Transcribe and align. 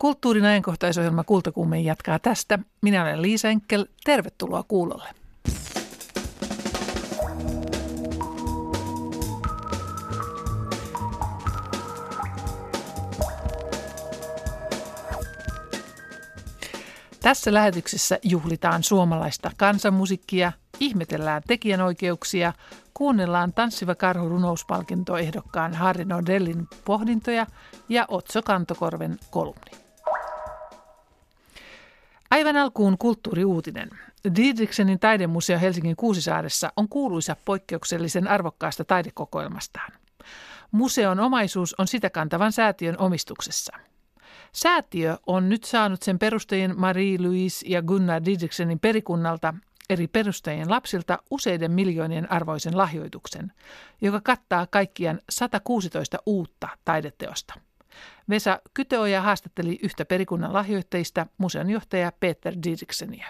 Kulttuurin 0.00 0.44
ajankohtaisohjelma 0.44 1.24
Kultakuume 1.24 1.80
jatkaa 1.80 2.18
tästä. 2.18 2.58
Minä 2.82 3.02
olen 3.02 3.22
Liisa 3.22 3.48
Enkel. 3.48 3.86
Tervetuloa 4.04 4.62
kuulolle. 4.62 5.08
Tässä 17.22 17.54
lähetyksessä 17.54 18.18
juhlitaan 18.22 18.82
suomalaista 18.82 19.50
kansanmusiikkia, 19.56 20.52
ihmetellään 20.80 21.42
tekijänoikeuksia, 21.46 22.52
kuunnellaan 22.94 23.52
Tanssiva 23.52 23.94
karhu 23.94 24.28
runouspalkintoehdokkaan 24.28 25.74
Harri 25.74 26.04
Nordellin 26.04 26.68
pohdintoja 26.84 27.46
ja 27.88 28.04
Otso 28.08 28.42
Kantokorven 28.42 29.18
kolumni. 29.30 29.89
Aivan 32.30 32.56
alkuun 32.56 32.98
kulttuuriuutinen. 32.98 33.90
Didriksenin 34.36 34.98
taidemuseo 34.98 35.58
Helsingin 35.58 35.96
Kuusisaaressa 35.96 36.72
on 36.76 36.88
kuuluisa 36.88 37.36
poikkeuksellisen 37.44 38.28
arvokkaasta 38.28 38.84
taidekokoelmastaan. 38.84 39.92
Museon 40.70 41.20
omaisuus 41.20 41.74
on 41.78 41.88
sitä 41.88 42.10
kantavan 42.10 42.52
säätiön 42.52 42.98
omistuksessa– 42.98 43.72
Säätiö 44.52 45.18
on 45.26 45.48
nyt 45.48 45.64
saanut 45.64 46.02
sen 46.02 46.18
perustajien 46.18 46.78
Marie-Louise 46.78 47.66
ja 47.68 47.82
Gunnar 47.82 48.22
Didriksenin 48.24 48.80
perikunnalta 48.80 49.54
eri 49.90 50.06
perustajien 50.06 50.70
lapsilta 50.70 51.18
useiden 51.30 51.72
miljoonien 51.72 52.32
arvoisen 52.32 52.76
lahjoituksen, 52.76 53.52
joka 54.00 54.20
kattaa 54.20 54.66
kaikkiaan 54.66 55.20
116 55.30 56.18
uutta 56.26 56.68
taideteosta. 56.84 57.54
Vesa 58.30 58.60
Kyteoja 58.74 59.22
haastatteli 59.22 59.78
yhtä 59.82 60.04
perikunnan 60.04 60.52
lahjoitteista 60.52 61.26
museonjohtaja 61.38 62.12
Peter 62.20 62.54
Didrikseniä. 62.62 63.26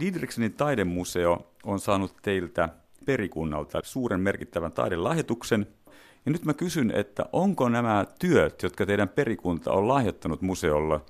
Didriksenin 0.00 0.52
taidemuseo 0.52 1.52
on 1.64 1.80
saanut 1.80 2.16
teiltä 2.22 2.68
perikunnalta 3.06 3.80
suuren 3.84 4.20
merkittävän 4.20 4.72
taidelahjoituksen– 4.72 5.66
ja 6.26 6.32
nyt 6.32 6.44
mä 6.44 6.54
kysyn, 6.54 6.92
että 6.94 7.24
onko 7.32 7.68
nämä 7.68 8.04
työt, 8.20 8.62
jotka 8.62 8.86
teidän 8.86 9.08
perikunta 9.08 9.72
on 9.72 9.88
lahjoittanut 9.88 10.42
museolla, 10.42 11.00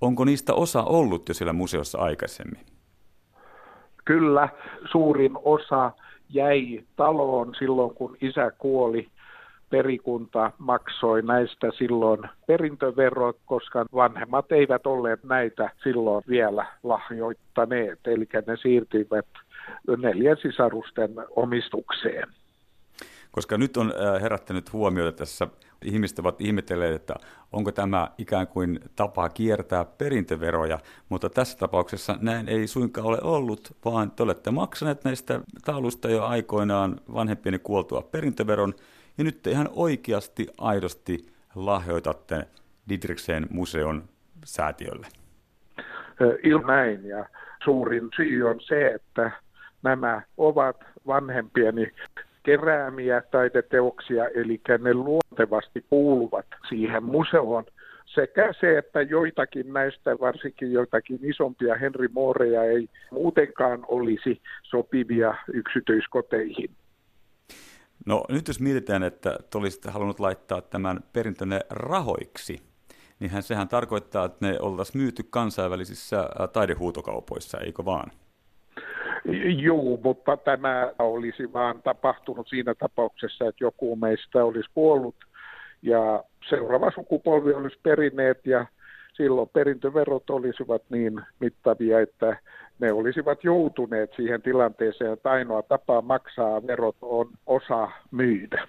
onko 0.00 0.24
niistä 0.24 0.54
osa 0.54 0.82
ollut 0.82 1.28
jo 1.28 1.34
siellä 1.34 1.52
museossa 1.52 1.98
aikaisemmin? 1.98 2.66
Kyllä, 4.04 4.48
suurin 4.92 5.32
osa 5.44 5.92
jäi 6.28 6.84
taloon 6.96 7.54
silloin, 7.58 7.94
kun 7.94 8.16
isä 8.20 8.50
kuoli. 8.58 9.08
Perikunta 9.70 10.52
maksoi 10.58 11.22
näistä 11.22 11.70
silloin 11.78 12.20
perintöverot, 12.46 13.36
koska 13.46 13.86
vanhemmat 13.94 14.52
eivät 14.52 14.86
olleet 14.86 15.24
näitä 15.24 15.70
silloin 15.82 16.24
vielä 16.28 16.66
lahjoittaneet, 16.82 17.98
eli 18.06 18.28
ne 18.46 18.56
siirtyivät 18.62 19.26
neljän 19.96 20.36
sisarusten 20.42 21.10
omistukseen. 21.36 22.28
Koska 23.30 23.58
nyt 23.58 23.76
on 23.76 23.92
äh, 23.92 24.22
herättänyt 24.22 24.72
huomiota 24.72 25.12
tässä, 25.12 25.48
ihmiset 25.84 26.18
ovat 26.18 26.40
ihmetelleet, 26.40 26.94
että 26.94 27.14
onko 27.52 27.72
tämä 27.72 28.10
ikään 28.18 28.46
kuin 28.46 28.80
tapa 28.96 29.28
kiertää 29.28 29.84
perintöveroja, 29.84 30.78
mutta 31.08 31.30
tässä 31.30 31.58
tapauksessa 31.58 32.18
näin 32.20 32.48
ei 32.48 32.66
suinkaan 32.66 33.06
ole 33.06 33.18
ollut, 33.22 33.76
vaan 33.84 34.10
te 34.10 34.22
olette 34.22 34.50
maksaneet 34.50 35.04
näistä 35.04 35.40
tauluista 35.64 36.10
jo 36.10 36.24
aikoinaan 36.24 37.00
vanhempieni 37.14 37.58
kuoltua 37.58 38.02
perintöveron, 38.02 38.74
ja 39.18 39.24
nyt 39.24 39.42
te 39.42 39.50
ihan 39.50 39.68
oikeasti, 39.72 40.46
aidosti 40.58 41.26
lahjoitatte 41.54 42.46
Didrikseen 42.88 43.46
museon 43.50 44.04
säätiölle. 44.44 45.06
Ilman 46.42 46.66
näin, 46.66 47.08
ja 47.08 47.26
suurin 47.64 48.08
syy 48.16 48.48
on 48.48 48.60
se, 48.60 48.86
että 48.86 49.30
nämä 49.82 50.22
ovat 50.36 50.76
vanhempieni 51.06 51.92
keräämiä 52.42 53.22
taideteoksia, 53.30 54.28
eli 54.28 54.60
ne 54.78 54.94
luontevasti 54.94 55.84
kuuluvat 55.90 56.46
siihen 56.68 57.04
museoon. 57.04 57.64
Sekä 58.06 58.52
se, 58.60 58.78
että 58.78 59.02
joitakin 59.02 59.72
näistä, 59.72 60.18
varsinkin 60.20 60.72
joitakin 60.72 61.18
isompia 61.22 61.74
Henry 61.74 62.08
Mooreja 62.12 62.64
ei 62.64 62.88
muutenkaan 63.10 63.84
olisi 63.88 64.40
sopivia 64.62 65.34
yksityiskoteihin. 65.52 66.70
No 68.06 68.24
nyt 68.28 68.48
jos 68.48 68.60
mietitään, 68.60 69.02
että 69.02 69.38
te 69.50 69.58
olisitte 69.58 69.90
halunnut 69.90 70.20
laittaa 70.20 70.62
tämän 70.62 71.00
perintönne 71.12 71.60
rahoiksi, 71.70 72.62
niin 73.20 73.42
sehän 73.42 73.68
tarkoittaa, 73.68 74.24
että 74.24 74.46
ne 74.46 74.60
oltaisiin 74.60 75.02
myyty 75.02 75.22
kansainvälisissä 75.30 76.28
taidehuutokaupoissa, 76.52 77.58
eikö 77.58 77.84
vaan? 77.84 78.10
Joo, 79.62 79.98
mutta 80.04 80.36
tämä 80.36 80.92
olisi 80.98 81.52
vaan 81.52 81.82
tapahtunut 81.82 82.48
siinä 82.48 82.74
tapauksessa, 82.74 83.48
että 83.48 83.64
joku 83.64 83.96
meistä 83.96 84.44
olisi 84.44 84.70
kuollut 84.74 85.16
ja 85.82 86.24
seuraava 86.48 86.90
sukupolvi 86.94 87.52
olisi 87.52 87.78
perineet 87.82 88.46
ja 88.46 88.66
silloin 89.12 89.48
perintöverot 89.48 90.30
olisivat 90.30 90.82
niin 90.90 91.20
mittavia, 91.40 92.00
että 92.00 92.36
ne 92.78 92.92
olisivat 92.92 93.44
joutuneet 93.44 94.10
siihen 94.16 94.42
tilanteeseen, 94.42 95.12
että 95.12 95.30
ainoa 95.30 95.62
tapa 95.62 96.02
maksaa 96.02 96.66
verot 96.66 96.96
on 97.02 97.30
osa 97.46 97.88
myydä. 98.10 98.68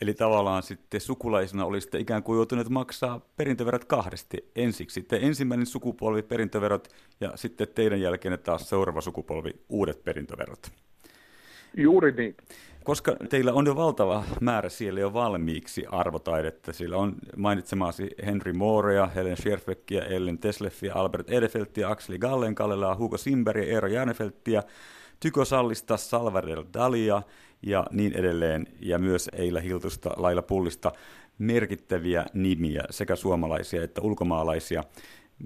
Eli 0.00 0.14
tavallaan 0.14 0.62
sitten 0.62 1.00
sukulaisena 1.00 1.64
olisitte 1.64 1.98
ikään 1.98 2.22
kuin 2.22 2.36
joutuneet 2.36 2.68
maksaa 2.68 3.20
perintöverot 3.36 3.84
kahdesti. 3.84 4.50
Ensiksi 4.56 4.94
sitten 4.94 5.22
ensimmäinen 5.22 5.66
sukupolvi 5.66 6.22
perintöverot 6.22 6.88
ja 7.20 7.32
sitten 7.34 7.68
teidän 7.74 8.00
jälkeen 8.00 8.38
taas 8.38 8.68
seuraava 8.68 9.00
sukupolvi 9.00 9.50
uudet 9.68 10.04
perintöverot. 10.04 10.83
Juuri 11.76 12.12
niin. 12.12 12.36
Koska 12.84 13.16
teillä 13.28 13.52
on 13.52 13.66
jo 13.66 13.76
valtava 13.76 14.24
määrä 14.40 14.68
siellä 14.68 15.00
jo 15.00 15.12
valmiiksi 15.12 15.86
arvotaidetta, 15.90 16.72
sillä 16.72 16.96
on 16.96 17.14
mainitsemasi 17.36 18.10
Henry 18.26 18.52
Moorea, 18.52 19.06
Helen 19.06 19.36
Scherfbeckia, 19.36 20.04
Ellen 20.04 20.38
Tesleffia, 20.38 20.94
Albert 20.94 21.30
Edefeltia, 21.30 21.88
Axel 21.88 22.18
Gallenkallelaa, 22.18 22.96
Hugo 22.96 23.18
Simbergia, 23.18 23.72
Eero 23.72 23.88
Järnefelttiä, 23.88 24.62
Tyko 25.20 25.44
Sallista, 25.44 25.96
Salvador 25.96 26.64
Dalia 26.74 27.22
ja 27.62 27.86
niin 27.90 28.12
edelleen, 28.12 28.66
ja 28.80 28.98
myös 28.98 29.30
Eila 29.32 29.60
Hiltusta, 29.60 30.10
Laila 30.16 30.42
Pullista, 30.42 30.92
merkittäviä 31.38 32.26
nimiä, 32.34 32.84
sekä 32.90 33.16
suomalaisia 33.16 33.84
että 33.84 34.00
ulkomaalaisia. 34.00 34.84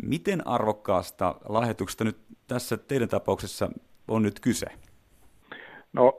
Miten 0.03 0.47
arvokkaasta 0.47 1.35
lahjoituksesta 1.49 2.05
nyt 2.05 2.19
tässä 2.47 2.77
teidän 2.77 3.09
tapauksessa 3.09 3.71
on 4.09 4.23
nyt 4.23 4.41
kyse? 4.41 4.67
No 5.93 6.13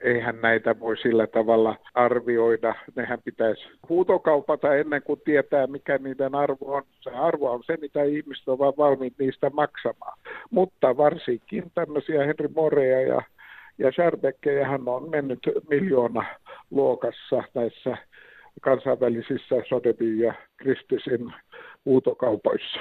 eihän 0.00 0.40
näitä 0.40 0.80
voi 0.80 0.96
sillä 0.96 1.26
tavalla 1.26 1.76
arvioida. 1.94 2.74
Nehän 2.96 3.18
pitäisi 3.24 3.62
huutokaupata 3.88 4.74
ennen 4.74 5.02
kuin 5.02 5.20
tietää, 5.24 5.66
mikä 5.66 5.98
niiden 5.98 6.34
arvo 6.34 6.74
on. 6.74 6.82
Se 7.00 7.10
arvo 7.10 7.50
on 7.50 7.62
se, 7.66 7.76
mitä 7.80 8.02
ihmiset 8.02 8.48
ovat 8.48 8.76
valmiit 8.76 9.14
niistä 9.18 9.50
maksamaan. 9.50 10.18
Mutta 10.50 10.96
varsinkin 10.96 11.70
tämmöisiä 11.74 12.24
Henry 12.26 12.48
Morea 12.54 13.00
ja, 13.00 13.22
ja 13.78 13.90
hän 14.64 14.88
on 14.88 15.10
mennyt 15.10 15.40
miljoona 15.70 16.24
luokassa 16.70 17.42
näissä 17.54 17.96
kansainvälisissä 18.60 19.54
Sotheby's 19.56 20.22
ja 20.22 20.34
Kristisin 20.56 21.32
huutokaupoissa. 21.84 22.80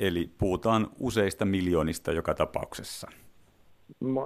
Eli 0.00 0.30
puhutaan 0.38 0.86
useista 1.00 1.44
miljoonista 1.44 2.12
joka 2.12 2.34
tapauksessa. 2.34 3.10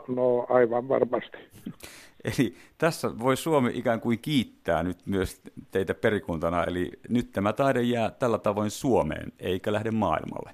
No, 0.09 0.47
aivan 0.49 0.89
varmasti. 0.89 1.39
Eli 2.25 2.55
tässä 2.79 3.09
voi 3.19 3.37
Suomi 3.37 3.71
ikään 3.75 4.01
kuin 4.01 4.19
kiittää 4.19 4.83
nyt 4.83 5.07
myös 5.07 5.43
teitä 5.71 5.95
perikuntana, 5.95 6.65
eli 6.65 6.91
nyt 7.09 7.33
tämä 7.33 7.53
taide 7.53 7.83
jää 7.83 8.11
tällä 8.11 8.39
tavoin 8.39 8.71
Suomeen, 8.71 9.33
eikä 9.39 9.73
lähde 9.73 9.91
maailmalle. 9.91 10.51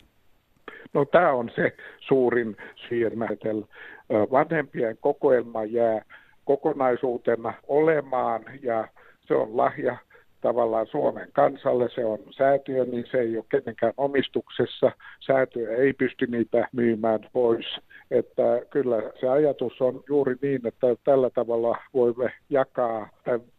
No 0.93 1.05
tämä 1.05 1.33
on 1.33 1.51
se 1.55 1.77
suurin 2.01 2.57
siirmätel. 2.89 3.63
Vanhempien 4.11 4.97
kokoelma 5.01 5.65
jää 5.65 6.05
kokonaisuutena 6.45 7.55
olemaan 7.69 8.43
ja 8.63 8.89
se 9.27 9.35
on 9.35 9.57
lahja 9.57 9.97
tavallaan 10.41 10.87
Suomen 10.87 11.29
kansalle, 11.33 11.89
se 11.95 12.05
on 12.05 12.19
säätiö, 12.31 12.85
niin 12.85 13.05
se 13.11 13.19
ei 13.19 13.37
ole 13.37 13.45
kenenkään 13.51 13.93
omistuksessa. 13.97 14.93
Säätiö 15.27 15.77
ei 15.77 15.93
pysty 15.93 16.27
niitä 16.27 16.69
myymään 16.73 17.21
pois. 17.33 17.67
Että 18.11 18.43
kyllä 18.71 18.97
se 19.21 19.29
ajatus 19.29 19.81
on 19.81 20.05
juuri 20.09 20.37
niin, 20.43 20.67
että 20.67 20.87
tällä 21.05 21.31
tavalla 21.31 21.79
voimme 21.95 22.33
jakaa 22.49 23.09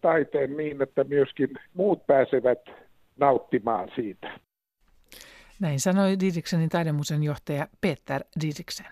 taiteen 0.01 0.57
niin, 0.57 0.81
että 0.81 1.03
myöskin 1.03 1.49
muut 1.73 2.07
pääsevät 2.07 2.59
nauttimaan 3.17 3.89
siitä. 3.95 4.39
Näin 5.59 5.79
sanoi 5.79 6.19
Didriksenin 6.19 6.69
taidemuseon 6.69 7.23
johtaja 7.23 7.67
Peter 7.81 8.23
Didriksen. 8.41 8.85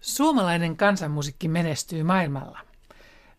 Suomalainen 0.00 0.76
kansanmusiikki 0.76 1.48
menestyy 1.48 2.02
maailmalla. 2.02 2.65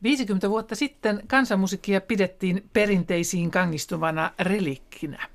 50 0.03 0.49
vuotta 0.49 0.75
sitten 0.75 1.23
kansanmusiikkia 1.27 2.01
pidettiin 2.01 2.69
perinteisiin 2.73 3.51
kangistuvana 3.51 4.31
relikkinä. 4.39 5.29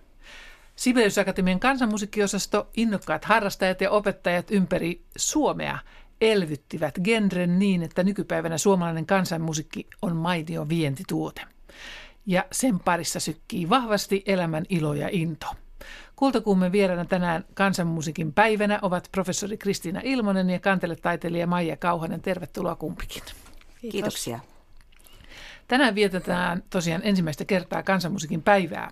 Sibelius 0.76 1.19
Akatemian 1.19 1.61
kansanmusiikkiosasto, 1.61 2.69
innokkaat 2.76 3.25
harrastajat 3.25 3.81
ja 3.81 3.91
opettajat 3.91 4.50
ympäri 4.50 5.05
Suomea 5.17 5.79
elvyttivät 6.20 6.94
genren 7.05 7.59
niin, 7.59 7.82
että 7.82 8.03
nykypäivänä 8.03 8.59
suomalainen 8.59 9.06
kansanmusiikki 9.06 9.87
on 10.03 10.17
mainio 10.17 10.69
vientituote. 10.69 11.43
Ja 12.26 12.44
sen 12.53 12.81
parissa 12.81 13.20
sykkii 13.20 13.69
vahvasti 13.69 14.23
elämän 14.26 14.65
ilo 14.69 14.94
ja 14.94 15.08
into. 15.12 15.47
Kultakuumen 16.17 16.73
vieraana 16.73 17.05
tänään 17.05 17.44
kansanmusiikin 17.55 18.32
päivänä 18.32 18.79
ovat 18.82 19.08
professori 19.12 19.56
Kristiina 19.56 20.00
Ilmonen 20.05 20.50
ja 20.50 20.61
kanteletaiteilija 20.61 21.47
Maija 21.47 21.76
Kauhanen. 21.76 22.20
Tervetuloa 22.20 22.76
kumpikin. 22.76 23.23
Kiitos. 23.81 24.31
Tänään 25.72 25.94
vietetään 25.94 26.62
tosiaan 26.70 27.00
ensimmäistä 27.04 27.44
kertaa 27.44 27.82
kansanmusiikin 27.82 28.42
päivää. 28.42 28.90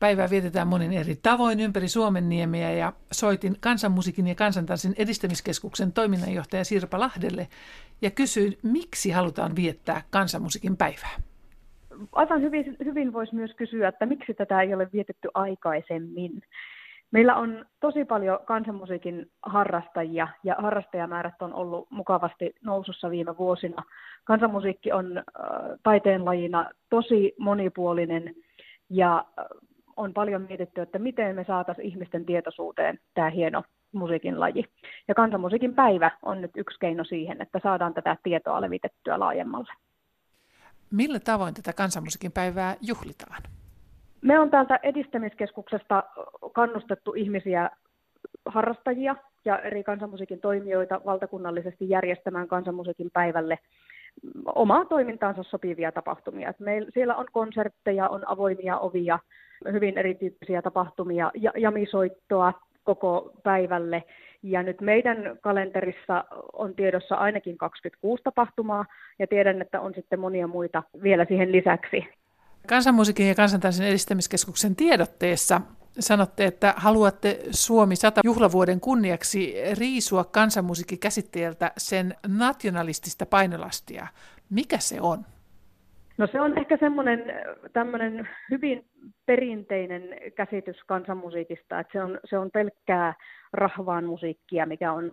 Päivää 0.00 0.30
vietetään 0.30 0.68
monin 0.68 0.92
eri 0.92 1.16
tavoin 1.22 1.60
ympäri 1.60 1.88
Suomen 1.88 2.28
niemiä 2.28 2.70
ja 2.70 2.92
soitin 3.12 3.56
kansanmusiikin 3.60 4.26
ja 4.26 4.34
kansantanssin 4.34 4.94
edistämiskeskuksen 4.96 5.92
toiminnanjohtaja 5.92 6.64
Sirpa 6.64 7.00
Lahdelle 7.00 7.48
ja 8.02 8.10
kysyin, 8.10 8.58
miksi 8.62 9.10
halutaan 9.10 9.56
viettää 9.56 10.02
kansanmusiikin 10.10 10.76
päivää 10.76 11.16
aivan 12.12 12.42
hyvin, 12.42 12.76
hyvin 12.84 13.12
voisi 13.12 13.34
myös 13.34 13.50
kysyä, 13.56 13.88
että 13.88 14.06
miksi 14.06 14.34
tätä 14.34 14.62
ei 14.62 14.74
ole 14.74 14.88
vietetty 14.92 15.28
aikaisemmin. 15.34 16.42
Meillä 17.12 17.36
on 17.36 17.64
tosi 17.80 18.04
paljon 18.04 18.38
kansanmusiikin 18.44 19.30
harrastajia 19.42 20.28
ja 20.44 20.56
harrastajamäärät 20.58 21.42
on 21.42 21.54
ollut 21.54 21.90
mukavasti 21.90 22.54
nousussa 22.64 23.10
viime 23.10 23.38
vuosina. 23.38 23.82
Kansanmusiikki 24.24 24.92
on 24.92 25.18
äh, 25.18 25.24
taiteenlajina 25.82 26.70
tosi 26.90 27.34
monipuolinen 27.38 28.34
ja 28.90 29.24
on 29.96 30.12
paljon 30.12 30.42
mietitty, 30.42 30.80
että 30.80 30.98
miten 30.98 31.36
me 31.36 31.44
saataisiin 31.44 31.86
ihmisten 31.86 32.24
tietoisuuteen 32.24 32.98
tämä 33.14 33.30
hieno 33.30 33.62
musiikin 33.92 34.40
laji. 34.40 34.64
Ja 35.08 35.14
kansanmusiikin 35.14 35.74
päivä 35.74 36.10
on 36.22 36.40
nyt 36.40 36.50
yksi 36.56 36.78
keino 36.78 37.04
siihen, 37.04 37.42
että 37.42 37.60
saadaan 37.62 37.94
tätä 37.94 38.16
tietoa 38.22 38.60
levitettyä 38.60 39.18
laajemmalle. 39.18 39.72
Millä 40.90 41.20
tavoin 41.20 41.54
tätä 41.54 41.72
kansanmusiikin 41.72 42.32
päivää 42.32 42.76
juhlitaan? 42.80 43.42
Me 44.22 44.38
on 44.38 44.50
täältä 44.50 44.80
edistämiskeskuksesta 44.82 46.02
kannustettu 46.52 47.14
ihmisiä, 47.14 47.70
harrastajia 48.46 49.16
ja 49.44 49.58
eri 49.58 49.84
kansanmusiikin 49.84 50.40
toimijoita 50.40 51.00
valtakunnallisesti 51.04 51.88
järjestämään 51.88 52.48
kansanmusiikin 52.48 53.10
päivälle 53.12 53.58
omaa 54.54 54.84
toimintaansa 54.84 55.42
sopivia 55.42 55.92
tapahtumia. 55.92 56.54
meillä, 56.58 56.90
siellä 56.94 57.16
on 57.16 57.26
konsertteja, 57.32 58.08
on 58.08 58.28
avoimia 58.28 58.78
ovia, 58.78 59.18
hyvin 59.72 59.98
erityyppisiä 59.98 60.62
tapahtumia, 60.62 61.30
ja, 61.34 61.52
jamisoittoa 61.56 62.52
koko 62.84 63.32
päivälle. 63.42 64.04
Ja 64.42 64.62
nyt 64.62 64.80
meidän 64.80 65.38
kalenterissa 65.40 66.24
on 66.52 66.74
tiedossa 66.74 67.14
ainakin 67.14 67.58
26 67.58 68.22
tapahtumaa 68.22 68.84
ja 69.18 69.26
tiedän, 69.26 69.62
että 69.62 69.80
on 69.80 69.94
sitten 69.94 70.20
monia 70.20 70.46
muita 70.46 70.82
vielä 71.02 71.24
siihen 71.24 71.52
lisäksi. 71.52 72.08
Kansanmusiikin 72.68 73.28
ja 73.28 73.34
kansantanssin 73.34 73.86
edistämiskeskuksen 73.86 74.76
tiedotteessa 74.76 75.60
sanotte, 75.98 76.44
että 76.44 76.74
haluatte 76.76 77.38
Suomi 77.50 77.96
100 77.96 78.20
juhlavuoden 78.24 78.80
kunniaksi 78.80 79.54
riisua 79.78 80.24
kansanmusiikin 80.24 80.98
käsitteeltä 80.98 81.72
sen 81.76 82.14
nationalistista 82.38 83.26
painolastia. 83.26 84.06
Mikä 84.50 84.78
se 84.78 85.00
on? 85.00 85.24
No 86.18 86.28
se 86.32 86.40
on 86.40 86.58
ehkä 86.58 86.76
semmoinen 86.80 87.24
tämmöinen 87.72 88.28
hyvin 88.50 88.84
perinteinen 89.26 90.02
käsitys 90.36 90.76
kansanmusiikista, 90.86 91.80
että 91.80 91.92
se 91.92 92.02
on, 92.04 92.20
se 92.24 92.38
on 92.38 92.50
pelkkää 92.50 93.14
rahvaan 93.52 94.04
musiikkia, 94.04 94.66
mikä 94.66 94.92
on 94.92 95.12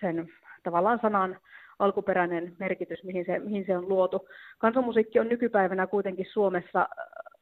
sen 0.00 0.28
tavallaan 0.62 0.98
sanan 1.02 1.38
alkuperäinen 1.78 2.56
merkitys, 2.58 3.04
mihin 3.04 3.24
se, 3.26 3.38
mihin 3.38 3.64
se 3.66 3.76
on 3.76 3.88
luotu. 3.88 4.28
Kansanmusiikki 4.58 5.20
on 5.20 5.28
nykypäivänä 5.28 5.86
kuitenkin 5.86 6.26
Suomessa 6.32 6.88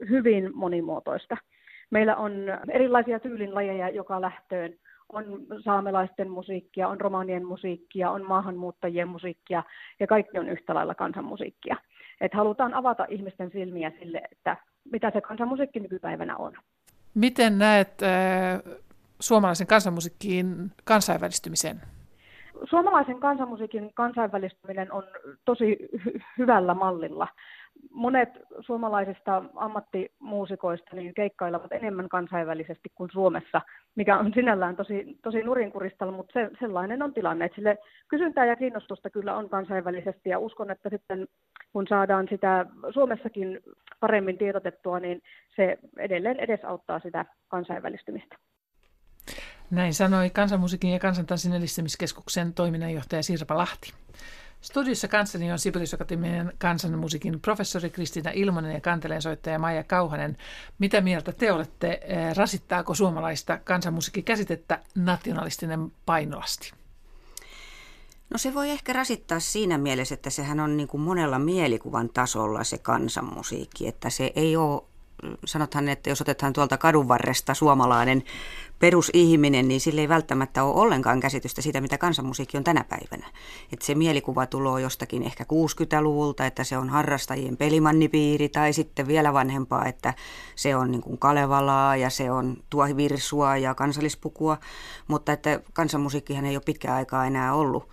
hyvin 0.09 0.51
monimuotoista. 0.55 1.37
Meillä 1.91 2.17
on 2.17 2.33
erilaisia 2.69 3.21
tyylin 3.21 3.51
joka 3.93 4.21
lähtöön. 4.21 4.75
On 5.13 5.25
saamelaisten 5.65 6.31
musiikkia, 6.31 6.89
on 6.89 7.01
romanien 7.01 7.47
musiikkia, 7.47 8.11
on 8.11 8.27
maahanmuuttajien 8.27 9.09
musiikkia 9.09 9.63
ja 10.01 10.07
kaikki 10.07 10.39
on 10.39 10.49
yhtä 10.49 10.75
lailla 10.75 10.95
kansanmusiikkia. 10.95 11.77
Et 12.21 12.35
halutaan 12.35 12.75
avata 12.75 13.07
ihmisten 13.09 13.51
silmiä 13.51 13.93
sille, 13.99 14.23
että 14.33 14.57
mitä 14.93 15.11
se 15.11 15.21
kansanmusiikki 15.21 15.81
nykypäivänä 15.81 16.37
on. 16.37 16.53
Miten 17.15 17.59
näet 17.59 18.03
äh, 18.03 18.63
suomalaisen 19.21 19.67
kansanmusiikkiin 19.67 20.73
kansainvälistymisen? 20.85 21.81
Suomalaisen 22.71 23.21
kansanmusiikin 23.21 23.95
kansainvälistyminen 23.95 24.93
on 24.93 25.05
tosi 25.45 25.79
hy- 25.97 26.23
hyvällä 26.39 26.75
mallilla. 26.75 27.29
Monet 27.91 28.29
suomalaisista 28.61 29.43
ammattimuusikoista 29.57 30.97
niin 30.97 31.15
keikkailevat 31.15 31.73
enemmän 31.73 32.09
kansainvälisesti 32.09 32.93
kuin 32.95 33.11
Suomessa, 33.13 33.61
mikä 33.95 34.19
on 34.19 34.33
sinällään 34.35 34.77
tosi, 34.77 35.19
tosi 35.23 35.43
nurinkurista, 35.43 36.11
mutta 36.11 36.33
se, 36.33 36.51
sellainen 36.61 37.03
on 37.03 37.15
tilanne. 37.15 37.45
Että 37.45 37.57
sille 37.57 37.79
kysyntää 38.09 38.45
ja 38.45 38.57
kiinnostusta 38.57 39.11
kyllä 39.11 39.37
on 39.37 39.49
kansainvälisesti 39.49 40.31
ja 40.31 40.39
uskon, 40.39 40.71
että 40.71 40.89
sitten 40.89 41.29
kun 41.73 41.87
saadaan 41.89 42.27
sitä 42.31 42.67
Suomessakin 42.91 43.61
paremmin 44.01 44.39
tiedotettua, 44.39 45.01
niin 45.01 45.23
se 45.57 45.79
edelleen 45.99 46.41
edesauttaa 46.41 46.99
sitä 46.99 47.25
kansainvälistymistä. 47.49 48.37
Näin 49.75 49.95
sanoi 49.95 50.31
Kansanmusiikin 50.31 50.91
ja 50.91 50.99
kansantanssin 50.99 51.53
edistämiskeskuksen 51.53 52.55
toiminnanjohtaja 52.55 53.23
Sirpa 53.23 53.57
Lahti. 53.57 53.93
Studiossa 54.61 55.09
kanssani 55.09 55.53
on 55.53 55.59
Sibelius 55.59 55.95
Akatemian 55.95 56.53
kansanmusiikin 56.59 57.41
professori 57.41 57.91
Kristiina 57.91 58.31
Ilmonen 58.31 58.75
ja 58.75 58.81
kanteleensoittaja 58.81 59.59
Maija 59.59 59.85
Kauhanen. 59.85 60.37
Mitä 60.79 61.01
mieltä 61.01 61.33
te 61.33 61.53
olette, 61.53 62.01
eh, 62.03 62.35
rasittaako 62.35 62.95
suomalaista 62.95 63.59
kansanmusiikin 63.59 64.25
käsitettä 64.25 64.81
nationalistinen 64.95 65.93
painolasti? 66.07 66.73
No 68.31 68.39
se 68.39 68.55
voi 68.55 68.71
ehkä 68.71 68.93
rasittaa 68.93 69.41
siinä 69.41 69.79
mielessä, 69.79 70.15
että 70.15 70.31
sehän 70.31 70.61
on 70.61 70.77
niin 70.77 70.89
kuin 70.89 71.01
monella 71.01 71.39
mielikuvan 71.39 72.09
tasolla 72.09 72.65
se 72.65 72.79
kansanmusiikki, 72.79 73.89
että 73.89 74.11
se 74.11 74.33
ei 74.37 74.57
ole 74.57 74.83
sanotaan, 75.45 75.89
että 75.89 76.11
jos 76.11 76.21
otetaan 76.21 76.53
tuolta 76.53 76.79
kadun 76.79 77.09
varresta 77.09 77.55
suomalainen 77.55 78.25
perusihminen, 78.79 79.69
niin 79.69 79.81
sille 79.81 80.01
ei 80.01 80.09
välttämättä 80.09 80.65
ole 80.65 80.81
ollenkaan 80.81 81.21
käsitystä 81.21 81.63
siitä, 81.63 81.81
mitä 81.81 81.99
kansanmusiikki 81.99 82.57
on 82.57 82.65
tänä 82.65 82.85
päivänä. 82.85 83.27
Että 83.73 83.87
se 83.87 83.95
mielikuva 83.95 84.47
tulee 84.47 84.83
jostakin 84.83 85.23
ehkä 85.23 85.45
60-luvulta, 85.45 86.47
että 86.47 86.65
se 86.65 86.79
on 86.79 86.89
harrastajien 86.89 87.57
pelimannipiiri, 87.57 88.49
tai 88.49 88.73
sitten 88.73 89.07
vielä 89.07 89.33
vanhempaa, 89.33 89.85
että 89.85 90.15
se 90.57 90.77
on 90.77 90.91
niin 90.91 91.03
kuin 91.03 91.19
Kalevalaa 91.19 91.97
ja 91.97 92.11
se 92.11 92.31
on 92.31 92.57
tuohivirsua 92.71 93.57
ja 93.57 93.75
kansallispukua, 93.75 94.59
mutta 95.09 95.33
että 95.33 95.61
kansanmusiikkihan 95.73 96.47
ei 96.47 96.57
ole 96.57 96.63
pitkään 96.67 96.97
aikaa 96.97 97.27
enää 97.27 97.55
ollut 97.55 97.89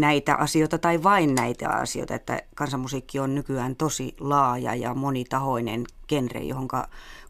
näitä 0.00 0.34
asioita 0.34 0.78
tai 0.78 1.02
vain 1.02 1.34
näitä 1.34 1.68
asioita, 1.70 2.14
että 2.14 2.42
kansanmusiikki 2.54 3.18
on 3.18 3.34
nykyään 3.34 3.76
tosi 3.76 4.16
laaja 4.20 4.74
ja 4.74 4.94
monitahoinen 4.94 5.84
genre, 6.08 6.40
johon 6.40 6.68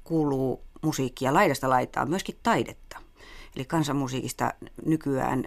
kuuluu 0.05 0.63
musiikkia 0.83 1.35
laidasta 1.35 1.71
laitaa, 1.71 2.07
myöskin 2.07 2.37
taidetta. 2.43 2.99
Eli 3.57 3.65
kansanmusiikista 3.65 4.55
nykyään 4.85 5.45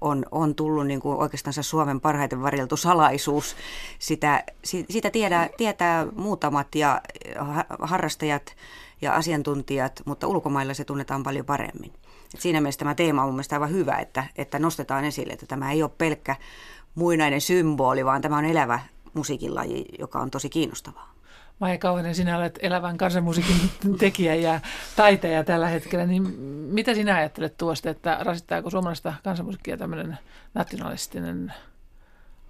on, 0.00 0.24
on 0.30 0.54
tullut 0.54 0.86
niin 0.86 1.00
kuin 1.00 1.18
oikeastaan 1.18 1.54
Suomen 1.64 2.00
parhaiten 2.00 2.42
varjeltu 2.42 2.76
salaisuus. 2.76 3.56
Sitä, 3.98 4.44
sitä 4.90 5.10
tiedää, 5.10 5.48
tietää 5.56 6.06
muutamat 6.16 6.74
ja 6.74 7.00
harrastajat 7.80 8.56
ja 9.00 9.14
asiantuntijat, 9.14 10.02
mutta 10.04 10.26
ulkomailla 10.26 10.74
se 10.74 10.84
tunnetaan 10.84 11.22
paljon 11.22 11.46
paremmin. 11.46 11.92
Et 12.34 12.40
siinä 12.40 12.60
mielessä 12.60 12.78
tämä 12.78 12.94
teema 12.94 13.24
on 13.24 13.30
mielestäni 13.30 13.56
aivan 13.56 13.72
hyvä, 13.72 13.96
että, 13.96 14.24
että 14.36 14.58
nostetaan 14.58 15.04
esille, 15.04 15.32
että 15.32 15.46
tämä 15.46 15.72
ei 15.72 15.82
ole 15.82 15.90
pelkkä 15.98 16.36
muinainen 16.94 17.40
symboli, 17.40 18.04
vaan 18.04 18.22
tämä 18.22 18.38
on 18.38 18.44
elävä 18.44 18.80
musiikinlaji, 19.14 19.84
joka 19.98 20.20
on 20.20 20.30
tosi 20.30 20.48
kiinnostavaa. 20.48 21.18
Maija 21.58 21.78
Kauhanen, 21.78 22.14
sinä 22.14 22.38
olet 22.38 22.58
elävän 22.62 22.98
kansanmusiikin 22.98 23.70
tekijä 23.98 24.34
ja 24.34 24.60
taiteja 24.96 25.44
tällä 25.44 25.68
hetkellä, 25.68 26.06
niin 26.06 26.22
mitä 26.72 26.94
sinä 26.94 27.16
ajattelet 27.16 27.56
tuosta, 27.56 27.90
että 27.90 28.18
rasittaako 28.20 28.70
suomalaista 28.70 29.14
kansanmusiikkia 29.24 29.76
tämmöinen 29.76 30.18
nationalistinen 30.54 31.52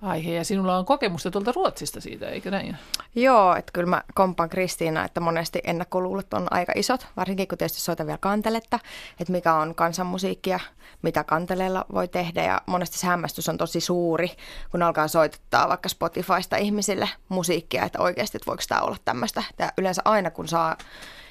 aihe 0.02 0.33
ja 0.33 0.45
sinulla 0.45 0.78
on 0.78 0.85
kokemusta 0.85 1.31
tuolta 1.31 1.52
Ruotsista 1.52 2.00
siitä, 2.00 2.28
eikö 2.28 2.50
näin? 2.50 2.76
Joo, 3.14 3.57
että 3.57 3.73
kyllä 3.73 3.88
mä 3.90 4.02
kompaan 4.14 4.49
Kristiina, 4.49 5.05
että 5.05 5.21
monesti 5.21 5.61
ennakkoluulot 5.64 6.35
on 6.35 6.47
aika 6.50 6.73
isot, 6.76 7.07
varsinkin 7.17 7.49
kun 7.49 7.59
tietysti 7.59 7.81
soitan 7.81 8.07
vielä 8.07 8.19
kanteletta, 8.19 8.78
että 9.21 9.33
mikä 9.33 9.55
on 9.55 9.75
kansanmusiikkia, 9.75 10.61
mitä 11.02 11.25
kanteleella 11.25 11.85
voi 11.93 12.09
tehdä 12.09 12.43
ja 12.43 12.62
monesti 12.67 12.99
se 12.99 13.07
hämmästys 13.07 13.49
on 13.49 13.59
tosi 13.59 13.81
suuri, 13.81 14.31
kun 14.71 14.83
alkaa 14.83 15.09
soittaa 15.09 15.69
vaikka 15.69 15.88
Spotifysta 15.88 16.57
ihmisille 16.57 17.09
musiikkia, 17.28 17.85
että 17.85 18.02
oikeasti, 18.02 18.37
että 18.37 18.47
voiko 18.47 18.62
tämä 18.69 18.81
olla 18.81 18.97
tämmöistä. 19.05 19.43
Ja 19.59 19.73
yleensä 19.78 20.02
aina 20.05 20.31
kun 20.31 20.49
saa 20.49 20.76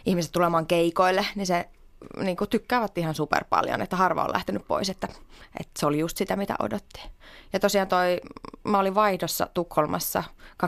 ihmiset 0.06 0.32
tulemaan 0.32 0.66
keikoille, 0.66 1.26
niin 1.36 1.48
se 1.48 1.66
niin 2.18 2.38
kuin 2.38 2.50
tykkäävät 2.50 2.98
ihan 2.98 3.16
super 3.16 3.44
paljon, 3.50 3.82
että 3.82 3.96
harva 3.96 4.24
on 4.24 4.34
lähtenyt 4.34 4.68
pois, 4.68 4.90
että, 4.90 5.08
että 5.60 5.80
se 5.80 5.86
oli 5.86 6.00
just 6.00 6.18
sitä, 6.18 6.36
mitä 6.36 6.56
odotti. 6.60 7.02
Ja 7.54 7.60
tosiaan 7.60 7.88
toi, 7.88 8.22
mä 8.64 8.80
olin 8.80 8.96
vaihdossa 8.96 9.48
Tukholmassa 9.54 10.24
2013-2014 10.64 10.68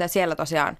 ja 0.00 0.08
siellä 0.08 0.36
tosiaan 0.36 0.76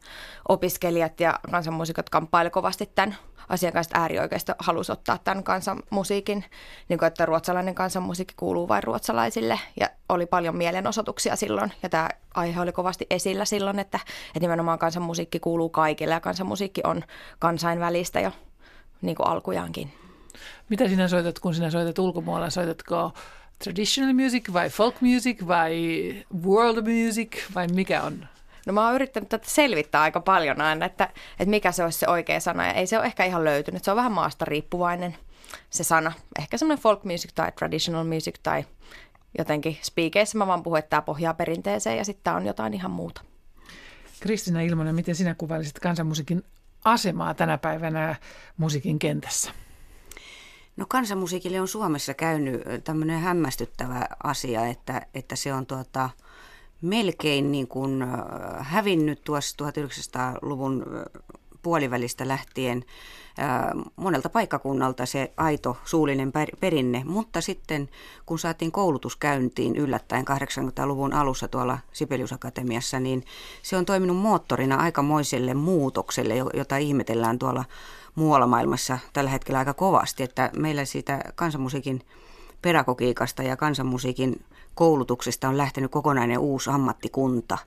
opiskelijat 0.49 1.21
ja 1.21 1.41
kansanmuusikot 1.51 2.11
kamppailivat 2.11 2.53
kovasti 2.53 2.91
tämän 2.95 3.17
asian 3.49 3.73
kanssa, 3.73 3.99
äärioikeisto 3.99 4.55
halusi 4.59 4.93
ottaa 4.93 5.19
tämän 5.19 5.45
kansanmusiikin, 5.45 6.45
niin 6.89 6.99
kuin, 6.99 7.07
että 7.07 7.27
ruotsalainen 7.27 7.75
kansanmusiikki 7.75 8.35
kuuluu 8.37 8.69
vain 8.69 8.83
ruotsalaisille 8.83 9.61
ja 9.81 9.89
oli 10.09 10.27
paljon 10.27 10.57
mielenosoituksia 10.57 11.37
silloin 11.37 11.73
ja 11.83 11.89
tämä 11.89 12.09
aihe 12.35 12.61
oli 12.61 12.73
kovasti 12.73 13.07
esillä 13.11 13.45
silloin, 13.45 13.79
että, 13.79 14.01
että 14.27 14.41
nimenomaan 14.41 14.79
kansanmusiikki 14.79 15.41
kuuluu 15.41 15.69
kaikille 15.69 16.15
ja 16.15 16.21
kansanmusiikki 16.21 16.81
on 16.85 17.03
kansainvälistä 17.39 18.21
jo 18.21 18.33
niin 19.03 19.17
kuin 19.17 19.27
alkujaankin. 19.27 19.93
Mitä 20.69 20.89
sinä 20.89 21.09
soitat, 21.09 21.39
kun 21.39 21.55
sinä 21.55 21.71
soitat 21.71 21.99
ulkomailla? 21.99 22.51
Soitatko 22.51 23.13
traditional 23.65 24.13
music 24.15 24.53
vai 24.53 24.71
folk 24.71 25.01
music 25.01 25.47
vai 25.47 25.85
world 26.47 27.05
music 27.05 27.37
vai 27.55 27.67
mikä 27.69 28.03
on? 28.03 28.27
No 28.67 28.73
mä 28.73 28.87
oon 28.87 28.95
yrittänyt 28.95 29.29
tätä 29.29 29.49
selvittää 29.49 30.03
aika 30.03 30.21
paljon 30.21 30.61
aina, 30.61 30.87
että, 30.87 31.05
että 31.31 31.51
mikä 31.51 31.73
se 31.73 31.85
olisi 31.85 31.99
se 31.99 32.09
oikea 32.09 32.41
sana 32.41 32.67
ja 32.67 32.73
ei 32.73 32.87
se 32.87 32.99
ole 32.99 33.07
ehkä 33.07 33.25
ihan 33.25 33.45
löytynyt. 33.45 33.85
Se 33.85 33.91
on 33.91 33.97
vähän 33.97 34.13
maasta 34.13 34.45
riippuvainen 34.45 35.17
se 35.71 35.85
sana. 35.85 36.13
Ehkä 36.39 36.59
semmoinen 36.59 36.83
folk 36.83 37.05
music 37.05 37.31
tai 37.35 37.53
traditional 37.53 38.05
music 38.05 38.35
tai 38.43 38.65
jotenkin 39.39 39.79
speakeissä 39.83 40.39
mä 40.39 40.47
vaan 40.47 40.63
puhun, 40.63 40.79
että 40.79 40.91
tämä 40.91 41.03
pohjaa 41.03 41.35
perinteeseen 41.35 41.99
ja 41.99 42.05
sitten 42.05 42.25
tämä 42.25 42.37
on 42.37 42.47
jotain 42.47 42.75
ihan 42.75 42.91
muuta. 42.91 43.23
Kristina 44.21 44.61
Ilmonen, 44.61 44.95
miten 44.95 45.15
sinä 45.15 45.35
kuvailisit 45.35 45.79
kansanmusiikin 45.79 46.45
asemaa 46.87 47.35
tänä 47.35 47.59
päivänä 47.59 48.17
musiikin 48.57 48.99
kentässä? 48.99 49.51
No 50.77 50.87
kansanmusiikille 50.89 51.61
on 51.61 51.69
Suomessa 51.69 52.15
käynyt 52.15 52.63
tämmöinen 52.85 53.21
hämmästyttävä 53.21 54.09
asia, 54.25 54.67
että, 54.67 55.07
että 55.15 55.37
se 55.37 55.55
on 55.55 55.67
tuota, 55.67 56.11
melkein 56.83 57.53
niin 57.53 57.69
kuin 57.69 58.05
hävinnyt 58.59 59.25
tuossa 59.25 59.57
1900-luvun 59.65 60.85
puolivälistä 61.67 62.29
lähtien 62.29 62.85
monelta 63.97 64.29
paikkakunnalta 64.29 65.07
se 65.07 65.33
aito 65.37 65.77
suullinen 65.85 66.33
perinne, 66.61 67.03
mutta 67.05 67.41
sitten 67.41 67.89
kun 68.27 68.39
saatiin 68.39 68.73
koulutus 68.73 69.17
käyntiin 69.17 69.77
yllättäen 69.77 70.25
80-luvun 70.29 71.13
alussa 71.13 71.49
tuolla 71.49 71.79
Sibeliusakatemiassa, 71.93 73.01
niin 73.01 73.25
se 73.63 73.77
on 73.77 73.85
toiminut 73.85 74.17
moottorina 74.17 74.77
aikamoiselle 74.77 75.55
muutokselle, 75.55 76.35
jota 76.55 76.77
ihmetellään 76.77 77.39
tuolla 77.39 77.65
muualla 78.15 78.47
maailmassa 78.47 78.99
tällä 79.13 79.31
hetkellä 79.31 79.59
aika 79.59 79.75
kovasti, 79.75 80.23
että 80.23 80.51
meillä 80.57 80.85
siitä 80.85 81.21
kansanmusiikin 81.35 82.03
pedagogiikasta 82.63 83.43
ja 83.43 83.57
kansanmusiikin 83.57 84.45
koulutuksesta 84.77 85.49
on 85.49 85.57
lähtenyt 85.57 85.91
kokonainen 85.91 86.39
uusi 86.39 86.71
ammattikunta, 86.71 87.59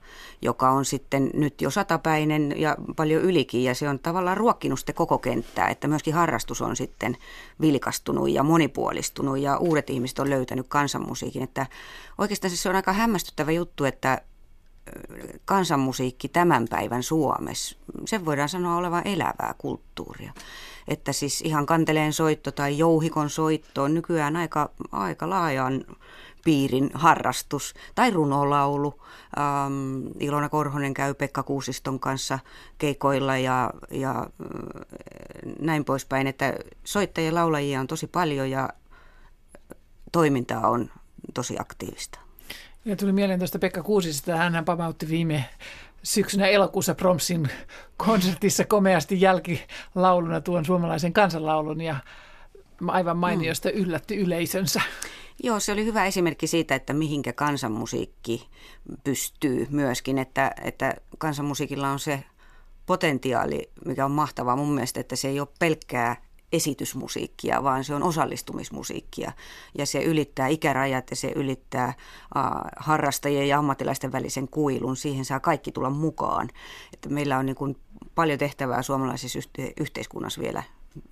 joka 0.42 0.70
on 0.70 0.84
sitten 0.84 1.30
nyt 1.34 1.62
jo 1.62 1.70
satapäinen 1.70 2.54
ja 2.56 2.76
paljon 2.96 3.22
ylikin 3.22 3.64
ja 3.64 3.74
se 3.74 3.88
on 3.88 3.98
tavallaan 3.98 4.36
ruokkinut 4.36 4.78
sitten 4.78 4.94
koko 4.94 5.18
kenttää, 5.18 5.68
että 5.68 5.88
myöskin 5.88 6.14
harrastus 6.14 6.62
on 6.62 6.76
sitten 6.76 7.16
vilkastunut 7.60 8.30
ja 8.30 8.42
monipuolistunut 8.42 9.38
ja 9.38 9.56
uudet 9.56 9.90
ihmiset 9.90 10.18
on 10.18 10.30
löytänyt 10.30 10.66
kansanmusiikin, 10.68 11.42
että 11.42 11.66
oikeastaan 12.18 12.50
se 12.50 12.68
on 12.68 12.76
aika 12.76 12.92
hämmästyttävä 12.92 13.52
juttu, 13.52 13.84
että 13.84 14.20
kansanmusiikki 15.44 16.28
tämän 16.28 16.66
päivän 16.70 17.02
Suomessa, 17.02 17.76
sen 18.04 18.24
voidaan 18.24 18.48
sanoa 18.48 18.76
olevan 18.76 19.06
elävää 19.06 19.54
kulttuuria. 19.58 20.32
Että 20.88 21.12
siis 21.12 21.40
ihan 21.40 21.66
kanteleen 21.66 22.12
soitto 22.12 22.52
tai 22.52 22.78
jouhikon 22.78 23.30
soitto 23.30 23.82
on 23.82 23.94
nykyään 23.94 24.36
aika, 24.36 24.70
aika 24.92 25.30
laajan 25.30 25.84
piirin 26.44 26.90
harrastus 26.94 27.74
tai 27.94 28.10
runolaulu. 28.10 29.02
Ähm, 29.38 30.06
Ilona 30.20 30.48
Korhonen 30.48 30.94
käy 30.94 31.14
Pekka 31.14 31.42
Kuusiston 31.42 32.00
kanssa 32.00 32.38
keikoilla 32.78 33.36
ja, 33.36 33.70
ja 33.90 34.10
äh, 34.10 34.26
näin 35.60 35.84
poispäin, 35.84 36.26
että 36.26 36.54
soittajia 36.84 37.30
ja 37.30 37.34
laulajia 37.34 37.80
on 37.80 37.86
tosi 37.86 38.06
paljon 38.06 38.50
ja 38.50 38.68
toimintaa 40.12 40.68
on 40.68 40.90
tosi 41.34 41.56
aktiivista. 41.58 42.18
Ja 42.84 42.96
tuli 42.96 43.12
mieleen 43.12 43.40
tuosta 43.40 43.58
Pekka 43.58 43.82
Kuusista, 43.82 44.36
hän 44.36 44.64
pamautti 44.64 45.08
viime 45.08 45.44
syksynä 46.02 46.46
elokuussa 46.46 46.94
Promsin 46.94 47.48
konsertissa 47.96 48.64
komeasti 48.64 49.20
jälkilauluna 49.20 50.40
tuon 50.40 50.64
suomalaisen 50.64 51.12
kansanlaulun 51.12 51.80
ja 51.80 51.96
aivan 52.88 53.16
mainiosta 53.16 53.70
yllätti 53.70 54.16
yleisönsä. 54.16 54.80
Joo, 55.42 55.60
se 55.60 55.72
oli 55.72 55.84
hyvä 55.84 56.06
esimerkki 56.06 56.46
siitä, 56.46 56.74
että 56.74 56.92
mihinkä 56.92 57.32
kansanmusiikki 57.32 58.48
pystyy 59.04 59.66
myöskin, 59.70 60.18
että, 60.18 60.52
että 60.62 60.94
kansanmusiikilla 61.18 61.90
on 61.90 61.98
se 61.98 62.24
potentiaali, 62.86 63.70
mikä 63.84 64.04
on 64.04 64.10
mahtavaa 64.10 64.56
mun 64.56 64.72
mielestä, 64.72 65.00
että 65.00 65.16
se 65.16 65.28
ei 65.28 65.40
ole 65.40 65.48
pelkkää 65.58 66.16
esitysmusiikkia, 66.52 67.62
vaan 67.62 67.84
se 67.84 67.94
on 67.94 68.02
osallistumismusiikkia 68.02 69.32
ja 69.78 69.86
se 69.86 70.02
ylittää 70.02 70.48
ikärajat 70.48 71.10
ja 71.10 71.16
se 71.16 71.32
ylittää 71.36 71.84
äh, 71.86 71.94
harrastajien 72.76 73.48
ja 73.48 73.58
ammattilaisten 73.58 74.12
välisen 74.12 74.48
kuilun. 74.48 74.96
Siihen 74.96 75.24
saa 75.24 75.40
kaikki 75.40 75.72
tulla 75.72 75.90
mukaan. 75.90 76.48
Että 76.92 77.08
meillä 77.08 77.38
on 77.38 77.46
niin 77.46 77.56
kuin 77.56 77.76
paljon 78.14 78.38
tehtävää 78.38 78.82
suomalaisessa 78.82 79.38
yhteiskunnassa 79.80 80.40
vielä 80.40 80.62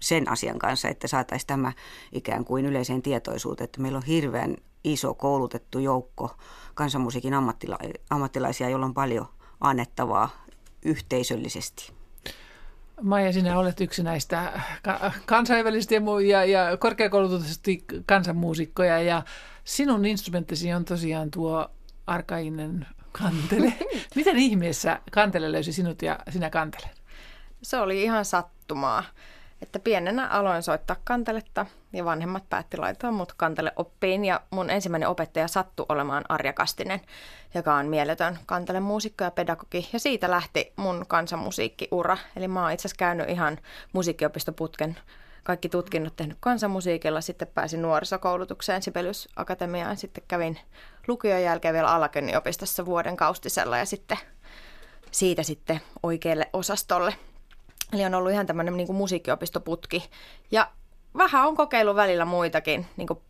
sen 0.00 0.30
asian 0.30 0.58
kanssa, 0.58 0.88
että 0.88 1.08
saataisiin 1.08 1.46
tämä 1.46 1.72
ikään 2.12 2.44
kuin 2.44 2.66
yleiseen 2.66 3.02
tietoisuuteen, 3.02 3.64
että 3.64 3.80
meillä 3.80 3.96
on 3.96 4.04
hirveän 4.04 4.56
iso 4.84 5.14
koulutettu 5.14 5.78
joukko 5.78 6.36
kansanmusiikin 6.74 7.34
ammattila- 7.34 8.00
ammattilaisia, 8.10 8.68
joilla 8.68 8.86
on 8.86 8.94
paljon 8.94 9.28
annettavaa 9.60 10.44
yhteisöllisesti. 10.82 11.92
Maija, 13.02 13.32
sinä 13.32 13.58
olet 13.58 13.80
yksi 13.80 14.02
näistä 14.02 14.60
kansainvälisesti 15.26 15.94
ja, 16.28 16.44
ja 16.44 16.76
korkeakoulutuisesti 16.76 17.84
kansanmuusikkoja 18.06 19.02
ja 19.02 19.22
sinun 19.64 20.04
instrumenttisi 20.04 20.72
on 20.72 20.84
tosiaan 20.84 21.30
tuo 21.30 21.68
arkainen 22.06 22.86
kantele. 23.12 23.72
Miten 24.14 24.36
ihmeessä 24.36 25.00
kantele 25.10 25.52
löysi 25.52 25.72
sinut 25.72 26.02
ja 26.02 26.18
sinä 26.30 26.50
kantele? 26.50 26.90
Se 27.62 27.76
oli 27.76 28.02
ihan 28.02 28.24
sattumaa. 28.24 29.04
Että 29.62 29.78
pienenä 29.78 30.28
aloin 30.28 30.62
soittaa 30.62 30.96
kanteletta 31.04 31.66
ja 31.92 32.04
vanhemmat 32.04 32.48
päätti 32.50 32.76
laittaa 32.76 33.12
mut 33.12 33.32
kantele 33.32 33.72
oppiin 33.76 34.24
ja 34.24 34.40
mun 34.50 34.70
ensimmäinen 34.70 35.08
opettaja 35.08 35.48
sattui 35.48 35.86
olemaan 35.88 36.24
Arja 36.28 36.52
Kastinen, 36.52 37.00
joka 37.54 37.74
on 37.74 37.86
mieletön 37.86 38.38
kantelemuusikko 38.46 39.24
ja 39.24 39.30
pedagogi. 39.30 39.88
Ja 39.92 39.98
siitä 39.98 40.30
lähti 40.30 40.72
mun 40.76 41.04
kansanmusiikkiura. 41.08 42.18
Eli 42.36 42.48
mä 42.48 42.62
oon 42.62 42.72
itse 42.72 42.88
asiassa 42.88 42.98
käynyt 42.98 43.28
ihan 43.28 43.58
musiikkiopistoputken 43.92 44.96
kaikki 45.42 45.68
tutkinnot 45.68 46.16
tehnyt 46.16 46.36
kansanmusiikilla, 46.40 47.20
sitten 47.20 47.48
pääsin 47.48 47.82
nuorisokoulutukseen 47.82 48.82
Sibelius 48.82 49.28
Akatemiaan, 49.36 49.96
sitten 49.96 50.24
kävin 50.28 50.58
lukion 51.08 51.42
jälkeen 51.42 51.74
vielä 51.74 51.94
Alaköniopistossa 51.94 52.86
vuoden 52.86 53.16
kaustisella 53.16 53.78
ja 53.78 53.86
sitten 53.86 54.18
siitä 55.10 55.42
sitten 55.42 55.80
oikealle 56.02 56.50
osastolle– 56.52 57.14
Eli 57.92 58.04
on 58.04 58.14
ollut 58.14 58.32
ihan 58.32 58.46
tämmöinen 58.46 58.76
niin 58.76 58.86
kuin 58.86 58.96
musiikkiopistoputki. 58.96 60.10
Ja 60.50 60.70
vähän 61.16 61.48
on 61.48 61.56
kokeillut 61.56 61.96
välillä 61.96 62.24
muitakin, 62.24 62.86
niin 62.96 63.06
kuin 63.06 63.20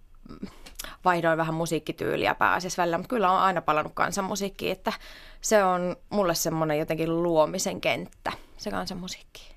vaihdoin 1.04 1.38
vähän 1.38 1.54
musiikkityyliä 1.54 2.34
pääasiassa 2.34 2.82
välillä, 2.82 2.98
mutta 2.98 3.10
kyllä 3.10 3.30
on 3.30 3.38
aina 3.38 3.62
palannut 3.62 3.92
kansanmusiikkiin, 3.94 4.72
että 4.72 4.92
se 5.40 5.64
on 5.64 5.96
mulle 6.10 6.34
semmoinen 6.34 6.78
jotenkin 6.78 7.22
luomisen 7.22 7.80
kenttä, 7.80 8.32
se 8.56 8.70
kansanmusiikki. 8.70 9.54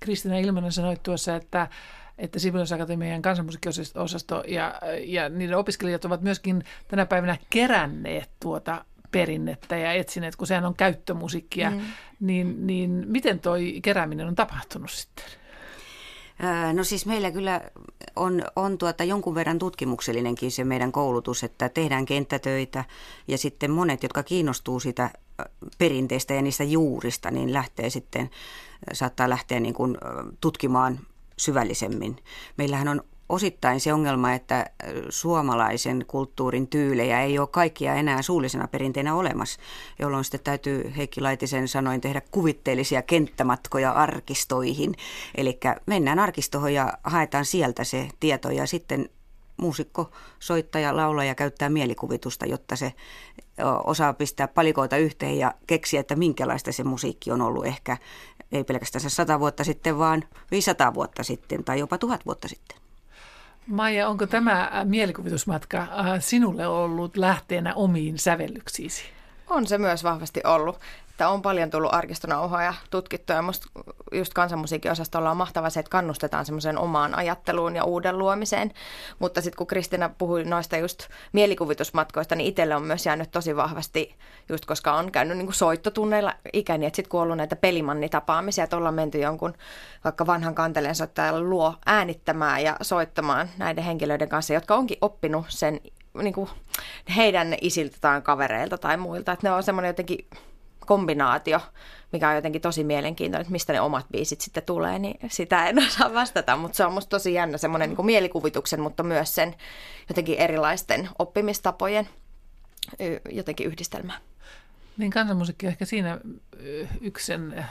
Kristina 0.00 0.38
Ilmanen 0.38 0.72
sanoi 0.72 0.96
tuossa, 1.02 1.36
että 1.36 1.68
että 2.18 2.38
Sibelius 2.38 2.72
Akatemian 2.72 3.22
kansanmusiikkiosasto 3.22 4.42
ja, 4.48 4.74
ja 5.04 5.28
niiden 5.28 5.56
opiskelijat 5.56 6.04
ovat 6.04 6.20
myöskin 6.22 6.64
tänä 6.88 7.06
päivänä 7.06 7.36
keränneet 7.50 8.30
tuota 8.40 8.84
perinnettä 9.10 9.76
ja 9.76 9.92
etsineet, 9.92 10.36
kun 10.36 10.46
sehän 10.46 10.64
on 10.64 10.74
käyttömusiikkia, 10.74 11.70
mm. 11.70 11.80
niin, 12.20 12.66
niin 12.66 13.04
miten 13.06 13.40
toi 13.40 13.78
kerääminen 13.82 14.26
on 14.26 14.34
tapahtunut 14.34 14.90
sitten? 14.90 15.24
No 16.72 16.84
siis 16.84 17.06
meillä 17.06 17.30
kyllä 17.30 17.60
on, 18.16 18.42
on 18.56 18.78
tuota 18.78 19.04
jonkun 19.04 19.34
verran 19.34 19.58
tutkimuksellinenkin 19.58 20.50
se 20.50 20.64
meidän 20.64 20.92
koulutus, 20.92 21.44
että 21.44 21.68
tehdään 21.68 22.06
kenttätöitä 22.06 22.84
ja 23.28 23.38
sitten 23.38 23.70
monet, 23.70 24.02
jotka 24.02 24.22
kiinnostuu 24.22 24.80
sitä 24.80 25.10
perinteistä 25.78 26.34
ja 26.34 26.42
niistä 26.42 26.64
juurista, 26.64 27.30
niin 27.30 27.52
lähtee 27.52 27.90
sitten, 27.90 28.30
saattaa 28.92 29.28
lähteä 29.28 29.60
niin 29.60 29.74
kuin 29.74 29.98
tutkimaan 30.40 31.00
syvällisemmin. 31.36 32.16
Meillähän 32.56 32.88
on 32.88 33.02
osittain 33.28 33.80
se 33.80 33.92
ongelma, 33.92 34.32
että 34.32 34.66
suomalaisen 35.08 36.04
kulttuurin 36.06 36.68
tyylejä 36.68 37.22
ei 37.22 37.38
ole 37.38 37.48
kaikkia 37.48 37.94
enää 37.94 38.22
suullisena 38.22 38.68
perinteenä 38.68 39.14
olemassa, 39.14 39.60
jolloin 39.98 40.24
sitten 40.24 40.40
täytyy 40.40 40.92
Heikki 40.96 41.20
Laitisen 41.20 41.68
sanoin 41.68 42.00
tehdä 42.00 42.22
kuvitteellisia 42.30 43.02
kenttämatkoja 43.02 43.92
arkistoihin. 43.92 44.94
Eli 45.34 45.60
mennään 45.86 46.18
arkistoon 46.18 46.74
ja 46.74 46.92
haetaan 47.04 47.44
sieltä 47.44 47.84
se 47.84 48.08
tieto 48.20 48.50
ja 48.50 48.66
sitten 48.66 49.08
muusikko, 49.56 50.10
soittaja, 50.38 50.96
laulaja 50.96 51.34
käyttää 51.34 51.68
mielikuvitusta, 51.68 52.46
jotta 52.46 52.76
se 52.76 52.92
osaa 53.84 54.12
pistää 54.12 54.48
palikoita 54.48 54.96
yhteen 54.96 55.38
ja 55.38 55.54
keksiä, 55.66 56.00
että 56.00 56.16
minkälaista 56.16 56.72
se 56.72 56.84
musiikki 56.84 57.30
on 57.30 57.42
ollut 57.42 57.66
ehkä 57.66 57.96
ei 58.52 58.64
pelkästään 58.64 59.02
se 59.02 59.10
sata 59.10 59.40
vuotta 59.40 59.64
sitten, 59.64 59.98
vaan 59.98 60.24
500 60.50 60.94
vuotta 60.94 61.22
sitten 61.22 61.64
tai 61.64 61.78
jopa 61.78 61.98
tuhat 61.98 62.26
vuotta 62.26 62.48
sitten. 62.48 62.87
Maija, 63.68 64.08
onko 64.08 64.26
tämä 64.26 64.70
mielikuvitusmatka 64.84 65.86
sinulle 66.20 66.66
ollut 66.66 67.16
lähteenä 67.16 67.74
omiin 67.74 68.18
sävellyksiisi? 68.18 69.17
On 69.50 69.66
se 69.66 69.78
myös 69.78 70.04
vahvasti 70.04 70.40
ollut 70.44 70.78
että 71.18 71.28
on 71.28 71.42
paljon 71.42 71.70
tullut 71.70 71.94
arkistonauhoja 71.94 72.74
tutkittua 72.90 73.36
ja 73.36 73.42
musta 73.42 73.66
just 74.12 74.34
kansanmusiikin 74.34 74.90
osastolla 74.92 75.30
on 75.30 75.36
mahtavaa 75.36 75.70
se, 75.70 75.80
että 75.80 75.90
kannustetaan 75.90 76.46
semmoiseen 76.46 76.78
omaan 76.78 77.14
ajatteluun 77.14 77.76
ja 77.76 77.84
uuden 77.84 78.18
luomiseen. 78.18 78.72
Mutta 79.18 79.40
sitten 79.40 79.56
kun 79.56 79.66
Kristina 79.66 80.10
puhui 80.18 80.44
noista 80.44 80.76
just 80.76 81.08
mielikuvitusmatkoista, 81.32 82.34
niin 82.34 82.48
itselle 82.48 82.76
on 82.76 82.82
myös 82.82 83.06
jäänyt 83.06 83.30
tosi 83.30 83.56
vahvasti, 83.56 84.14
just 84.48 84.64
koska 84.64 84.94
on 84.94 85.12
käynyt 85.12 85.38
niin 85.38 85.52
soittotunneilla 85.52 86.34
ikäni, 86.52 86.86
että 86.86 86.96
sitten 86.96 87.10
kun 87.10 87.20
on 87.20 87.24
ollut 87.24 87.36
näitä 87.36 87.56
pelimannitapaamisia, 87.56 88.64
että 88.64 88.76
ollaan 88.76 88.94
menty 88.94 89.18
jonkun 89.18 89.54
vaikka 90.04 90.26
vanhan 90.26 90.54
kanteleen 90.54 90.94
soittajalle 90.94 91.40
luo 91.40 91.74
äänittämään 91.86 92.62
ja 92.62 92.76
soittamaan 92.82 93.48
näiden 93.56 93.84
henkilöiden 93.84 94.28
kanssa, 94.28 94.54
jotka 94.54 94.74
onkin 94.74 94.98
oppinut 95.00 95.46
sen 95.48 95.80
niin 96.22 96.34
kuin 96.34 96.50
heidän 97.16 97.54
isiltä 97.60 97.96
tai 98.00 98.20
kavereilta 98.20 98.78
tai 98.78 98.96
muilta. 98.96 99.32
Että 99.32 99.46
ne 99.46 99.52
on 99.52 99.62
semmoinen 99.62 99.88
jotenkin 99.88 100.26
kombinaatio, 100.86 101.60
mikä 102.12 102.28
on 102.28 102.34
jotenkin 102.34 102.62
tosi 102.62 102.84
mielenkiintoinen, 102.84 103.40
että 103.40 103.52
mistä 103.52 103.72
ne 103.72 103.80
omat 103.80 104.06
biisit 104.10 104.40
sitten 104.40 104.62
tulee, 104.62 104.98
niin 104.98 105.18
sitä 105.30 105.66
en 105.66 105.78
osaa 105.86 106.14
vastata, 106.14 106.56
mutta 106.56 106.76
se 106.76 106.84
on 106.84 106.92
musta 106.92 107.10
tosi 107.10 107.34
jännä 107.34 107.58
semmoinen 107.58 107.90
niin 107.90 108.06
mielikuvituksen, 108.06 108.80
mutta 108.80 109.02
myös 109.02 109.34
sen 109.34 109.54
jotenkin 110.08 110.38
erilaisten 110.38 111.08
oppimistapojen 111.18 112.08
jotenkin 113.30 113.66
yhdistelmä. 113.66 114.12
Niin 114.96 115.10
kansanmusiikki 115.10 115.66
ehkä 115.66 115.84
siinä 115.84 116.20
yksi 117.00 117.26
sen 117.26 117.64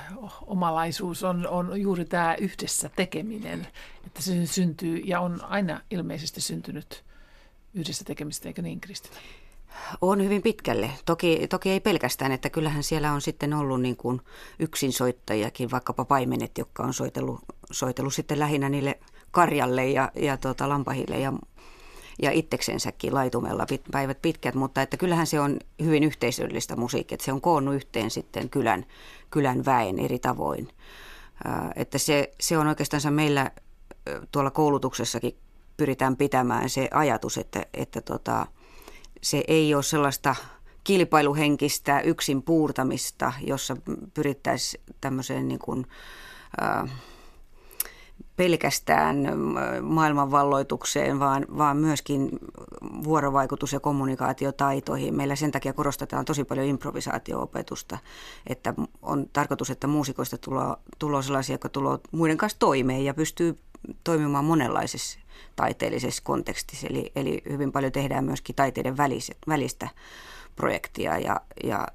omalaisuus 0.48 1.24
on, 1.24 1.48
on 1.48 1.82
juuri 1.82 2.06
tämä 2.06 2.36
yhdessä 2.36 2.90
tekeminen, 2.96 3.68
että 4.06 4.22
se 4.22 4.46
syntyy 4.46 4.98
ja 4.98 5.20
on 5.20 5.44
aina 5.44 5.82
ilmeisesti 5.92 6.42
syntynyt 6.42 7.04
yhdessä 7.74 8.04
tekemistä, 8.04 8.50
eikö 8.50 8.62
niin 8.62 8.82
Kristina? 8.82 9.16
On 10.02 10.24
hyvin 10.24 10.42
pitkälle. 10.42 10.92
Toki, 11.06 11.48
toki 11.50 11.70
ei 11.70 11.80
pelkästään, 11.80 12.32
että 12.32 12.50
kyllähän 12.50 12.84
siellä 12.84 13.14
on 13.14 13.22
sitten 13.22 13.54
ollut 13.54 13.82
niin 13.82 13.98
kuin 13.98 14.22
yksinsoittajakin, 14.60 15.72
vaikkapa 15.72 16.06
paimenet, 16.06 16.58
jotka 16.58 16.84
on 16.84 16.94
soitellut, 16.94 17.40
soitellut 17.72 18.14
sitten 18.14 18.40
lähinnä 18.40 18.70
niille 18.70 19.00
karjalle 19.32 19.88
ja, 19.88 20.12
ja 20.16 20.38
tuota, 20.38 20.70
lampahille 20.70 21.20
ja, 21.20 21.34
ja 22.22 22.32
itseksensäkin 22.32 23.14
laitumella 23.14 23.66
pit, 23.66 23.82
päivät 23.92 24.22
pitkät, 24.22 24.56
mutta 24.56 24.82
että 24.82 24.98
kyllähän 24.98 25.28
se 25.28 25.40
on 25.40 25.60
hyvin 25.84 26.04
yhteisöllistä 26.04 26.76
musiikkia, 26.76 27.16
että 27.16 27.26
se 27.26 27.34
on 27.34 27.42
koonnut 27.42 27.76
yhteen 27.76 28.12
sitten 28.12 28.50
kylän, 28.50 28.86
kylän 29.32 29.66
väen 29.66 30.00
eri 30.00 30.20
tavoin. 30.20 30.70
Ää, 31.44 31.72
että 31.76 31.98
se, 31.98 32.32
se 32.40 32.58
on 32.58 32.68
oikeastaan 32.68 33.14
meillä 33.14 33.52
tuolla 34.32 34.52
koulutuksessakin 34.52 35.38
pyritään 35.78 36.18
pitämään 36.18 36.70
se 36.70 36.88
ajatus, 36.94 37.38
että, 37.38 37.66
että 37.74 38.02
tota, 38.02 38.48
se 39.22 39.44
ei 39.48 39.76
ole 39.76 39.84
sellaista 39.84 40.36
kilpailuhenkistä 40.84 42.00
yksin 42.00 42.44
puurtamista, 42.44 43.34
jossa 43.42 43.78
pyrittäisiin 44.14 44.84
tämmöiseen 45.02 45.48
niin 45.48 45.60
kuin, 45.60 45.88
äh, 46.62 46.92
pelkästään 48.38 49.18
maailmanvalloitukseen, 49.82 51.20
vaan, 51.20 51.46
vaan 51.58 51.78
myöskin 51.78 52.30
vuorovaikutus- 53.04 53.74
ja 53.74 53.80
kommunikaatiotaitoihin. 53.80 55.16
Meillä 55.16 55.36
sen 55.36 55.52
takia 55.52 55.74
korostetaan 55.74 56.26
tosi 56.26 56.44
paljon 56.44 56.68
improvisaatio-opetusta, 56.68 57.98
että 58.48 58.74
on 59.02 59.26
tarkoitus, 59.34 59.70
että 59.70 59.88
muusikoista 59.88 60.38
tulee, 60.38 60.76
tulee 61.00 61.24
sellaisia, 61.24 61.54
jotka 61.54 61.70
tulee 61.70 61.98
muiden 62.12 62.38
kanssa 62.38 62.60
toimeen 62.60 63.06
ja 63.06 63.14
pystyy 63.14 63.60
toimimaan 64.04 64.46
monenlaisessa 64.46 65.20
taiteellisessa 65.56 66.24
kontekstissa. 66.24 66.88
Eli, 66.88 67.12
eli 67.16 67.42
hyvin 67.50 67.72
paljon 67.72 67.92
tehdään 67.92 68.26
myöskin 68.26 68.56
taiteiden 68.56 68.98
väliset, 68.98 69.38
välistä 69.48 69.90
projektia 70.56 71.18
ja, 71.18 71.42
ja 71.64 71.88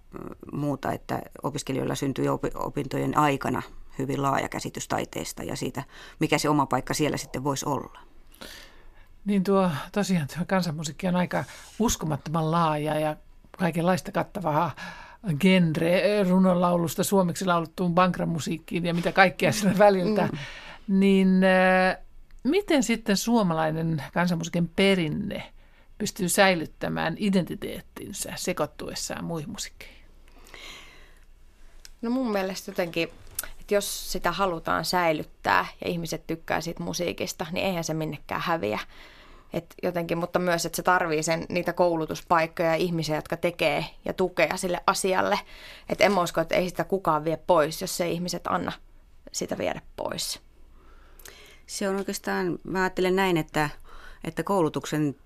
muuta, 0.53 0.93
että 0.93 1.23
opiskelijoilla 1.43 1.95
syntyy 1.95 2.27
opintojen 2.55 3.19
aikana 3.19 3.63
hyvin 3.99 4.23
laaja 4.23 4.49
käsitys 4.49 4.89
taiteesta 4.89 5.43
ja 5.43 5.57
siitä, 5.57 5.83
mikä 6.21 6.39
se 6.39 6.49
oma 6.49 6.67
paikka 6.67 6.95
siellä 6.95 7.17
sitten 7.17 7.45
voisi 7.45 7.67
olla. 7.67 7.99
Niin 9.25 9.45
tuo 9.45 9.71
tosiaan 9.93 10.29
tuo 10.37 10.45
kansanmusiikki 10.47 11.09
on 11.09 11.17
aika 11.17 11.45
uskomattoman 11.79 12.51
laaja 12.51 13.01
ja 13.01 13.17
kaikenlaista 13.59 14.13
kattavaa 14.13 14.71
genre, 15.41 16.25
runonlaulusta 16.29 17.05
suomeksi 17.05 17.47
lauluttuun 17.47 17.95
bankramusiikkiin 17.95 18.87
ja 18.87 18.95
mitä 18.95 19.13
kaikkea 19.13 19.53
sillä 19.53 19.79
väliltä. 19.79 20.29
Mm. 20.33 20.39
Niin 21.01 21.41
äh, 21.45 21.99
miten 22.45 22.83
sitten 22.83 23.17
suomalainen 23.17 24.03
kansanmusiikin 24.15 24.69
perinne 24.69 25.53
pystyy 25.99 26.29
säilyttämään 26.29 27.17
identiteettinsä 27.19 28.33
sekoittuessaan 28.37 29.25
muihin 29.25 29.51
musiikkeihin? 29.51 30.03
No 32.03 32.11
mun 32.11 32.33
mielestä 32.33 32.71
jotenkin, 32.71 33.09
että 33.61 33.75
jos 33.75 34.13
sitä 34.13 34.33
halutaan 34.33 34.85
säilyttää 34.85 35.67
ja 35.85 35.91
ihmiset 35.91 36.27
tykkää 36.27 36.61
siitä 36.61 36.83
musiikista, 36.83 37.47
niin 37.53 37.67
eihän 37.67 37.85
se 37.85 37.95
minnekään 37.95 38.41
häviä. 38.41 38.79
Et 39.53 39.75
jotenkin, 39.83 40.19
mutta 40.19 40.39
myös, 40.39 40.67
että 40.67 40.77
se 40.77 40.83
tarvii 40.83 41.23
sen, 41.23 41.47
niitä 41.49 41.73
koulutuspaikkoja 41.73 42.69
ja 42.69 42.75
ihmisiä, 42.75 43.17
jotka 43.17 43.37
tekee 43.37 43.87
ja 44.05 44.13
tukea 44.13 44.57
sille 44.57 44.81
asialle. 44.87 45.39
Että 45.89 46.05
en 46.05 46.19
usko, 46.19 46.41
että 46.41 46.55
ei 46.55 46.69
sitä 46.69 46.85
kukaan 46.85 47.25
vie 47.25 47.37
pois, 47.37 47.81
jos 47.81 48.01
ei 48.01 48.13
ihmiset 48.13 48.47
anna 48.47 48.73
sitä 49.33 49.59
viedä 49.59 49.81
pois. 49.97 50.41
Se 51.73 51.89
on 51.89 51.97
oikeastaan, 51.97 52.59
mä 52.65 52.81
ajattelen 52.81 53.17
näin, 53.17 53.37
että, 53.37 53.71
että 54.25 54.43
koulutuksen 54.43 55.17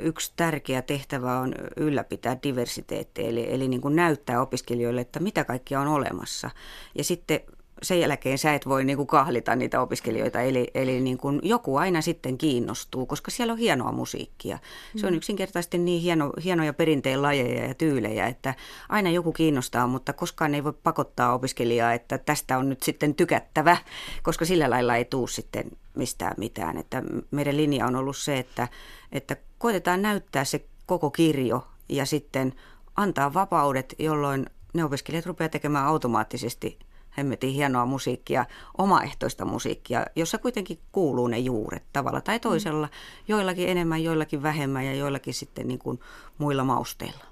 yksi 0.00 0.32
tärkeä 0.36 0.82
tehtävä 0.82 1.38
on 1.38 1.54
ylläpitää 1.76 2.36
diversiteettiä, 2.42 3.28
eli, 3.28 3.54
eli 3.54 3.68
niin 3.68 3.80
kuin 3.80 3.96
näyttää 3.96 4.42
opiskelijoille, 4.42 5.00
että 5.00 5.20
mitä 5.20 5.44
kaikkia 5.44 5.80
on 5.80 5.88
olemassa. 5.88 6.50
Ja 6.94 7.04
sitten 7.04 7.40
sen 7.82 8.00
jälkeen 8.00 8.38
sä 8.38 8.54
et 8.54 8.68
voi 8.68 8.84
niin 8.84 8.96
kuin 8.96 9.06
kahlita 9.06 9.56
niitä 9.56 9.80
opiskelijoita, 9.80 10.40
eli, 10.40 10.70
eli 10.74 11.00
niin 11.00 11.18
kuin 11.18 11.40
joku 11.42 11.76
aina 11.76 12.00
sitten 12.00 12.38
kiinnostuu, 12.38 13.06
koska 13.06 13.30
siellä 13.30 13.52
on 13.52 13.58
hienoa 13.58 13.92
musiikkia. 13.92 14.58
Se 14.96 15.06
on 15.06 15.12
mm. 15.12 15.16
yksinkertaisesti 15.16 15.78
niin 15.78 16.02
hieno, 16.02 16.32
hienoja 16.44 16.72
perinteen 16.72 17.22
lajeja 17.22 17.66
ja 17.66 17.74
tyylejä, 17.74 18.26
että 18.26 18.54
aina 18.88 19.10
joku 19.10 19.32
kiinnostaa, 19.32 19.86
mutta 19.86 20.12
koskaan 20.12 20.54
ei 20.54 20.64
voi 20.64 20.72
pakottaa 20.82 21.34
opiskelijaa, 21.34 21.92
että 21.92 22.18
tästä 22.18 22.58
on 22.58 22.68
nyt 22.68 22.82
sitten 22.82 23.14
tykättävä, 23.14 23.76
koska 24.22 24.44
sillä 24.44 24.70
lailla 24.70 24.96
ei 24.96 25.04
tuu 25.04 25.26
sitten 25.26 25.64
mistään 25.94 26.34
mitään. 26.36 26.76
Että 26.76 27.02
meidän 27.30 27.56
linja 27.56 27.86
on 27.86 27.96
ollut 27.96 28.16
se, 28.16 28.38
että, 28.38 28.68
että 29.12 29.36
koitetaan 29.58 30.02
näyttää 30.02 30.44
se 30.44 30.64
koko 30.86 31.10
kirjo 31.10 31.66
ja 31.88 32.06
sitten 32.06 32.52
antaa 32.96 33.34
vapaudet, 33.34 33.94
jolloin 33.98 34.46
ne 34.74 34.84
opiskelijat 34.84 35.26
rupeaa 35.26 35.48
tekemään 35.48 35.86
automaattisesti– 35.86 36.78
hemmetin 37.18 37.50
hienoa 37.50 37.86
musiikkia, 37.86 38.46
omaehtoista 38.78 39.44
musiikkia, 39.44 40.06
jossa 40.16 40.38
kuitenkin 40.38 40.78
kuuluu 40.92 41.26
ne 41.26 41.38
juuret 41.38 41.82
tavalla 41.92 42.20
tai 42.20 42.40
toisella, 42.40 42.88
joillakin 43.28 43.68
enemmän, 43.68 44.04
joillakin 44.04 44.42
vähemmän 44.42 44.86
ja 44.86 44.94
joillakin 44.94 45.34
sitten 45.34 45.68
niin 45.68 45.78
kuin 45.78 46.00
muilla 46.38 46.64
mausteilla. 46.64 47.24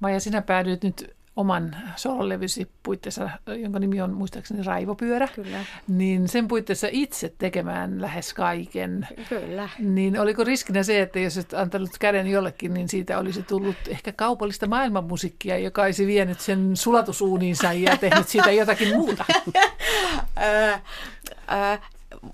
Maija, 0.00 0.20
sinä 0.20 0.42
päädyit 0.42 0.82
nyt 0.82 1.15
oman 1.36 1.76
sololevysi 1.96 2.68
puitteissa, 2.82 3.30
jonka 3.46 3.78
nimi 3.78 4.00
on 4.00 4.14
muistaakseni 4.14 4.62
Raivopyörä. 4.62 5.28
Kyllä. 5.34 5.64
Niin 5.88 6.28
sen 6.28 6.48
puitteissa 6.48 6.88
itse 6.90 7.34
tekemään 7.38 8.00
lähes 8.00 8.34
kaiken. 8.34 9.08
Kyllä. 9.28 9.68
Niin 9.78 10.20
oliko 10.20 10.44
riskinä 10.44 10.82
se, 10.82 11.00
että 11.00 11.18
jos 11.18 11.38
et 11.38 11.54
antanut 11.54 11.90
käden 12.00 12.26
jollekin, 12.26 12.74
niin 12.74 12.88
siitä 12.88 13.18
olisi 13.18 13.42
tullut 13.42 13.76
ehkä 13.88 14.12
kaupallista 14.12 14.66
maailmanmusiikkia, 14.66 15.58
joka 15.58 15.82
olisi 15.82 16.06
vienyt 16.06 16.40
sen 16.40 16.76
sulatusuuniinsa 16.76 17.72
ja 17.72 17.96
tehnyt 17.96 18.28
siitä 18.28 18.52
jotakin 18.52 18.96
muuta? 18.96 19.24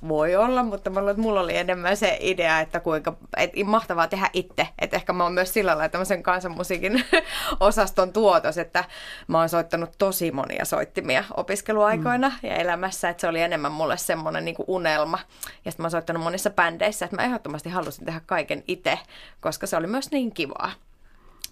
voi 0.09 0.37
olla, 0.37 0.63
mutta 0.63 0.91
mulla 1.17 1.41
oli 1.41 1.57
enemmän 1.57 1.97
se 1.97 2.17
idea, 2.21 2.61
että 2.61 2.81
kuinka 2.81 3.17
että 3.37 3.65
mahtavaa 3.65 4.09
tehdä 4.09 4.31
itse. 4.33 4.69
Että 4.79 4.97
ehkä 4.97 5.13
mä 5.13 5.25
oon 5.25 5.33
myös 5.33 5.55
sillä 5.55 5.71
lailla 5.71 5.89
tämmöisen 5.89 6.23
kansanmusiikin 6.23 7.05
osaston 7.61 8.13
tuotos, 8.13 8.59
että 8.59 8.85
mä 9.27 9.39
oon 9.39 9.49
soittanut 9.49 9.91
tosi 9.99 10.31
monia 10.31 10.65
soittimia 10.65 11.25
opiskeluaikoina 11.37 12.29
mm. 12.29 12.49
ja 12.49 12.57
elämässä, 12.57 13.09
että 13.09 13.21
se 13.21 13.29
oli 13.29 13.41
enemmän 13.41 13.73
mulle 13.73 13.97
semmoinen 13.97 14.45
niin 14.45 14.57
unelma. 14.67 15.19
Ja 15.65 15.71
sitten 15.71 15.83
mä 15.83 15.87
oon 15.87 15.91
soittanut 15.91 16.23
monissa 16.23 16.51
bändeissä, 16.51 17.05
että 17.05 17.17
mä 17.17 17.25
ehdottomasti 17.25 17.69
halusin 17.69 18.05
tehdä 18.05 18.21
kaiken 18.27 18.65
itse, 18.69 18.99
koska 19.41 19.67
se 19.67 19.77
oli 19.77 19.87
myös 19.87 20.11
niin 20.11 20.35
kivaa. 20.35 20.73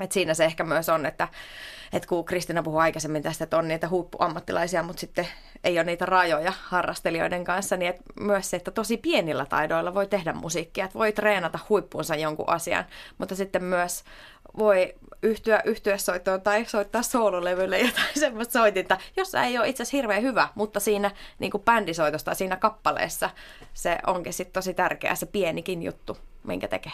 Et 0.01 0.13
siinä 0.13 0.35
se 0.35 0.45
ehkä 0.45 0.65
myös 0.65 0.89
on, 0.89 1.07
että, 1.07 1.29
että 1.93 2.09
kun 2.09 2.25
Kristina 2.25 2.63
puhui 2.63 2.83
aikaisemmin 2.83 3.23
tästä, 3.23 3.45
että 3.45 3.59
on 3.59 3.69
niitä 3.69 3.89
huippuammattilaisia, 3.89 4.83
mutta 4.83 5.01
sitten 5.01 5.27
ei 5.65 5.79
ole 5.79 5.85
niitä 5.85 6.07
rajoja 6.07 6.53
harrastelijoiden 6.63 7.45
kanssa, 7.45 7.77
niin 7.77 7.91
että 7.91 8.03
myös 8.21 8.51
se, 8.51 8.57
että 8.57 8.71
tosi 8.71 8.97
pienillä 8.97 9.47
taidoilla 9.47 9.95
voi 9.95 10.07
tehdä 10.07 10.33
musiikkia, 10.33 10.85
että 10.85 10.99
voi 10.99 11.13
treenata 11.13 11.59
huippuunsa 11.69 12.15
jonkun 12.17 12.49
asian, 12.49 12.85
mutta 13.19 13.35
sitten 13.35 13.65
myös 13.65 14.05
voi 14.59 14.95
yhtyä 15.65 15.99
soittoon 15.99 16.41
tai 16.41 16.65
soittaa 16.65 17.03
soololevylle 17.03 17.79
jotain 17.79 18.19
semmoista 18.21 18.53
soitinta, 18.53 18.99
jossa 19.17 19.43
ei 19.43 19.59
ole 19.59 19.69
itse 19.69 19.83
asiassa 19.83 19.97
hirveän 19.97 20.23
hyvä, 20.23 20.49
mutta 20.55 20.81
siinä 20.81 21.11
niin 21.39 21.51
kuin 21.51 21.63
bändisoitosta 21.63 22.35
siinä 22.35 22.57
kappaleessa 22.57 23.31
se 23.75 23.99
onkin 24.07 24.33
sitten 24.33 24.53
tosi 24.53 24.75
tärkeä 24.75 25.15
se 25.15 25.27
pienikin 25.27 25.83
juttu, 25.83 26.19
minkä 26.45 26.69
tekee. 26.69 26.93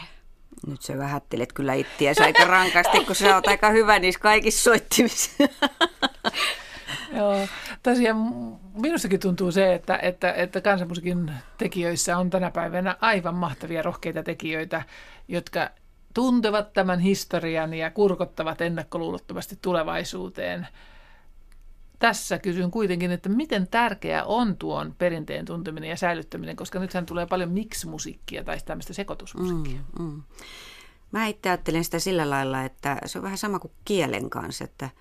Nyt 0.66 0.82
sä 0.82 0.98
vähättelet 0.98 1.52
kyllä 1.52 1.74
ittiäsi 1.74 2.22
aika 2.22 2.44
rankasti, 2.44 3.04
kun 3.04 3.14
sä 3.14 3.34
oot 3.34 3.46
aika 3.46 3.70
hyvä 3.70 3.98
niissä 3.98 4.20
kaikissa 4.20 4.62
soittimissa. 4.62 5.30
Joo, 7.16 7.48
tosiaan 7.82 8.16
minustakin 8.74 9.20
tuntuu 9.20 9.52
se, 9.52 9.74
että, 9.74 9.98
että, 10.02 10.32
että 10.32 10.60
kansanmusiikin 10.60 11.32
tekijöissä 11.58 12.18
on 12.18 12.30
tänä 12.30 12.50
päivänä 12.50 12.96
aivan 13.00 13.34
mahtavia 13.34 13.82
rohkeita 13.82 14.22
tekijöitä, 14.22 14.82
jotka 15.28 15.70
tuntevat 16.14 16.72
tämän 16.72 17.00
historian 17.00 17.74
ja 17.74 17.90
kurkottavat 17.90 18.60
ennakkoluulottomasti 18.60 19.58
tulevaisuuteen. 19.62 20.66
Tässä 21.98 22.38
kysyn 22.38 22.70
kuitenkin, 22.70 23.10
että 23.10 23.28
miten 23.28 23.68
tärkeää 23.68 24.24
on 24.24 24.56
tuon 24.56 24.94
perinteen 24.98 25.44
tunteminen 25.44 25.90
ja 25.90 25.96
säilyttäminen, 25.96 26.56
koska 26.56 26.78
nythän 26.78 27.06
tulee 27.06 27.26
paljon 27.26 27.50
mix-musiikkia 27.50 28.44
tai 28.44 28.58
tämmöistä 28.64 28.92
sekoitusmusiikkia. 28.92 29.80
Mm, 29.98 30.04
mm. 30.04 30.22
Mä 31.12 31.26
itse 31.26 31.48
ajattelen 31.48 31.84
sitä 31.84 31.98
sillä 31.98 32.30
lailla, 32.30 32.64
että 32.64 32.98
se 33.06 33.18
on 33.18 33.22
vähän 33.22 33.38
sama 33.38 33.58
kuin 33.58 33.72
kielen 33.84 34.30
kanssa, 34.30 34.64
että– 34.64 34.90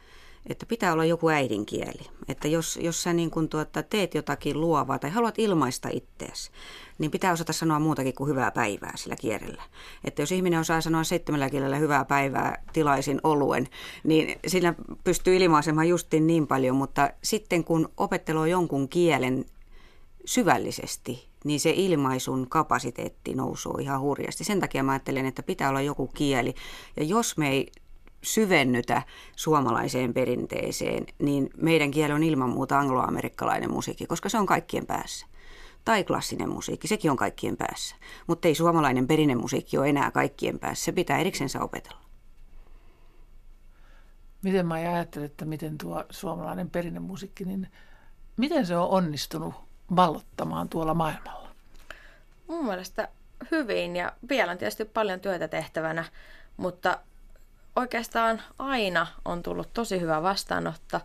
että 0.50 0.66
pitää 0.66 0.94
olla 0.94 1.06
joku 1.06 1.30
äidinkieli. 1.30 2.10
Että 2.28 2.48
jos, 2.48 2.80
jos 2.82 3.04
sä 3.04 3.14
niin 3.14 3.32
kun 3.32 3.50
tuota, 3.50 3.84
teet 3.84 4.16
jotakin 4.16 4.62
luovaa 4.62 5.00
tai 5.00 5.10
haluat 5.10 5.40
ilmaista 5.40 5.90
ittees, 5.92 6.52
niin 6.98 7.12
pitää 7.12 7.32
osata 7.32 7.54
sanoa 7.54 7.80
muutakin 7.80 8.14
kuin 8.14 8.30
hyvää 8.30 8.52
päivää 8.52 8.92
sillä 8.96 9.16
kielellä. 9.16 9.64
Että 10.04 10.22
jos 10.22 10.32
ihminen 10.32 10.60
osaa 10.60 10.82
sanoa 10.82 11.04
seitsemällä 11.04 11.50
kielellä 11.50 11.78
hyvää 11.78 12.06
päivää, 12.06 12.64
tilaisin 12.74 13.20
oluen, 13.24 13.68
niin 14.04 14.40
sillä 14.48 14.74
pystyy 15.04 15.36
ilmaisemaan 15.36 15.90
justin 15.90 16.28
niin 16.28 16.48
paljon, 16.48 16.76
mutta 16.76 17.10
sitten 17.24 17.64
kun 17.64 17.90
opettelee 17.98 18.50
jonkun 18.50 18.90
kielen 18.90 19.46
syvällisesti, 20.26 21.30
niin 21.44 21.60
se 21.60 21.74
ilmaisun 21.76 22.50
kapasiteetti 22.50 23.34
nousuu 23.34 23.78
ihan 23.78 24.02
hurjasti. 24.02 24.44
Sen 24.44 24.60
takia 24.60 24.84
mä 24.84 24.92
ajattelen, 24.92 25.26
että 25.26 25.44
pitää 25.44 25.70
olla 25.70 25.82
joku 25.82 26.08
kieli. 26.08 26.56
Ja 26.98 27.04
jos 27.04 27.38
me 27.38 27.50
ei 27.50 27.72
syvennytä 28.24 29.02
suomalaiseen 29.36 30.14
perinteeseen, 30.14 31.06
niin 31.20 31.50
meidän 31.58 31.92
kieli 31.92 32.14
on 32.14 32.24
ilman 32.24 32.50
muuta 32.50 32.80
angloamerikkalainen 32.80 33.72
musiikki, 33.72 34.06
koska 34.06 34.30
se 34.30 34.38
on 34.38 34.46
kaikkien 34.46 34.86
päässä. 34.86 35.28
Tai 35.86 36.04
klassinen 36.04 36.50
musiikki, 36.50 36.88
sekin 36.88 37.12
on 37.12 37.18
kaikkien 37.18 37.58
päässä. 37.58 37.96
Mutta 38.28 38.48
ei 38.48 38.56
suomalainen 38.56 39.08
perinnemusiikki 39.08 39.78
ole 39.78 39.90
enää 39.90 40.12
kaikkien 40.12 40.60
päässä, 40.60 40.86
se 40.86 40.92
pitää 40.92 41.18
eriksensä 41.18 41.62
opetella. 41.62 42.02
Miten 44.42 44.66
mä 44.66 44.74
ajattelen, 44.74 45.26
että 45.26 45.46
miten 45.46 45.78
tuo 45.78 46.06
suomalainen 46.10 46.70
perinnemusiikki, 46.70 47.46
niin 47.46 47.72
miten 48.38 48.66
se 48.66 48.78
on 48.78 48.90
onnistunut 48.90 49.54
vallottamaan 49.96 50.70
tuolla 50.70 50.94
maailmalla? 50.94 51.50
Mun 52.48 52.66
mielestä 52.66 53.08
hyvin 53.52 53.96
ja 53.96 54.14
vielä 54.30 54.52
on 54.52 54.58
tietysti 54.58 54.86
paljon 54.86 55.20
työtä 55.20 55.48
tehtävänä, 55.48 56.06
mutta 56.58 57.00
oikeastaan 57.76 58.42
aina 58.60 59.08
on 59.26 59.44
tullut 59.44 59.74
tosi 59.74 60.02
hyvä 60.02 60.22
vastaanotto. 60.22 61.00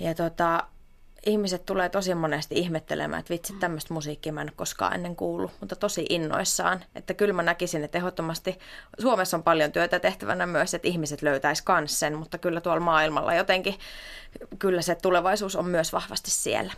Ja 0.00 0.14
tota, 0.14 0.66
ihmiset 1.26 1.66
tulee 1.66 1.88
tosi 1.88 2.14
monesti 2.14 2.54
ihmettelemään, 2.54 3.20
että 3.20 3.34
vitsi, 3.34 3.52
tämmöistä 3.52 3.94
musiikkia 3.94 4.32
mä 4.32 4.42
en 4.42 4.52
koskaan 4.56 4.94
ennen 4.94 5.16
kuullut, 5.16 5.50
mutta 5.60 5.76
tosi 5.76 6.06
innoissaan. 6.08 6.84
Että 6.94 7.14
kyllä 7.14 7.32
mä 7.32 7.42
näkisin, 7.42 7.84
että 7.84 7.98
ehdottomasti 7.98 8.58
Suomessa 8.98 9.36
on 9.36 9.42
paljon 9.42 9.72
työtä 9.72 9.98
tehtävänä 9.98 10.46
myös, 10.46 10.74
että 10.74 10.88
ihmiset 10.88 11.22
löytäisi 11.22 11.64
kans 11.64 12.00
sen, 12.00 12.18
mutta 12.18 12.38
kyllä 12.38 12.60
tuolla 12.60 12.80
maailmalla 12.80 13.34
jotenkin, 13.34 13.74
kyllä 14.58 14.82
se 14.82 14.94
tulevaisuus 14.94 15.56
on 15.56 15.66
myös 15.66 15.92
vahvasti 15.92 16.30
siellä. 16.30 16.72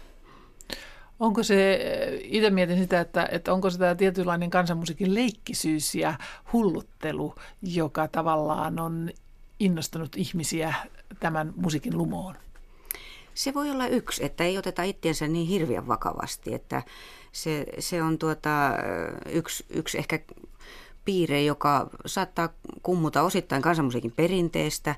Onko 1.20 1.42
se, 1.42 1.80
itse 2.22 2.50
mietin 2.50 2.78
sitä, 2.78 3.00
että, 3.00 3.28
että 3.30 3.52
onko 3.52 3.70
se 3.70 3.78
tämä 3.78 3.94
tietynlainen 3.94 4.50
kansanmusiikin 4.50 5.14
leikkisyys 5.14 5.94
ja 5.94 6.14
hulluttelu, 6.52 7.34
joka 7.62 8.08
tavallaan 8.08 8.78
on 8.78 9.10
innostanut 9.60 10.16
ihmisiä 10.16 10.74
tämän 11.20 11.52
musiikin 11.56 11.98
lumoon? 11.98 12.34
Se 13.38 13.54
voi 13.54 13.70
olla 13.70 13.86
yksi, 13.86 14.24
että 14.24 14.44
ei 14.44 14.58
oteta 14.58 14.82
itseensä 14.82 15.28
niin 15.28 15.46
hirveän 15.46 15.88
vakavasti, 15.88 16.54
että 16.54 16.82
se, 17.32 17.66
se 17.78 18.02
on 18.02 18.18
tuota, 18.18 18.70
yksi, 19.30 19.64
yksi 19.70 19.98
ehkä 19.98 20.18
piirre, 21.04 21.42
joka 21.42 21.90
saattaa 22.06 22.48
kummuta 22.82 23.22
osittain 23.22 23.62
kansanmusiikin 23.62 24.12
perinteestä, 24.12 24.94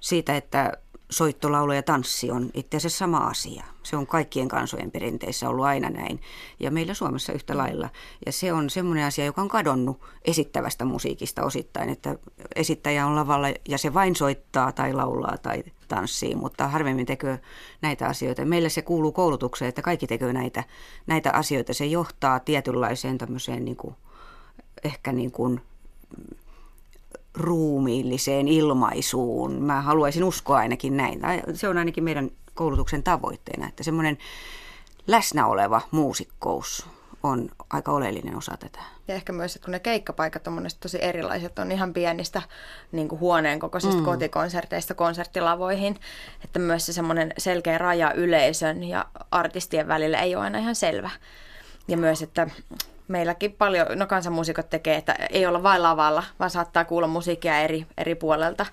siitä, 0.00 0.36
että 0.36 0.72
soittolaulu 1.10 1.72
ja 1.72 1.82
tanssi 1.82 2.30
on 2.30 2.50
itse 2.54 2.76
asiassa 2.76 2.98
sama 2.98 3.18
asia. 3.18 3.64
Se 3.82 3.96
on 3.96 4.06
kaikkien 4.06 4.48
kansojen 4.48 4.90
perinteissä 4.90 5.48
ollut 5.48 5.64
aina 5.64 5.90
näin 5.90 6.20
ja 6.60 6.70
meillä 6.70 6.94
Suomessa 6.94 7.32
yhtä 7.32 7.56
lailla. 7.56 7.88
Ja 8.26 8.32
se 8.32 8.52
on 8.52 8.70
semmoinen 8.70 9.04
asia, 9.04 9.24
joka 9.24 9.42
on 9.42 9.48
kadonnut 9.48 10.00
esittävästä 10.24 10.84
musiikista 10.84 11.42
osittain, 11.42 11.88
että 11.88 12.16
esittäjä 12.56 13.06
on 13.06 13.16
lavalla 13.16 13.48
ja 13.68 13.78
se 13.78 13.94
vain 13.94 14.16
soittaa 14.16 14.72
tai 14.72 14.92
laulaa 14.92 15.38
tai 15.38 15.64
tanssii, 15.88 16.34
mutta 16.34 16.68
harvemmin 16.68 17.06
tekee 17.06 17.40
näitä 17.82 18.06
asioita. 18.06 18.44
Meillä 18.44 18.68
se 18.68 18.82
kuuluu 18.82 19.12
koulutukseen, 19.12 19.68
että 19.68 19.82
kaikki 19.82 20.06
tekee 20.06 20.32
näitä, 20.32 20.64
näitä 21.06 21.32
asioita. 21.32 21.74
Se 21.74 21.86
johtaa 21.86 22.40
tietynlaiseen 22.40 23.18
tämmöiseen 23.18 23.64
niin 23.64 23.76
kuin, 23.76 23.94
ehkä 24.84 25.12
niin 25.12 25.32
kuin 25.32 25.60
ruumiilliseen 27.34 28.48
ilmaisuun. 28.48 29.62
Mä 29.62 29.80
haluaisin 29.80 30.24
uskoa 30.24 30.56
ainakin 30.56 30.96
näin. 30.96 31.20
Se 31.54 31.68
on 31.68 31.78
ainakin 31.78 32.04
meidän 32.04 32.30
koulutuksen 32.54 33.02
tavoitteena, 33.02 33.68
että 33.68 33.82
semmoinen 33.82 34.18
läsnä 35.06 35.46
oleva 35.46 35.80
muusikkous 35.90 36.86
on 37.22 37.48
aika 37.70 37.92
oleellinen 37.92 38.36
osa 38.36 38.56
tätä. 38.56 38.78
Ja 39.08 39.14
ehkä 39.14 39.32
myös, 39.32 39.56
että 39.56 39.66
kun 39.66 39.72
ne 39.72 39.80
keikkapaikat 39.80 40.46
on 40.46 40.52
monesti 40.52 40.80
tosi 40.80 40.98
erilaiset, 41.04 41.58
on 41.58 41.72
ihan 41.72 41.92
pienistä 41.92 42.42
niin 42.92 43.08
kuin 43.08 43.20
huoneen 43.20 43.60
kokoisista 43.60 43.98
mm. 43.98 44.04
kotikonserteista 44.04 44.94
konserttilavoihin, 44.94 45.96
että 46.44 46.58
myös 46.58 46.86
se 46.86 46.92
semmoinen 46.92 47.32
selkeä 47.38 47.78
raja 47.78 48.12
yleisön 48.12 48.84
ja 48.84 49.06
artistien 49.30 49.88
välillä 49.88 50.20
ei 50.20 50.36
ole 50.36 50.44
aina 50.44 50.58
ihan 50.58 50.74
selvä. 50.74 51.10
Ja 51.88 51.96
myös, 51.96 52.22
että 52.22 52.50
meilläkin 53.08 53.52
paljon, 53.52 53.86
no 53.94 54.06
kansanmuusikot 54.06 54.70
tekee, 54.70 54.96
että 54.96 55.12
ei 55.30 55.46
olla 55.46 55.62
vain 55.62 55.82
lavalla, 55.82 56.24
vaan 56.38 56.50
saattaa 56.50 56.84
kuulla 56.84 57.06
musiikkia 57.06 57.58
eri, 57.58 57.86
eri 57.98 58.14
puolelta 58.14 58.66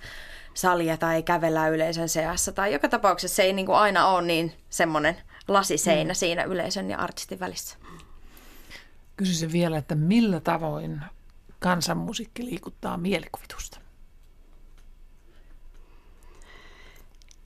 salia 0.53 0.97
tai 0.97 1.23
kävellä 1.23 1.67
yleisön 1.67 2.09
seassa. 2.09 2.51
Tai 2.51 2.73
joka 2.73 2.89
tapauksessa 2.89 3.35
se 3.35 3.43
ei 3.43 3.53
niin 3.53 3.65
kuin 3.65 3.77
aina 3.77 4.07
ole 4.07 4.21
niin 4.21 4.53
semmoinen 4.69 5.17
lasiseinä 5.47 6.13
mm. 6.13 6.15
siinä 6.15 6.43
yleisön 6.43 6.89
ja 6.89 6.97
artistin 6.97 7.39
välissä. 7.39 7.77
Kysyisin 9.17 9.51
vielä, 9.51 9.77
että 9.77 9.95
millä 9.95 10.39
tavoin 10.39 11.01
kansanmusiikki 11.59 12.45
liikuttaa 12.45 12.97
mielikuvitusta? 12.97 13.79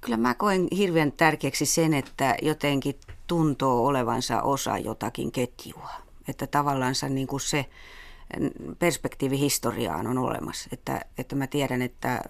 Kyllä 0.02 0.18
mä 0.18 0.34
koen 0.34 0.68
hirveän 0.78 1.12
tärkeäksi 1.12 1.66
sen, 1.66 1.94
että 1.94 2.36
jotenkin 2.42 3.00
tuntoo 3.28 3.86
olevansa 3.86 4.42
osa 4.42 4.78
jotakin 4.78 5.32
ketjua 5.32 6.09
että 6.30 6.48
tavallaan 6.48 6.96
niin 7.10 7.28
kuin 7.28 7.40
se 7.40 7.66
perspektiivi 8.80 9.40
historiaan 9.40 10.08
on 10.08 10.18
olemassa. 10.18 10.70
Että, 10.74 11.02
että 11.18 11.36
mä 11.36 11.48
tiedän, 11.48 11.82
että 11.82 12.22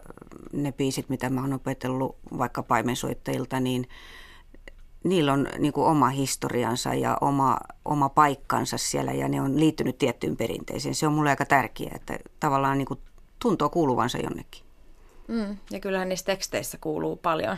ne 0.54 0.72
biisit, 0.72 1.10
mitä 1.10 1.30
mä 1.30 1.42
oon 1.42 1.54
opetellut 1.54 2.18
vaikka 2.38 2.64
paimensoittajilta, 2.64 3.60
niin 3.60 3.90
niillä 5.04 5.34
on 5.34 5.48
niin 5.58 5.74
kuin 5.74 5.88
oma 5.88 6.10
historiansa 6.10 6.94
ja 6.94 7.18
oma, 7.22 7.58
oma 7.86 8.10
paikkansa 8.10 8.78
siellä 8.78 9.12
ja 9.12 9.28
ne 9.28 9.42
on 9.42 9.60
liittynyt 9.60 9.98
tiettyyn 9.98 10.38
perinteeseen. 10.38 10.96
Se 10.96 11.08
on 11.08 11.14
mulle 11.14 11.30
aika 11.30 11.46
tärkeää, 11.46 11.96
että 11.96 12.20
tavallaan 12.40 12.78
niin 12.78 12.86
kuin 12.86 13.00
tuntoo 13.40 13.70
kuuluvansa 13.70 14.18
jonnekin. 14.18 14.64
Mm, 15.28 15.58
ja 15.72 15.80
kyllähän 15.80 16.10
niissä 16.10 16.26
teksteissä 16.26 16.78
kuuluu 16.82 17.16
paljon, 17.16 17.58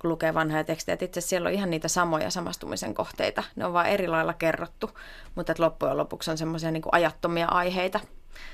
kun 0.00 0.10
lukee 0.10 0.34
vanhoja 0.34 0.64
tekstejä. 0.64 0.94
Että 0.94 1.04
itse 1.04 1.20
siellä 1.20 1.48
on 1.48 1.54
ihan 1.54 1.70
niitä 1.70 1.88
samoja 1.88 2.30
samastumisen 2.30 2.94
kohteita. 2.94 3.42
Ne 3.56 3.64
on 3.64 3.72
vaan 3.72 3.86
eri 3.86 4.08
lailla 4.08 4.34
kerrottu, 4.34 4.90
mutta 5.34 5.52
että 5.52 5.62
loppujen 5.62 5.96
lopuksi 5.96 6.30
on 6.30 6.38
semmoisia 6.38 6.70
niin 6.70 6.82
ajattomia 6.92 7.46
aiheita, 7.46 8.00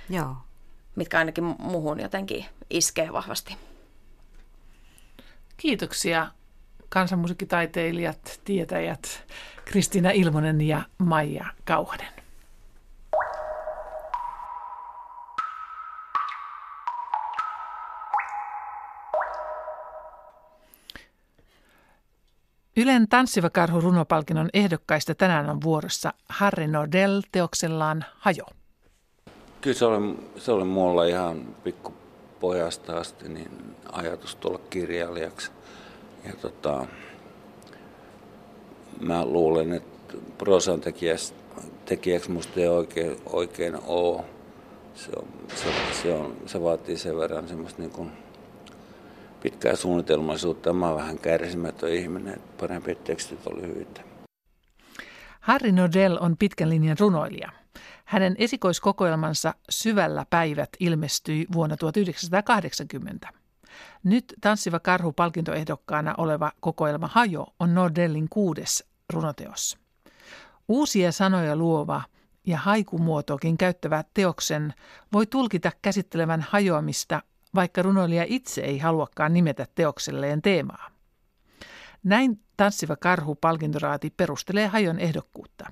Joo. 0.09 0.37
mitkä 0.97 1.19
ainakin 1.19 1.45
muuhun 1.59 2.01
jotenkin 2.01 2.45
iskee 2.71 3.13
vahvasti. 3.13 3.57
Kiitoksia 5.57 6.27
kansanmusiikkitaiteilijat, 6.89 8.41
tietäjät 8.45 9.25
Kristiina 9.65 10.11
Ilmonen 10.11 10.61
ja 10.61 10.83
Maija 10.99 11.45
Kauhanen. 11.65 12.26
Ylen 22.79 23.09
Tanssiva 23.09 23.51
karhu 23.51 23.81
runopalkinnon 23.81 24.49
ehdokkaista 24.55 25.15
tänään 25.15 25.51
on 25.51 25.63
vuorossa 25.63 26.13
Harry 26.29 26.67
Nordell 26.67 27.21
teoksellaan 27.33 28.05
Hajo. 28.19 28.45
Kyllä 29.61 29.77
se 29.77 29.85
oli, 29.85 30.17
se 30.37 30.53
oli 30.53 30.65
mulla 30.65 31.05
ihan 31.05 31.55
pikkupojasta 31.65 32.99
asti 32.99 33.29
niin 33.29 33.77
ajatus 33.93 34.37
tulla 34.37 34.61
kirjailijaksi. 34.71 35.51
Ja 36.25 36.33
tota, 36.43 36.87
mä 39.01 39.25
luulen, 39.25 39.73
että 39.73 40.17
prosan 40.39 40.81
tekijäksi, 40.81 41.35
tekijäksi 41.85 42.31
musta 42.31 42.61
ei 42.61 42.69
oikein, 42.69 43.17
oikein 43.27 43.79
ole. 43.87 44.25
Se, 44.95 45.11
on, 45.17 45.27
se, 45.55 45.69
se, 46.03 46.15
on, 46.15 46.37
se 46.47 46.63
vaatii 46.63 46.97
sen 46.97 47.19
verran 47.19 47.49
semmoista 47.49 47.83
niin 47.83 47.93
kuin 47.93 48.13
pitkää 49.47 49.77
suunnitelmaisuutta. 49.77 50.73
Mä 50.73 50.87
oon 50.87 50.97
vähän 50.97 51.19
kärsimätön 51.19 51.93
ihminen, 51.93 52.41
parempi, 52.61 52.95
tekstit 52.95 53.47
on 53.47 53.63
lyhyitä. 53.63 54.01
Harry 55.41 55.73
Nordell 55.73 56.17
on 56.21 56.37
pitkän 56.37 56.71
linjan 56.71 56.97
runoilija. 57.01 57.51
Hänen 58.05 58.35
esikoiskokoelmansa 58.39 59.55
Syvällä 59.71 60.27
päivät 60.31 60.69
ilmestyi 60.81 61.47
vuonna 61.53 61.77
1980. 61.77 63.29
Nyt 64.05 64.35
Tanssiva 64.41 64.81
karhu 64.81 65.13
palkintoehdokkaana 65.13 66.15
oleva 66.19 66.53
kokoelma 66.61 67.11
Hajo 67.13 67.47
on 67.61 67.75
Nordellin 67.75 68.29
kuudes 68.31 68.85
runoteos. 69.13 69.79
Uusia 70.69 71.13
sanoja 71.13 71.57
luova 71.57 72.03
ja 72.47 72.59
haikumuotoakin 72.59 73.59
käyttävä 73.59 74.05
teoksen 74.15 74.75
voi 75.13 75.27
tulkita 75.27 75.73
käsittelevän 75.83 76.41
hajoamista, 76.51 77.23
vaikka 77.57 77.83
runoilija 77.83 78.25
itse 78.29 78.61
ei 78.61 78.79
haluakaan 78.79 79.33
nimetä 79.33 79.67
teokselleen 79.75 80.43
teemaa. 80.43 80.91
Näin 82.05 82.41
Tanssiva 82.57 82.97
karhu 82.97 83.35
palkintoraati 83.35 84.11
perustelee 84.17 84.67
hajon 84.67 84.99
ehdokkuutta. 84.99 85.67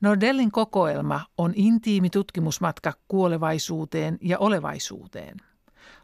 Nordellin 0.00 0.50
kokoelma 0.50 1.20
on 1.38 1.52
intiimi 1.56 2.10
tutkimusmatka 2.10 2.92
kuolevaisuuteen 3.08 4.18
ja 4.20 4.38
olevaisuuteen. 4.38 5.36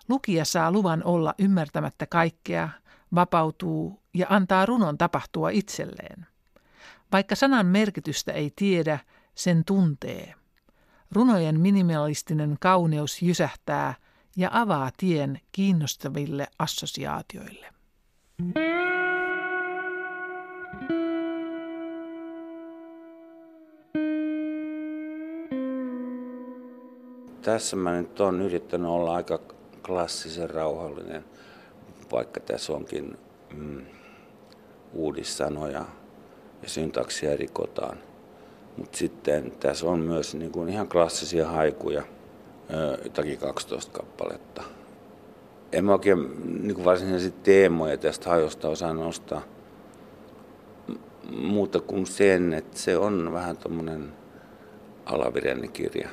Lukija 0.08 0.44
saa 0.44 0.72
luvan 0.72 1.04
olla 1.04 1.34
ymmärtämättä 1.38 2.06
kaikkea, 2.06 2.68
vapautuu 3.14 4.02
ja 4.14 4.26
antaa 4.30 4.66
runon 4.66 4.98
tapahtua 4.98 5.50
itselleen. 5.50 6.26
Vaikka 7.12 7.34
sanan 7.34 7.66
merkitystä 7.66 8.32
ei 8.32 8.52
tiedä, 8.56 8.98
sen 9.34 9.64
tuntee. 9.64 10.34
Runojen 11.12 11.60
minimalistinen 11.60 12.56
kauneus 12.60 13.22
jysähtää 13.22 13.94
ja 14.38 14.50
avaa 14.52 14.90
tien 14.96 15.40
kiinnostaville 15.52 16.46
assosiaatioille. 16.58 17.66
Tässä 27.42 27.76
mä 27.76 27.92
nyt 27.92 28.20
on 28.20 28.40
yrittänyt 28.42 28.88
olla 28.88 29.14
aika 29.14 29.38
klassisen 29.86 30.50
rauhallinen, 30.50 31.24
vaikka 32.12 32.40
tässä 32.40 32.72
onkin 32.72 33.18
mm, 33.54 33.86
uudissanoja 34.92 35.84
ja 36.62 36.68
syntaksia 36.68 37.36
rikotaan. 37.36 37.98
Mutta 38.76 38.98
sitten 38.98 39.50
tässä 39.50 39.86
on 39.86 40.00
myös 40.00 40.34
niin 40.34 40.52
kuin 40.52 40.68
ihan 40.68 40.88
klassisia 40.88 41.48
haikuja, 41.48 42.02
jotakin 43.04 43.38
12 43.38 43.92
kappaletta. 43.92 44.62
En 45.72 45.84
mä 45.84 45.92
oikein 45.92 46.28
niin 46.66 46.84
varsinaisia 46.84 47.30
teemoja 47.42 47.96
tästä 47.96 48.30
hajosta 48.30 48.68
osaa 48.68 48.92
nostaa 48.92 49.42
muuta 51.36 51.80
kuin 51.80 52.06
sen, 52.06 52.52
että 52.52 52.78
se 52.78 52.96
on 52.96 53.32
vähän 53.32 53.56
tuommoinen 53.56 54.12
alavireinen 55.06 55.72
kirja. 55.72 56.08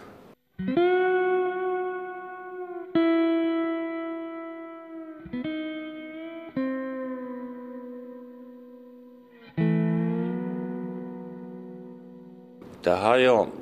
Tämä 12.81 12.97
hajo 12.97 13.53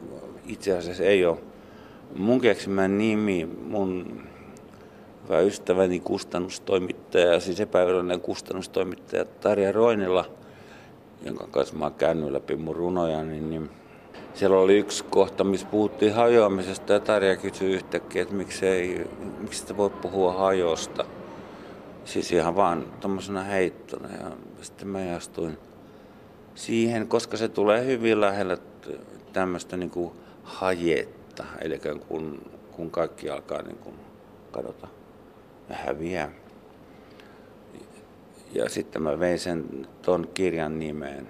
itse 0.47 0.77
asiassa 0.77 1.03
ei 1.03 1.25
ole 1.25 1.52
mun 2.17 2.41
keksimä 2.41 2.87
nimi. 2.87 3.45
Mun 3.45 4.23
hyvä 5.23 5.39
ystäväni 5.39 5.99
kustannustoimittaja, 5.99 7.39
siis 7.39 7.59
epävirallinen 7.59 8.21
kustannustoimittaja 8.21 9.25
Tarja 9.25 9.71
Roinilla, 9.71 10.25
jonka 11.25 11.47
kanssa 11.51 11.75
mä 11.75 11.85
oon 11.85 11.93
käynyt 11.93 12.31
läpi 12.31 12.55
mun 12.55 12.75
runoja, 12.75 13.23
niin, 13.23 13.49
niin 13.49 13.69
siellä 14.33 14.57
oli 14.57 14.77
yksi 14.77 15.03
kohta, 15.03 15.43
missä 15.43 15.67
puhuttiin 15.71 16.13
hajoamisesta 16.13 16.93
ja 16.93 16.99
Tarja 16.99 17.35
kysyi 17.35 17.73
yhtäkkiä, 17.73 18.21
että 18.21 18.35
miksi, 18.35 18.67
ei, 18.67 19.07
miksi 19.39 19.59
sitä 19.59 19.77
voi 19.77 19.89
puhua 19.89 20.33
hajosta. 20.33 21.05
Siis 22.05 22.31
ihan 22.31 22.55
vaan 22.55 22.85
tuommoisena 23.01 23.43
heittona 23.43 24.09
ja 24.09 24.31
sitten 24.61 24.87
mä 24.87 24.99
astuin 25.17 25.57
siihen, 26.55 27.07
koska 27.07 27.37
se 27.37 27.47
tulee 27.47 27.85
hyvin 27.85 28.21
lähellä 28.21 28.57
tämmöistä 29.33 29.77
niin 29.77 29.89
kuin 29.89 30.11
hajetta, 31.41 31.45
eli 31.61 31.99
kun, 32.07 32.51
kun 32.71 32.91
kaikki 32.91 33.29
alkaa 33.29 33.61
niin 33.61 33.77
kuin 33.77 33.95
kadota 34.51 34.87
ja 35.69 35.75
häviää. 35.75 36.31
Ja 38.53 38.69
sitten 38.69 39.01
mä 39.01 39.19
vein 39.19 39.39
sen 39.39 39.87
ton 40.01 40.27
kirjan 40.33 40.79
nimeen. 40.79 41.29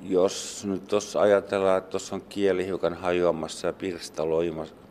Jos 0.00 0.64
nyt 0.64 0.86
tuossa 0.86 1.20
ajatellaan, 1.20 1.78
että 1.78 1.90
tuossa 1.90 2.14
on 2.14 2.22
kieli 2.28 2.66
hiukan 2.66 2.94
hajoamassa 2.94 3.66
ja 3.66 3.74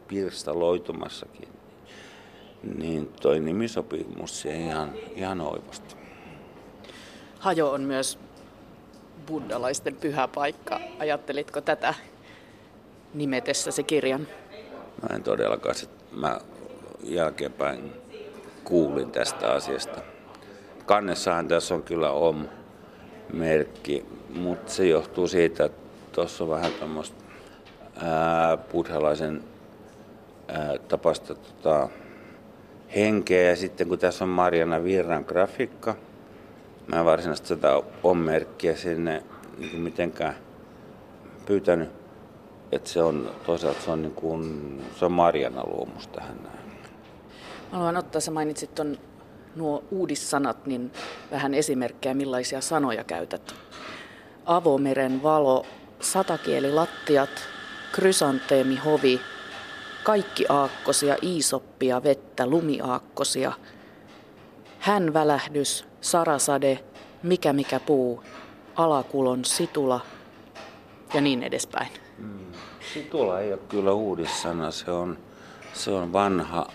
pirstaloitumassakin, 0.07 1.47
niin 2.77 3.07
toi 3.21 3.39
nimi 3.39 3.67
sopii 3.67 4.07
musta 4.19 4.49
ihan, 4.49 4.91
ihan 5.15 5.41
oivasti. 5.41 5.95
Hajo 7.39 7.71
on 7.71 7.81
myös 7.81 8.19
buddhalaisten 9.27 9.95
pyhä 9.95 10.27
paikka. 10.27 10.79
Ajattelitko 10.99 11.61
tätä 11.61 11.93
nimetessäsi 13.13 13.83
kirjan? 13.83 14.27
Mä 15.01 15.15
en 15.15 15.23
todellakaan. 15.23 15.75
Mä 16.11 16.39
jälkeenpäin 17.03 17.93
kuulin 18.63 19.11
tästä 19.11 19.51
asiasta. 19.51 20.01
Kannessahan 20.85 21.47
tässä 21.47 21.75
on 21.75 21.83
kyllä 21.83 22.11
om 22.11 22.47
merkki, 23.33 24.05
mutta 24.35 24.71
se 24.71 24.87
johtuu 24.87 25.27
siitä, 25.27 25.65
että 25.65 25.81
tuossa 26.11 26.43
on 26.43 26.49
vähän 26.49 26.71
tämmöistä 26.71 27.15
buddhalaisen 28.71 29.43
ää, 30.47 30.77
tapasta 30.87 31.35
tota, 31.35 31.89
henkeä. 32.95 33.49
Ja 33.49 33.55
sitten 33.55 33.87
kun 33.87 33.99
tässä 33.99 34.23
on 34.23 34.29
Marjana 34.29 34.83
Virran 34.83 35.25
grafiikka, 35.27 35.95
mä 36.87 36.99
en 36.99 37.05
varsinaisesti 37.05 37.47
sitä 37.47 37.81
on-merkkiä 38.03 38.75
sinne 38.75 39.23
niin 39.57 39.79
mitenkään 39.79 40.35
pyytänyt. 41.45 42.00
Että 42.71 42.89
se 42.89 43.03
on 43.03 43.31
toisaalta 43.45 43.81
se 43.81 43.91
on, 43.91 44.01
niin 44.01 44.13
kuin, 44.13 44.83
se 44.99 45.05
on 45.05 45.11
Marjana 45.11 45.63
luomus 45.65 46.07
tähän 46.07 46.43
näin. 46.43 46.61
Haluan 47.71 47.97
ottaa, 47.97 48.21
sä 48.21 48.31
mainitsit 48.31 48.75
ton, 48.75 48.97
nuo 49.55 49.83
uudissanat, 49.91 50.65
niin 50.65 50.91
vähän 51.31 51.53
esimerkkejä, 51.53 52.13
millaisia 52.13 52.61
sanoja 52.61 53.03
käytät. 53.03 53.55
Avomeren 54.45 55.23
valo, 55.23 55.65
satakielilattiat, 55.99 57.29
krysanteemi 57.91 58.75
hovi, 58.75 59.21
kaikki 60.03 60.45
aakkosia, 60.49 61.15
iisoppia, 61.23 62.03
vettä, 62.03 62.47
lumiaakkosia, 62.47 63.51
hän 64.79 65.13
välähdys, 65.13 65.85
sarasade, 66.01 66.79
mikä 67.23 67.53
mikä 67.53 67.79
puu, 67.79 68.23
alakulon 68.75 69.45
situla 69.45 69.99
ja 71.13 71.21
niin 71.21 71.43
edespäin. 71.43 71.89
Mm. 72.17 72.40
Situla 72.93 73.39
ei 73.39 73.53
ole 73.53 73.61
kyllä 73.69 73.91
uudissana, 73.91 74.71
se 74.71 74.91
on, 74.91 75.17
se 75.73 75.91
on 75.91 76.13
vanha 76.13 76.67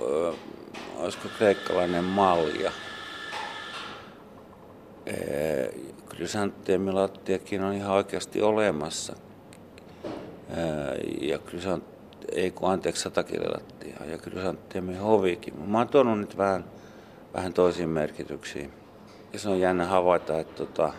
ö, 0.00 0.32
olisiko 0.96 1.28
kreikkalainen 1.38 2.04
malja. 2.04 2.72
Krysanteemilattiakin 6.08 7.62
on 7.62 7.72
ihan 7.72 7.92
oikeasti 7.96 8.42
olemassa. 8.42 9.16
Ja 11.20 11.38
krysant, 11.38 11.84
ei 12.32 12.50
kun 12.50 12.70
anteeksi 12.70 13.02
satakielilattia 13.02 13.96
ja 14.10 14.18
krysanteemi 14.18 14.96
hovikin. 14.96 15.60
Mä 15.60 15.78
oon 15.78 15.88
tuonut 15.88 16.18
nyt 16.18 16.36
vähän, 16.38 16.64
vähän 17.34 17.52
toisiin 17.52 17.88
merkityksiin. 17.88 18.72
Ja 19.32 19.38
se 19.38 19.48
on 19.48 19.60
jännä 19.60 19.86
havaita, 19.86 20.38
että, 20.38 20.54
tota, 20.54 20.92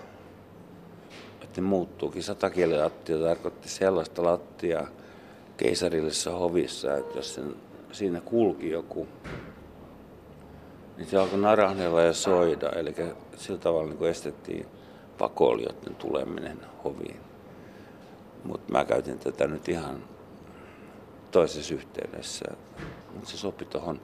että 1.49 1.61
muuttuukin. 1.61 2.23
Satakielilattia 2.23 3.17
tarkoitti 3.17 3.69
sellaista 3.69 4.23
lattiaa 4.23 4.87
keisarillisessa 5.57 6.31
hovissa, 6.31 6.95
että 6.97 7.17
jos 7.17 7.35
sen, 7.35 7.55
siinä 7.91 8.21
kulki 8.21 8.69
joku 8.69 9.07
niin 10.97 11.07
se 11.07 11.17
alkoi 11.17 11.39
narahnella 11.39 12.01
ja 12.01 12.13
soida, 12.13 12.69
eli 12.69 12.95
sillä 13.35 13.59
tavalla 13.59 13.93
niin 13.93 14.09
estettiin 14.09 14.65
pakoilijoiden 15.17 15.95
tuleminen 15.95 16.59
hoviin. 16.83 17.19
Mutta 18.43 18.71
mä 18.71 18.85
käytin 18.85 19.19
tätä 19.19 19.47
nyt 19.47 19.69
ihan 19.69 20.03
toisessa 21.31 21.73
yhteydessä. 21.73 22.45
Mutta 23.13 23.29
se 23.29 23.37
sopi 23.37 23.65
tuohon, 23.65 24.01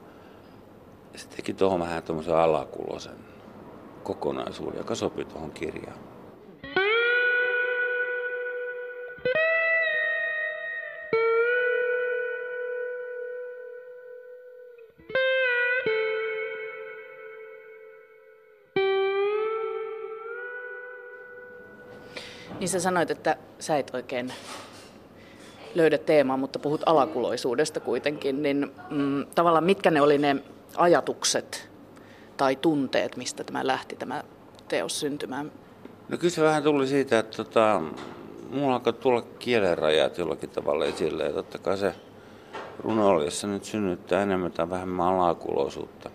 se 1.16 1.28
teki 1.28 1.54
tuohon 1.54 1.80
vähän 1.80 2.02
tuommoisen 2.02 2.36
alakulosen 2.36 3.16
kokonaisuuden, 4.02 4.78
joka 4.78 4.94
sopi 4.94 5.24
tuohon 5.24 5.50
kirjaan. 5.50 6.15
Niin 22.66 22.72
sä 22.72 22.80
sanoit, 22.80 23.10
että 23.10 23.36
sä 23.58 23.76
et 23.76 23.90
oikein 23.94 24.32
löydä 25.74 25.98
teemaa, 25.98 26.36
mutta 26.36 26.58
puhut 26.58 26.82
alakuloisuudesta 26.86 27.80
kuitenkin, 27.80 28.42
niin 28.42 28.72
mm, 28.90 29.26
tavallaan 29.34 29.64
mitkä 29.64 29.90
ne 29.90 30.00
oli 30.00 30.18
ne 30.18 30.36
ajatukset 30.76 31.68
tai 32.36 32.56
tunteet, 32.56 33.16
mistä 33.16 33.44
tämä 33.44 33.66
lähti 33.66 33.96
tämä 33.96 34.24
teos 34.68 35.00
syntymään? 35.00 35.52
No 36.08 36.18
kyllä 36.18 36.34
se 36.34 36.42
vähän 36.42 36.62
tuli 36.62 36.86
siitä, 36.86 37.18
että 37.18 37.36
tota, 37.36 37.82
mulla 38.50 38.74
alkoi 38.74 38.92
tulla 38.92 39.22
kielenrajat 39.22 40.18
jollakin 40.18 40.50
tavalla 40.50 40.84
esille. 40.84 41.24
Ja 41.24 41.32
totta 41.32 41.58
kai 41.58 41.78
se 41.78 41.94
runoiliassa 42.78 43.46
nyt 43.46 43.64
synnyttää 43.64 44.22
enemmän 44.22 44.52
tai 44.52 44.70
vähemmän 44.70 45.06
alakuloisuutta 45.06 46.10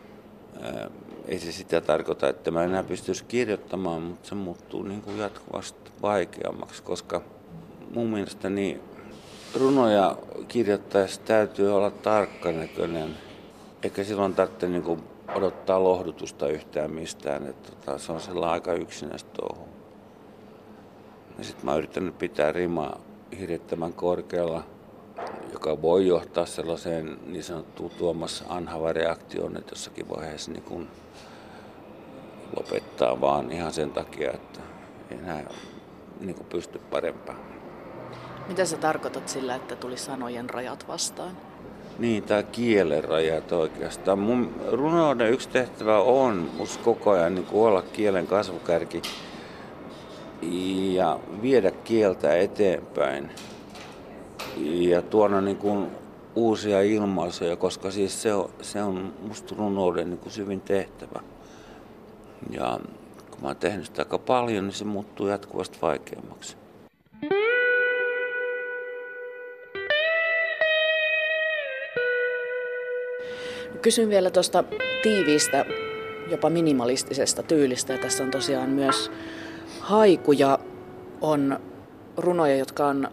ei 1.27 1.39
se 1.39 1.51
sitä 1.51 1.81
tarkoita, 1.81 2.29
että 2.29 2.51
mä 2.51 2.63
enää 2.63 2.83
pystyisi 2.83 3.25
kirjoittamaan, 3.25 4.01
mutta 4.01 4.29
se 4.29 4.35
muuttuu 4.35 4.83
niin 4.83 5.01
kuin 5.01 5.17
jatkuvasti 5.17 5.80
vaikeammaksi, 6.01 6.83
koska 6.83 7.21
mun 7.93 8.07
mielestä 8.07 8.49
niin 8.49 8.81
runoja 9.59 10.17
kirjoittaessa 10.47 11.21
täytyy 11.21 11.75
olla 11.75 11.91
tarkkanäköinen, 11.91 13.17
eikä 13.83 14.03
silloin 14.03 14.33
tarvitse 14.33 14.67
niin 14.67 14.83
kuin 14.83 15.03
odottaa 15.35 15.83
lohdutusta 15.83 16.47
yhtään 16.47 16.91
mistään, 16.91 17.47
että 17.47 17.71
tota, 17.71 17.97
se 17.97 18.11
on 18.11 18.21
sellainen 18.21 18.53
aika 18.53 18.73
yksinäistä 18.73 19.29
touhu. 19.33 19.67
Ja 21.37 21.43
sitten 21.43 21.65
mä 21.65 21.71
oon 21.71 21.77
yrittänyt 21.77 22.17
pitää 22.17 22.51
rimaa 22.51 22.99
hirvittävän 23.39 23.93
korkealla, 23.93 24.63
joka 25.53 25.81
voi 25.81 26.07
johtaa 26.07 26.45
sellaiseen 26.45 27.19
niin 27.27 27.43
sanottuun 27.43 27.91
Tuomas 27.97 28.43
Anhava-reaktioon, 28.49 29.57
että 29.57 29.71
jossakin 29.71 30.09
vaiheessa 30.09 30.51
niin 30.51 30.63
kun 30.63 30.87
lopettaa 32.55 33.21
vaan 33.21 33.51
ihan 33.51 33.73
sen 33.73 33.91
takia, 33.91 34.31
että 34.31 34.59
enää 35.11 35.43
niin 36.21 36.35
kuin 36.35 36.47
pysty 36.47 36.79
parempaan. 36.79 37.39
Mitä 38.47 38.65
sä 38.65 38.77
tarkoitat 38.77 39.29
sillä, 39.29 39.55
että 39.55 39.75
tuli 39.75 39.97
sanojen 39.97 40.49
rajat 40.49 40.87
vastaan? 40.87 41.37
Niin, 41.99 42.23
tai 42.23 42.43
kielen 42.43 43.03
rajat 43.03 43.51
oikeastaan. 43.51 44.19
Mun 44.19 44.55
runouden 44.71 45.31
yksi 45.31 45.49
tehtävä 45.49 45.99
on 45.99 46.49
musta 46.57 46.83
koko 46.83 47.11
ajan 47.11 47.35
niin 47.35 47.47
olla 47.51 47.81
kielen 47.81 48.27
kasvukärki 48.27 49.01
ja 50.93 51.19
viedä 51.41 51.71
kieltä 51.71 52.37
eteenpäin 52.37 53.31
ja 54.63 55.01
tuoda 55.01 55.41
niin 55.41 55.57
kuin 55.57 55.87
uusia 56.35 56.81
ilmaisuja, 56.81 57.55
koska 57.55 57.91
siis 57.91 58.21
se 58.21 58.33
on, 58.33 58.49
se 58.61 58.83
on 58.83 59.13
musta 59.27 59.55
runouden 59.57 60.09
niin 60.09 60.19
kuin 60.19 60.33
syvin 60.33 60.61
tehtävä. 60.61 61.19
Ja 62.49 62.79
mä 63.41 63.47
oon 63.47 63.55
tehnyt 63.55 63.85
sitä 63.85 64.01
aika 64.01 64.17
paljon, 64.17 64.65
niin 64.65 64.73
se 64.73 64.85
muuttuu 64.85 65.27
jatkuvasti 65.27 65.77
vaikeammaksi. 65.81 66.57
Kysyn 73.81 74.09
vielä 74.09 74.31
tuosta 74.31 74.63
tiiviistä, 75.03 75.65
jopa 76.31 76.49
minimalistisesta 76.49 77.43
tyylistä. 77.43 77.93
Ja 77.93 77.99
tässä 77.99 78.23
on 78.23 78.31
tosiaan 78.31 78.69
myös 78.69 79.11
haikuja, 79.79 80.59
on 81.21 81.59
runoja, 82.17 82.55
jotka 82.55 82.87
on 82.87 83.07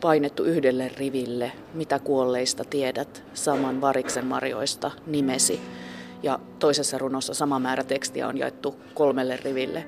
painettu 0.00 0.44
yhdelle 0.44 0.90
riville. 0.98 1.52
Mitä 1.74 1.98
kuolleista 1.98 2.64
tiedät, 2.64 3.24
saman 3.34 3.80
variksen 3.80 4.26
marjoista 4.26 4.90
nimesi 5.06 5.60
ja 6.22 6.38
toisessa 6.58 6.98
runossa 6.98 7.34
sama 7.34 7.58
määrä 7.58 7.84
tekstiä 7.84 8.28
on 8.28 8.38
jaettu 8.38 8.76
kolmelle 8.94 9.36
riville. 9.36 9.86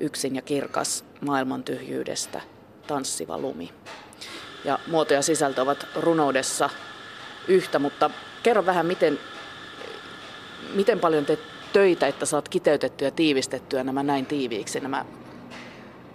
Yksin 0.00 0.36
ja 0.36 0.42
kirkas 0.42 1.04
maailman 1.20 1.64
tyhjyydestä 1.64 2.40
tanssiva 2.86 3.38
lumi. 3.38 3.70
Ja 4.64 4.78
muoto 4.86 5.14
ja 5.14 5.22
sisältö 5.22 5.62
ovat 5.62 5.86
runoudessa 5.96 6.70
yhtä, 7.48 7.78
mutta 7.78 8.10
kerro 8.42 8.66
vähän, 8.66 8.86
miten, 8.86 9.18
miten 10.74 11.00
paljon 11.00 11.26
teet 11.26 11.40
töitä, 11.72 12.06
että 12.06 12.26
saat 12.26 12.48
kiteytettyä 12.48 13.08
ja 13.08 13.12
tiivistettyä 13.12 13.84
nämä 13.84 14.02
näin 14.02 14.26
tiiviiksi, 14.26 14.80
nämä 14.80 15.04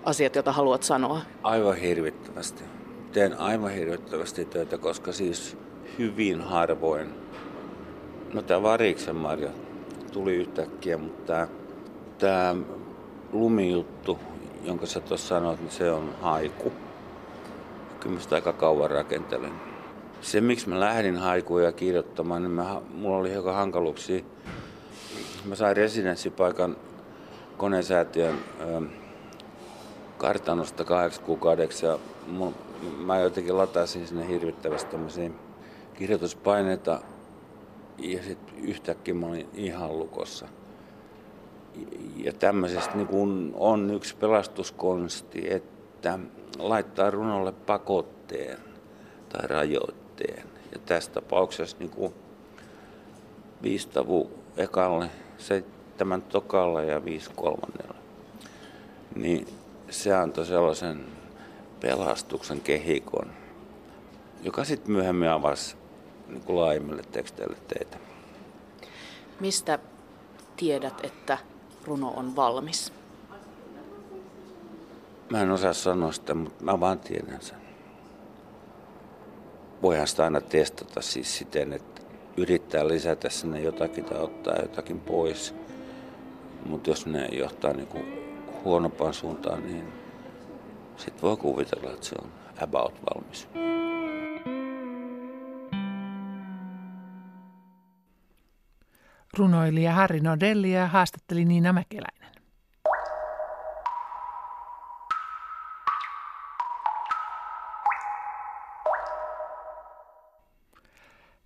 asiat, 0.03 0.35
joita 0.35 0.51
haluat 0.51 0.83
sanoa? 0.83 1.21
Aivan 1.43 1.75
hirvittävästi. 1.75 2.63
Teen 3.11 3.39
aivan 3.39 3.71
hirvittävästi 3.71 4.45
töitä, 4.45 4.77
koska 4.77 5.11
siis 5.11 5.57
hyvin 5.99 6.41
harvoin 6.41 7.26
No 8.33 8.41
tämä 8.41 8.63
variksen 8.63 9.15
marja 9.15 9.49
tuli 10.11 10.35
yhtäkkiä, 10.35 10.97
mutta 10.97 11.47
tämä, 12.17 12.55
lumijuttu, 13.31 14.19
jonka 14.63 14.85
sä 14.85 14.99
tuossa 14.99 15.27
sanoit, 15.27 15.59
niin 15.59 15.71
se 15.71 15.91
on 15.91 16.15
haiku. 16.21 16.73
Kyllä 17.99 18.15
mä 18.15 18.21
sitä 18.21 18.35
aika 18.35 18.53
kauan 18.53 18.91
rakentelin. 18.91 19.53
Se, 20.21 20.41
miksi 20.41 20.69
mä 20.69 20.79
lähdin 20.79 21.17
haikuja 21.17 21.71
kirjoittamaan, 21.71 22.41
niin 22.41 22.51
mä, 22.51 22.81
mulla 22.93 23.17
oli 23.17 23.31
hiukan 23.31 23.55
hankaluuksia. 23.55 24.23
Mä 25.45 25.55
sain 25.55 25.77
residenssipaikan 25.77 26.77
konesäätiön 27.57 28.35
ö, 28.59 28.81
kartanosta 30.17 30.83
kahdeksi 30.83 31.21
kuukaudeksi 31.21 31.85
ja 31.85 31.99
mun, 32.27 32.55
mä 32.97 33.19
jotenkin 33.19 33.57
latasin 33.57 34.07
sinne 34.07 34.27
hirvittävästi 34.27 34.91
tämmöisiä 34.91 35.29
kirjoituspaineita 35.93 37.01
ja 37.97 38.23
sitten 38.23 38.55
yhtäkkiä 38.57 39.13
mä 39.13 39.25
olin 39.25 39.49
ihan 39.53 39.99
lukossa. 39.99 40.47
Ja 42.17 42.33
tämmöisestä 42.33 42.95
niin 42.95 43.07
kun 43.07 43.51
on 43.55 43.93
yksi 43.93 44.15
pelastuskonsti, 44.15 45.53
että 45.53 46.19
laittaa 46.59 47.11
runolle 47.11 47.51
pakotteen 47.51 48.57
tai 49.29 49.47
rajoitteen. 49.47 50.43
Ja 50.73 50.79
tässä 50.85 51.11
tapauksessa 51.11 51.77
niin 51.79 51.89
kuin 51.89 52.13
viisi 53.63 53.89
tavu 53.89 54.31
ekalle, 54.57 55.09
seitsemän 55.37 56.21
tokalla 56.21 56.83
ja 56.83 57.05
viisi 57.05 57.31
kolmannella. 57.35 57.95
Niin 59.15 59.47
se 59.89 60.13
antoi 60.13 60.45
sellaisen 60.45 61.05
pelastuksen 61.79 62.61
kehikon, 62.61 63.27
joka 64.43 64.63
sitten 64.63 64.91
myöhemmin 64.91 65.29
avasi 65.29 65.76
niin 66.27 66.41
kuin 66.41 66.55
laajemmille 66.55 67.03
teksteille 67.11 67.57
teitä. 67.67 67.97
Mistä 69.39 69.79
tiedät, 70.57 70.93
että 71.03 71.37
runo 71.85 72.09
on 72.09 72.35
valmis? 72.35 72.93
Mä 75.29 75.41
en 75.41 75.51
osaa 75.51 75.73
sanoa 75.73 76.11
sitä, 76.11 76.33
mutta 76.33 76.63
mä 76.63 76.79
vaan 76.79 76.99
tiedän 76.99 77.41
sen. 77.41 77.57
Voihan 79.81 80.07
sitä 80.07 80.23
aina 80.23 80.41
testata 80.41 81.01
siis 81.01 81.37
siten, 81.37 81.73
että 81.73 82.01
yrittää 82.37 82.87
lisätä 82.87 83.29
sinne 83.29 83.61
jotakin 83.61 84.05
tai 84.05 84.19
ottaa 84.19 84.55
jotakin 84.61 84.99
pois. 84.99 85.55
Mutta 86.65 86.89
jos 86.89 87.05
ne 87.05 87.25
johtaa 87.31 87.73
niinku 87.73 87.97
huonompaan 88.63 89.13
suuntaan, 89.13 89.63
niin 89.67 89.93
sitten 90.97 91.21
voi 91.21 91.37
kuvitella, 91.37 91.91
että 91.91 92.05
se 92.05 92.15
on 92.23 92.31
about 92.61 92.93
valmis. 92.93 93.47
Runoilija 99.37 99.93
Harri 99.93 100.19
Nodellia 100.19 100.87
haastatteli 100.87 101.45
Niina 101.45 101.73
Mäkeläinen. 101.73 102.31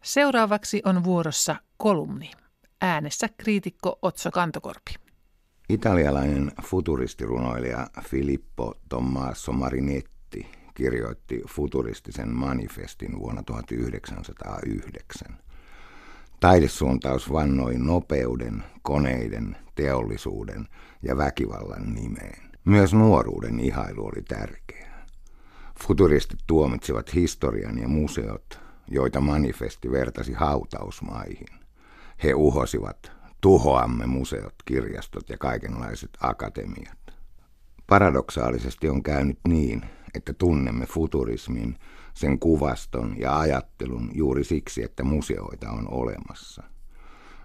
Seuraavaksi 0.01 0.81
on 0.85 1.03
vuorossa 1.03 1.55
kolumni. 1.77 2.31
Äänessä 2.81 3.29
kriitikko 3.37 3.99
Otso 4.01 4.31
Kantokorpi. 4.31 4.95
Italialainen 5.69 6.51
futuristirunoilija 6.63 7.87
Filippo 8.03 8.73
Tommaso 8.89 9.51
Marinetti 9.51 10.51
kirjoitti 10.73 11.41
futuristisen 11.47 12.29
manifestin 12.29 13.19
vuonna 13.19 13.43
1909. 13.43 15.37
Taidesuuntaus 16.41 17.31
vannoi 17.31 17.77
nopeuden, 17.77 18.63
koneiden, 18.81 19.57
teollisuuden 19.75 20.67
ja 21.03 21.17
väkivallan 21.17 21.93
nimeen. 21.93 22.51
Myös 22.65 22.93
nuoruuden 22.93 23.59
ihailu 23.59 24.05
oli 24.05 24.21
tärkeää. 24.27 25.05
Futuristit 25.83 26.39
tuomitsivat 26.47 27.13
historian 27.15 27.77
ja 27.77 27.87
museot, 27.87 28.59
joita 28.87 29.21
manifesti 29.21 29.91
vertasi 29.91 30.33
hautausmaihin. 30.33 31.47
He 32.23 32.33
uhosivat, 32.33 33.11
tuhoamme 33.41 34.05
museot, 34.05 34.55
kirjastot 34.65 35.29
ja 35.29 35.37
kaikenlaiset 35.37 36.09
akatemiat. 36.21 36.99
Paradoksaalisesti 37.87 38.89
on 38.89 39.03
käynyt 39.03 39.39
niin, 39.47 39.81
että 40.13 40.33
tunnemme 40.33 40.85
futurismin, 40.85 41.77
sen 42.14 42.39
kuvaston 42.39 43.16
ja 43.20 43.39
ajattelun 43.39 44.12
juuri 44.14 44.43
siksi, 44.43 44.84
että 44.84 45.03
museoita 45.03 45.70
on 45.70 45.93
olemassa. 45.93 46.64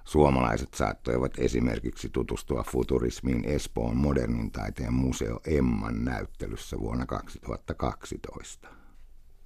Suomalaiset 0.05 0.75
saattoivat 0.75 1.33
esimerkiksi 1.39 2.09
tutustua 2.09 2.62
futurismiin 2.62 3.45
Espoon 3.45 3.97
modernin 3.97 4.51
taiteen 4.51 4.95
museo 4.95 5.41
Emman 5.47 6.05
näyttelyssä 6.05 6.79
vuonna 6.81 7.07
2012. 7.07 8.69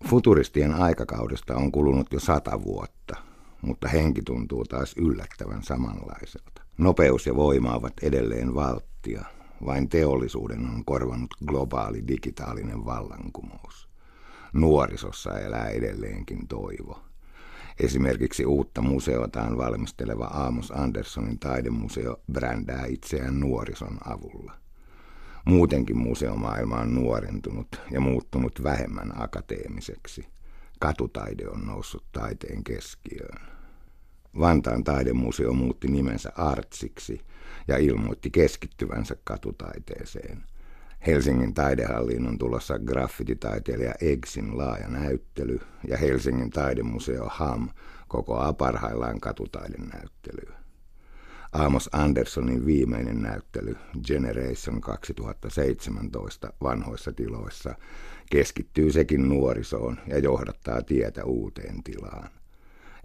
Futuristien 0.08 0.74
aikakaudesta 0.74 1.56
on 1.56 1.72
kulunut 1.72 2.12
jo 2.12 2.20
sata 2.20 2.62
vuotta, 2.62 3.16
mutta 3.62 3.88
henki 3.88 4.22
tuntuu 4.22 4.64
taas 4.64 4.94
yllättävän 4.96 5.62
samanlaiselta. 5.62 6.62
Nopeus 6.78 7.26
ja 7.26 7.36
voima 7.36 7.74
ovat 7.74 7.92
edelleen 8.02 8.54
valttia, 8.54 9.24
vain 9.66 9.88
teollisuuden 9.88 10.66
on 10.66 10.84
korvannut 10.84 11.34
globaali 11.46 12.08
digitaalinen 12.08 12.84
vallankumous. 12.84 13.89
Nuorisossa 14.52 15.38
elää 15.38 15.68
edelleenkin 15.68 16.48
toivo. 16.48 17.02
Esimerkiksi 17.80 18.46
uutta 18.46 18.82
museotaan 18.82 19.58
valmisteleva 19.58 20.24
Aamos 20.24 20.70
Anderssonin 20.70 21.38
taidemuseo 21.38 22.20
brändää 22.32 22.86
itseään 22.86 23.40
nuorison 23.40 23.98
avulla. 24.04 24.52
Muutenkin 25.44 25.98
museomaailma 25.98 26.76
on 26.76 26.94
nuorentunut 26.94 27.68
ja 27.90 28.00
muuttunut 28.00 28.62
vähemmän 28.62 29.22
akateemiseksi. 29.22 30.28
Katutaide 30.78 31.48
on 31.48 31.66
noussut 31.66 32.04
taiteen 32.12 32.64
keskiöön. 32.64 33.40
Vantaan 34.38 34.84
taidemuseo 34.84 35.52
muutti 35.52 35.88
nimensä 35.88 36.32
Artsiksi 36.36 37.20
ja 37.68 37.76
ilmoitti 37.76 38.30
keskittyvänsä 38.30 39.16
katutaiteeseen. 39.24 40.44
Helsingin 41.06 41.54
taidehalliin 41.54 42.26
on 42.26 42.38
tulossa 42.38 42.78
graffititaiteilija 42.78 43.94
Eggsin 44.00 44.58
laaja 44.58 44.88
näyttely 44.88 45.60
ja 45.88 45.96
Helsingin 45.96 46.50
taidemuseo 46.50 47.28
HAM 47.30 47.68
kokoaa 48.08 48.52
parhaillaan 48.52 49.20
katutaidenäyttelyä. 49.20 50.60
Amos 51.52 51.90
Andersonin 51.92 52.66
viimeinen 52.66 53.22
näyttely 53.22 53.76
Generation 54.06 54.80
2017 54.80 56.52
vanhoissa 56.62 57.12
tiloissa 57.12 57.74
keskittyy 58.30 58.92
sekin 58.92 59.28
nuorisoon 59.28 59.98
ja 60.06 60.18
johdattaa 60.18 60.82
tietä 60.82 61.24
uuteen 61.24 61.82
tilaan. 61.82 62.30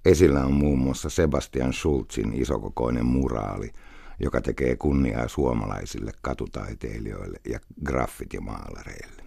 Esillä 0.05 0.45
on 0.45 0.53
muun 0.53 0.79
muassa 0.79 1.09
Sebastian 1.09 1.73
Schulzin 1.73 2.33
isokokoinen 2.33 3.05
muraali, 3.05 3.71
joka 4.19 4.41
tekee 4.41 4.75
kunniaa 4.75 5.27
suomalaisille 5.27 6.11
katutaiteilijoille 6.21 7.39
ja 7.49 7.59
graffitimaalareille. 7.85 9.23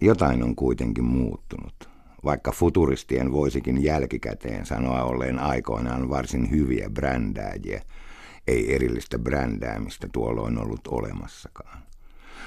Jotain 0.00 0.42
on 0.42 0.56
kuitenkin 0.56 1.04
muuttunut, 1.04 1.88
vaikka 2.24 2.52
futuristien 2.52 3.32
voisikin 3.32 3.82
jälkikäteen 3.84 4.66
sanoa 4.66 5.02
olleen 5.02 5.38
aikoinaan 5.38 6.10
varsin 6.10 6.50
hyviä 6.50 6.90
brändääjiä, 6.90 7.82
ei 8.46 8.74
erillistä 8.74 9.18
brändäämistä 9.18 10.08
tuolloin 10.12 10.58
ollut 10.58 10.86
olemassakaan. 10.88 11.82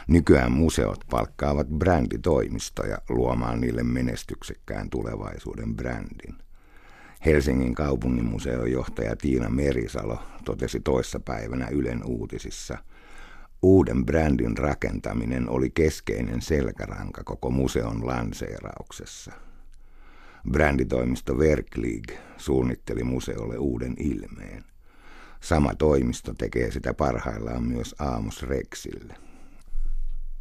Nykyään 0.07 0.51
museot 0.51 0.99
palkkaavat 1.09 1.67
bränditoimistoja 1.67 2.97
luomaan 3.09 3.61
niille 3.61 3.83
menestyksekkään 3.83 4.89
tulevaisuuden 4.89 5.75
brändin. 5.75 6.35
Helsingin 7.25 7.75
kaupunginmuseon 7.75 8.71
johtaja 8.71 9.15
Tiina 9.15 9.49
Merisalo 9.49 10.19
totesi 10.45 10.79
toissapäivänä 10.79 11.67
Ylen 11.71 12.03
uutisissa. 12.05 12.77
Uuden 13.61 14.05
brändin 14.05 14.57
rakentaminen 14.57 15.49
oli 15.49 15.69
keskeinen 15.69 16.41
selkäranka 16.41 17.23
koko 17.23 17.49
museon 17.49 18.07
lanseerauksessa. 18.07 19.31
Bränditoimisto 20.51 21.37
Verklig 21.37 22.11
suunnitteli 22.37 23.03
museolle 23.03 23.57
uuden 23.57 23.95
ilmeen. 23.99 24.63
Sama 25.41 25.75
toimisto 25.75 26.33
tekee 26.33 26.71
sitä 26.71 26.93
parhaillaan 26.93 27.63
myös 27.63 27.95
Aamos 27.99 28.43
Rexille. 28.43 29.30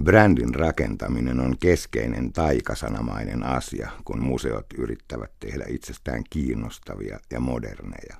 Brändin 0.05 0.55
rakentaminen 0.55 1.41
on 1.41 1.59
keskeinen 1.59 2.33
taikasanamainen 2.33 3.43
asia, 3.43 3.91
kun 4.05 4.23
museot 4.23 4.67
yrittävät 4.79 5.31
tehdä 5.41 5.65
itsestään 5.69 6.25
kiinnostavia 6.31 7.21
ja 7.31 7.41
moderneja. 7.41 8.17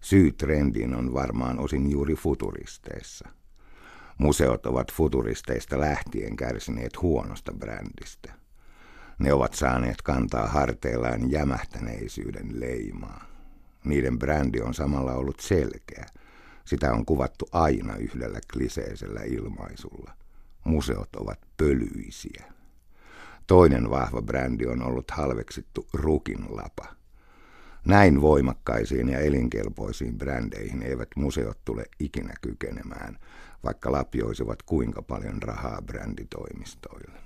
Syy 0.00 0.32
trendiin 0.32 0.94
on 0.94 1.14
varmaan 1.14 1.58
osin 1.58 1.90
juuri 1.90 2.14
futuristeissa. 2.14 3.28
Museot 4.18 4.66
ovat 4.66 4.92
futuristeista 4.92 5.80
lähtien 5.80 6.36
kärsineet 6.36 7.02
huonosta 7.02 7.52
brändistä. 7.52 8.32
Ne 9.18 9.32
ovat 9.32 9.54
saaneet 9.54 10.02
kantaa 10.02 10.46
harteillaan 10.46 11.30
jämähtäneisyyden 11.30 12.60
leimaa. 12.60 13.24
Niiden 13.84 14.18
brändi 14.18 14.60
on 14.60 14.74
samalla 14.74 15.12
ollut 15.12 15.40
selkeä. 15.40 16.06
Sitä 16.64 16.92
on 16.92 17.06
kuvattu 17.06 17.48
aina 17.52 17.96
yhdellä 17.96 18.38
kliseisellä 18.52 19.20
ilmaisulla. 19.20 20.21
Museot 20.64 21.16
ovat 21.16 21.38
pölyisiä. 21.56 22.52
Toinen 23.46 23.90
vahva 23.90 24.22
brändi 24.22 24.66
on 24.66 24.82
ollut 24.82 25.10
halveksittu 25.10 25.86
Rukin 25.92 26.46
lapa. 26.48 26.86
Näin 27.84 28.20
voimakkaisiin 28.20 29.08
ja 29.08 29.18
elinkelpoisiin 29.18 30.18
brändeihin 30.18 30.82
eivät 30.82 31.08
museot 31.16 31.58
tule 31.64 31.84
ikinä 31.98 32.34
kykenemään, 32.40 33.18
vaikka 33.64 33.92
lapioisivat 33.92 34.62
kuinka 34.62 35.02
paljon 35.02 35.42
rahaa 35.42 35.82
bränditoimistoille. 35.82 37.18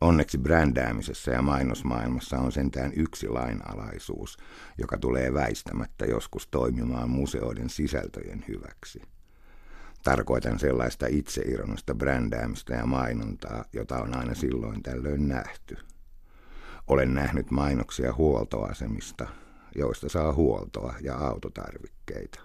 Onneksi 0.00 0.38
brändäämisessä 0.38 1.30
ja 1.30 1.42
mainosmaailmassa 1.42 2.38
on 2.38 2.52
sentään 2.52 2.92
yksi 2.96 3.28
lainalaisuus, 3.28 4.36
joka 4.78 4.98
tulee 4.98 5.34
väistämättä 5.34 6.06
joskus 6.06 6.48
toimimaan 6.48 7.10
museoiden 7.10 7.70
sisältöjen 7.70 8.44
hyväksi– 8.48 9.02
Tarkoitan 10.04 10.58
sellaista 10.58 11.06
itseironista 11.08 11.94
brändäämistä 11.94 12.74
ja 12.74 12.86
mainontaa, 12.86 13.64
jota 13.72 13.96
on 13.96 14.16
aina 14.16 14.34
silloin 14.34 14.82
tällöin 14.82 15.28
nähty. 15.28 15.76
Olen 16.86 17.14
nähnyt 17.14 17.50
mainoksia 17.50 18.12
huoltoasemista, 18.12 19.26
joista 19.74 20.08
saa 20.08 20.32
huoltoa 20.32 20.94
ja 21.00 21.16
autotarvikkeita. 21.16 22.40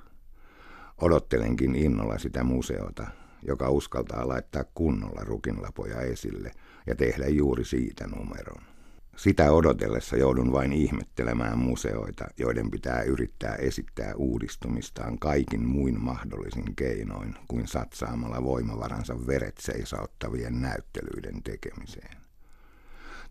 Odottelenkin 1.01 1.75
innolla 1.75 2.17
sitä 2.17 2.43
museota, 2.43 3.07
joka 3.47 3.69
uskaltaa 3.69 4.27
laittaa 4.27 4.63
kunnolla 4.73 5.21
rukinlapoja 5.23 6.01
esille 6.01 6.51
ja 6.87 6.95
tehdä 6.95 7.27
juuri 7.27 7.65
siitä 7.65 8.07
numeron. 8.07 8.74
Sitä 9.15 9.51
odotellessa 9.51 10.17
joudun 10.17 10.51
vain 10.51 10.73
ihmettelemään 10.73 11.57
museoita, 11.57 12.27
joiden 12.37 12.71
pitää 12.71 13.01
yrittää 13.01 13.55
esittää 13.55 14.13
uudistumistaan 14.15 15.19
kaikin 15.19 15.67
muin 15.67 16.01
mahdollisin 16.01 16.75
keinoin 16.75 17.35
kuin 17.47 17.67
satsaamalla 17.67 18.43
voimavaransa 18.43 19.27
veret 19.27 19.57
seisauttavien 19.59 20.61
näyttelyiden 20.61 21.43
tekemiseen. 21.43 22.17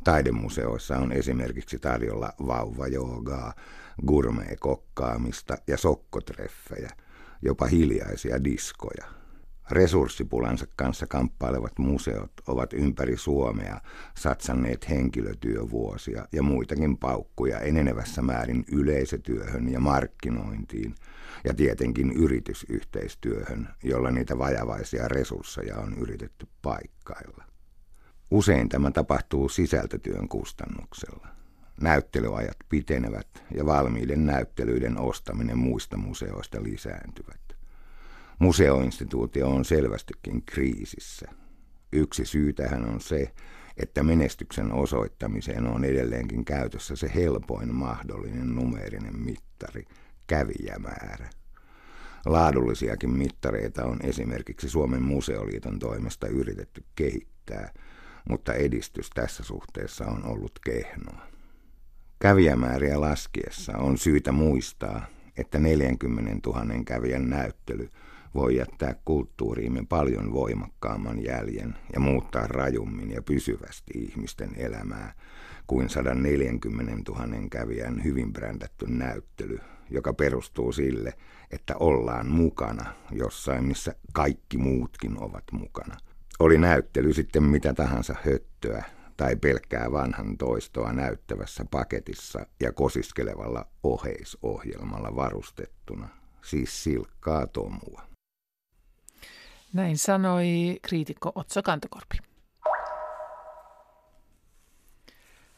Taidemuseoissa 0.05 0.97
on 0.99 1.13
esimerkiksi 1.13 1.79
tarjolla 1.79 2.33
vauva-joogaa, 2.47 3.55
gourmet-kokkaamista 4.07 5.57
ja 5.67 5.77
sokkotreffejä, 5.77 6.91
jopa 7.43 7.67
hiljaisia 7.67 8.45
diskoja. 8.45 9.24
Resurssipulansa 9.71 10.67
kanssa 10.77 11.07
kamppailevat 11.07 11.79
museot 11.79 12.33
ovat 12.47 12.73
ympäri 12.73 13.17
Suomea 13.17 13.81
satsanneet 14.17 14.89
henkilötyövuosia 14.89 16.29
ja 16.33 16.43
muitakin 16.43 16.99
paukkuja 16.99 17.59
enenevässä 17.61 18.23
määrin 18.23 18.65
yleisötyöhön 18.73 19.69
ja 19.69 19.81
markkinointiin 19.81 20.95
ja 21.45 21.55
tietenkin 21.55 22.13
yritysyhteistyöhön, 22.13 23.69
jolla 23.83 24.11
niitä 24.11 24.39
vajavaisia 24.39 25.09
resursseja 25.09 25.77
on 25.77 25.95
yritetty 25.99 26.47
paikkailla. 26.63 27.45
Usein 28.31 28.69
tämä 28.69 28.91
tapahtuu 28.91 29.49
sisältötyön 29.49 30.29
kustannuksella. 30.29 31.29
Näyttelyajat 31.81 32.57
pitenevät 32.69 33.29
ja 33.55 33.67
valmiiden 33.67 34.27
näyttelyiden 34.27 35.01
ostaminen 35.01 35.59
muista 35.59 35.97
museoista 35.97 36.63
lisääntyvät. 36.63 37.44
Museoinstituutio 38.39 39.49
on 39.49 39.65
selvästikin 39.65 40.43
kriisissä. 40.47 41.29
Yksi 41.93 42.25
syy 42.25 42.53
tähän 42.53 42.89
on 42.89 43.01
se, 43.01 43.33
että 43.77 44.03
menestyksen 44.03 44.73
osoittamiseen 44.73 45.67
on 45.67 45.85
edelleenkin 45.85 46.45
käytössä 46.45 46.97
se 46.97 47.13
helpoin 47.15 47.75
mahdollinen 47.75 48.55
numeerinen 48.55 49.19
mittari, 49.19 49.85
kävijämäärä. 50.27 51.31
Laadullisiakin 52.27 53.11
mittareita 53.11 53.85
on 53.85 53.99
esimerkiksi 54.03 54.69
Suomen 54.69 55.03
museoliiton 55.03 55.79
toimesta 55.79 56.27
yritetty 56.27 56.85
kehittää, 56.95 57.73
mutta 58.29 58.55
edistys 58.55 59.11
tässä 59.11 59.43
suhteessa 59.43 60.07
on 60.07 60.27
ollut 60.27 60.59
kehnoa. 60.65 61.27
Kävijämääriä 62.19 63.01
laskiessa 63.01 63.79
on 63.79 63.99
syytä 63.99 64.33
muistaa, 64.33 65.07
että 65.37 65.59
40 65.59 66.51
000 66.51 66.65
kävijän 66.85 67.31
näyttely– 67.31 67.91
voi 68.35 68.57
jättää 68.57 68.95
kulttuuriimme 69.05 69.85
paljon 69.89 70.33
voimakkaamman 70.33 71.25
jäljen 71.25 71.75
ja 71.93 72.01
muuttaa 72.01 72.47
rajummin 72.47 73.11
ja 73.11 73.23
pysyvästi 73.23 73.93
ihmisten 73.95 74.51
elämää 74.57 75.15
kuin 75.67 75.89
140 75.89 77.13
000 77.13 77.27
kävijän 77.51 78.05
hyvin 78.05 78.33
brändätty 78.33 78.87
näyttely, 78.89 79.59
joka 79.91 80.13
perustuu 80.13 80.73
sille, 80.73 81.13
että 81.51 81.77
ollaan 81.77 82.27
mukana 82.27 82.95
jossain, 83.13 83.65
missä 83.65 83.95
kaikki 84.13 84.59
muutkin 84.59 85.23
ovat 85.23 85.45
mukana. 85.53 85.97
Oli 86.39 86.59
näyttely 86.59 87.13
sitten 87.13 87.43
mitä 87.43 87.75
tahansa 87.75 88.15
höttöä 88.25 88.85
tai 89.17 89.37
pelkkää 89.37 89.93
vanhan 89.93 90.37
toistoa 90.37 90.93
näyttävässä 90.93 91.65
paketissa 91.71 92.47
ja 92.61 92.73
kosiskelevalla 92.73 93.67
oheisohjelmalla 93.83 95.17
varustettuna, 95.17 96.09
siis 96.43 96.85
silkkaa 96.85 97.47
tomua. 97.47 98.14
Näin 99.75 99.99
sanoi 99.99 100.79
kriitikko 100.83 101.33
Otso 101.35 101.63
Kantokorpi. 101.63 102.19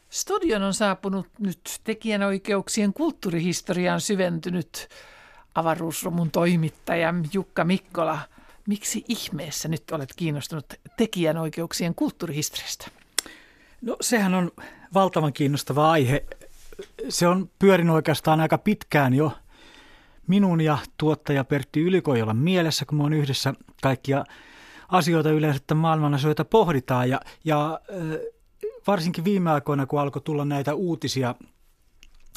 Studion 0.09 0.63
on 0.63 0.73
saapunut 0.73 1.27
nyt 1.39 1.79
tekijänoikeuksien 1.83 2.93
kulttuurihistoriaan 2.93 4.01
syventynyt 4.01 4.87
avaruusromun 5.55 6.31
toimittaja 6.31 7.13
Jukka 7.33 7.63
Mikkola. 7.63 8.19
Miksi 8.67 9.05
ihmeessä 9.07 9.67
nyt 9.67 9.91
olet 9.91 10.13
kiinnostunut 10.15 10.65
tekijänoikeuksien 10.97 11.95
kulttuurihistoriasta? 11.95 12.91
No 13.81 13.97
sehän 14.01 14.33
on 14.33 14.51
valtavan 14.93 15.33
kiinnostava 15.33 15.91
aihe. 15.91 16.25
Se 17.09 17.27
on 17.27 17.49
pyörinyt 17.59 17.95
oikeastaan 17.95 18.39
aika 18.39 18.57
pitkään 18.57 19.13
jo– 19.13 19.31
minun 20.27 20.61
ja 20.61 20.77
tuottaja 20.97 21.43
Pertti 21.43 21.81
Ylikojolan 21.81 22.37
mielessä, 22.37 22.85
kun 22.85 22.97
me 22.97 23.03
on 23.03 23.13
yhdessä 23.13 23.53
kaikkia 23.81 24.23
asioita 24.89 25.31
yleensä 25.31 25.57
että 25.57 25.75
maailman 25.75 26.13
asioita 26.13 26.45
pohditaan. 26.45 27.09
Ja, 27.09 27.19
ja 27.45 27.79
varsinkin 28.87 29.23
viime 29.23 29.51
aikoina, 29.51 29.85
kun 29.85 29.99
alkoi 29.99 30.21
tulla 30.21 30.45
näitä 30.45 30.73
uutisia 30.73 31.35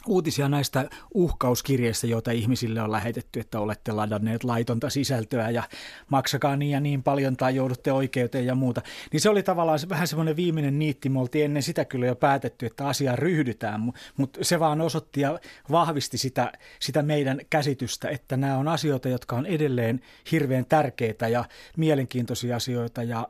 uutisia 0.07 0.49
näistä 0.49 0.91
uhkauskirjeistä, 1.15 2.07
joita 2.07 2.31
ihmisille 2.31 2.83
on 2.83 2.93
lähetetty, 2.93 3.41
että 3.41 3.61
olette 3.61 3.93
ladanneet 3.93 4.45
laitonta 4.45 4.91
sisältöä 4.91 5.51
ja 5.51 5.63
maksakaa 6.09 6.57
niin 6.57 6.71
ja 6.71 6.81
niin 6.81 7.03
paljon 7.03 7.37
tai 7.37 7.57
joudutte 7.57 7.93
oikeuteen 7.93 8.47
ja 8.47 8.55
muuta. 8.55 8.83
Niin 9.13 9.21
se 9.21 9.31
oli 9.31 9.43
tavallaan 9.43 9.79
vähän 9.89 10.09
semmoinen 10.09 10.37
viimeinen 10.37 10.79
niitti. 10.79 11.09
Me 11.09 11.21
oltiin 11.21 11.45
ennen 11.45 11.63
sitä 11.63 11.85
kyllä 11.85 12.07
jo 12.07 12.17
päätetty, 12.17 12.67
että 12.67 12.89
asiaan 12.89 13.19
ryhdytään, 13.19 13.81
mutta 14.17 14.45
se 14.45 14.61
vaan 14.61 14.81
osoitti 14.81 15.21
ja 15.21 15.39
vahvisti 15.71 16.19
sitä, 16.19 16.53
sitä 16.81 17.03
meidän 17.03 17.41
käsitystä, 17.51 18.09
että 18.09 18.37
nämä 18.37 18.59
on 18.59 18.69
asioita, 18.69 19.09
jotka 19.09 19.37
on 19.37 19.47
edelleen 19.47 20.01
hirveän 20.31 20.65
tärkeitä 20.65 21.29
ja 21.29 21.45
mielenkiintoisia 21.77 22.57
asioita 22.57 23.03
ja 23.03 23.29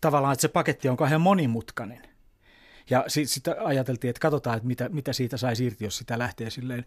tavallaan, 0.00 0.32
että 0.32 0.42
se 0.42 0.48
paketti 0.48 0.88
on 0.88 0.96
kauhean 0.96 1.20
monimutkainen. 1.20 2.11
Ja 2.90 3.04
sitten 3.08 3.54
ajateltiin, 3.64 4.08
että 4.08 4.20
katsotaan, 4.20 4.56
että 4.56 4.66
mitä, 4.66 4.88
mitä 4.88 5.12
siitä 5.12 5.36
saisi 5.36 5.64
irti, 5.64 5.84
jos 5.84 5.98
sitä 5.98 6.18
lähtee 6.18 6.50
silleen 6.50 6.84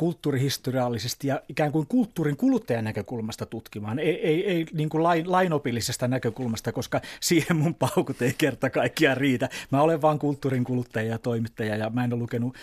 kulttuurihistoriallisesti 0.00 1.28
ja 1.28 1.42
ikään 1.48 1.72
kuin 1.72 1.86
kulttuurin 1.86 2.36
kuluttajan 2.36 2.84
näkökulmasta 2.84 3.46
tutkimaan, 3.46 3.98
ei, 3.98 4.26
ei, 4.26 4.46
ei 4.46 4.66
niin 4.72 4.88
kuin 4.88 5.02
lain, 5.02 5.32
lainopillisesta 5.32 6.08
näkökulmasta, 6.08 6.72
koska 6.72 7.00
siihen 7.20 7.56
mun 7.56 7.74
paukut 7.74 8.22
ei 8.22 8.34
kerta 8.38 8.70
kaikkiaan 8.70 9.16
riitä. 9.16 9.48
Mä 9.70 9.82
olen 9.82 10.02
vain 10.02 10.18
kulttuurin 10.18 10.64
kuluttaja 10.64 11.10
ja 11.10 11.18
toimittaja 11.18 11.76
ja 11.76 11.90
mä 11.90 12.04
en 12.04 12.12
ole 12.12 12.20
lukenut 12.20 12.56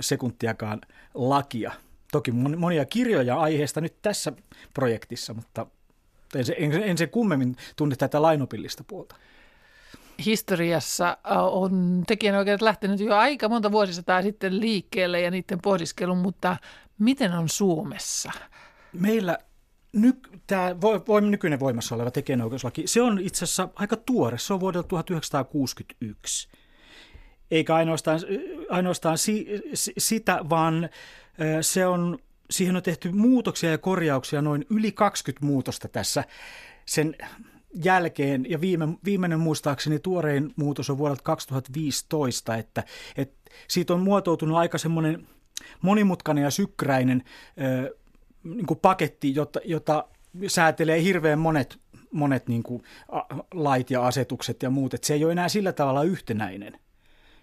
sekuntiakaan 0.00 0.80
lakia. 1.14 1.72
Toki 2.12 2.32
monia 2.32 2.84
kirjoja 2.84 3.36
aiheesta 3.40 3.80
nyt 3.80 3.94
tässä 4.02 4.32
projektissa, 4.74 5.34
mutta 5.34 5.66
en 6.34 6.44
se, 6.44 6.56
en, 6.58 6.72
en 6.72 6.98
se 6.98 7.06
kummemmin 7.06 7.56
tunne 7.76 7.96
tätä 7.96 8.22
lainopillista 8.22 8.84
puolta 8.84 9.16
historiassa 10.24 11.08
äh, 11.08 11.44
on 11.44 12.04
tekijänoikeudet 12.06 12.62
lähtenyt 12.62 13.00
jo 13.00 13.16
aika 13.16 13.48
monta 13.48 13.72
vuosisataa 13.72 14.22
sitten 14.22 14.60
liikkeelle 14.60 15.20
ja 15.20 15.30
niiden 15.30 15.60
pohdiskelun, 15.62 16.18
mutta 16.18 16.56
miten 16.98 17.32
on 17.32 17.48
Suomessa? 17.48 18.32
Meillä 18.92 19.38
ny, 19.92 20.12
tämä 20.46 20.80
voi, 20.80 21.20
nykyinen 21.20 21.60
voimassa 21.60 21.94
oleva 21.94 22.10
tekijänoikeuslaki, 22.10 22.86
se 22.86 23.02
on 23.02 23.18
itse 23.18 23.44
asiassa 23.44 23.68
aika 23.74 23.96
tuore, 23.96 24.38
se 24.38 24.52
on 24.52 24.60
vuodelta 24.60 24.88
1961. 24.88 26.48
Eikä 27.50 27.74
ainoastaan, 27.74 28.20
ainoastaan 28.70 29.18
si, 29.18 29.46
sitä, 29.98 30.44
vaan 30.50 30.88
se 31.60 31.86
on, 31.86 32.18
siihen 32.50 32.76
on 32.76 32.82
tehty 32.82 33.12
muutoksia 33.12 33.70
ja 33.70 33.78
korjauksia, 33.78 34.42
noin 34.42 34.66
yli 34.70 34.92
20 34.92 35.46
muutosta 35.46 35.88
tässä 35.88 36.24
sen 36.86 37.16
jälkeen, 37.84 38.50
ja 38.50 38.60
viime, 38.60 38.88
viimeinen 39.04 39.40
muistaakseni 39.40 39.98
tuorein 39.98 40.52
muutos 40.56 40.90
on 40.90 40.98
vuodelta 40.98 41.22
2015, 41.22 42.56
että, 42.56 42.84
että 43.16 43.50
siitä 43.68 43.94
on 43.94 44.00
muotoutunut 44.00 44.56
aika 44.56 44.78
semmoinen 44.78 45.26
monimutkainen 45.82 46.44
ja 46.44 46.50
sykräinen 46.50 47.22
ö, 47.60 47.96
niin 48.44 48.66
kuin 48.66 48.80
paketti, 48.80 49.34
jota, 49.34 49.60
jota 49.64 50.04
säätelee 50.46 51.02
hirveän 51.02 51.38
monet, 51.38 51.78
monet 52.12 52.48
niin 52.48 52.62
kuin, 52.62 52.82
a, 53.12 53.20
lait 53.54 53.90
ja 53.90 54.06
asetukset 54.06 54.62
ja 54.62 54.70
muut, 54.70 54.94
että 54.94 55.06
se 55.06 55.14
ei 55.14 55.24
ole 55.24 55.32
enää 55.32 55.48
sillä 55.48 55.72
tavalla 55.72 56.02
yhtenäinen 56.02 56.78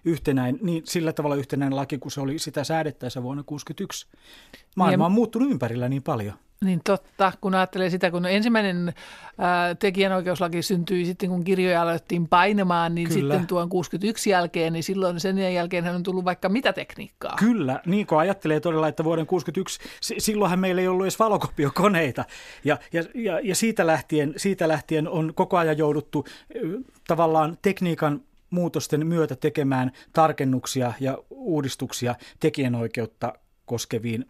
yhtenäin, 0.06 0.60
niin 0.62 0.84
sillä 0.86 1.14
tavalla 1.14 1.36
yhtenäinen 1.36 1.76
laki, 1.76 1.98
kun 1.98 2.12
se 2.12 2.22
oli 2.22 2.40
sitä 2.40 2.64
säädettäessä 2.64 3.24
vuonna 3.24 3.44
1961. 3.44 4.08
Maailma 4.76 5.06
on 5.06 5.12
muuttunut 5.12 5.52
ympärillä 5.52 5.90
niin 5.90 6.04
paljon. 6.04 6.34
Niin 6.66 6.82
totta, 6.84 7.34
kun 7.42 7.56
ajattelee 7.56 7.90
sitä, 7.90 8.12
kun 8.12 8.26
ensimmäinen 8.26 8.94
ää, 9.38 9.76
tekijänoikeuslaki 9.76 10.62
syntyi 10.62 11.06
sitten, 11.06 11.30
kun 11.30 11.44
kirjoja 11.44 11.82
alettiin 11.82 12.28
painamaan, 12.28 12.96
niin 12.96 13.10
Kyllä. 13.10 13.34
sitten 13.34 13.48
tuon 13.48 13.70
61 13.70 14.30
jälkeen, 14.30 14.74
niin 14.74 14.84
silloin 14.84 15.20
sen 15.20 15.54
jälkeen 15.54 15.84
hän 15.84 15.96
on 15.96 16.04
tullut 16.04 16.26
vaikka 16.26 16.50
mitä 16.50 16.74
tekniikkaa. 16.74 17.36
Kyllä, 17.40 17.80
niin 17.86 18.08
kuin 18.08 18.20
ajattelee 18.20 18.60
todella, 18.60 18.88
että 18.88 19.04
vuoden 19.04 19.26
61, 19.28 19.80
silloinhan 20.02 20.60
meillä 20.60 20.82
ei 20.82 20.88
ollut 20.88 21.06
edes 21.06 21.20
valokopiokoneita. 21.20 22.26
Ja, 22.64 22.78
ja, 22.94 23.04
ja, 23.16 23.40
ja 23.40 23.56
siitä, 23.56 23.88
lähtien, 23.88 24.34
siitä 24.38 24.68
lähtien 24.68 25.10
on 25.10 25.34
koko 25.36 25.58
ajan 25.58 25.78
jouduttu 25.78 26.26
tavallaan 27.08 27.58
tekniikan 27.62 28.22
muutosten 28.50 29.08
myötä 29.08 29.36
tekemään 29.36 29.92
tarkennuksia 30.14 30.94
ja 31.00 31.18
uudistuksia 31.30 32.16
tekijänoikeutta 32.40 33.34
koskeviin 33.66 34.26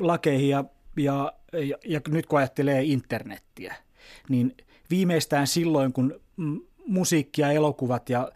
lakeihin 0.00 0.48
ja 0.48 0.64
ja, 0.98 1.32
ja, 1.52 1.76
ja 1.84 2.00
nyt 2.08 2.26
kun 2.26 2.38
ajattelee 2.38 2.82
internettiä, 2.82 3.74
niin 4.28 4.56
viimeistään 4.90 5.46
silloin, 5.46 5.92
kun 5.92 6.20
musiikki 6.86 7.40
ja 7.42 7.50
elokuvat 7.50 8.10
ja, 8.10 8.32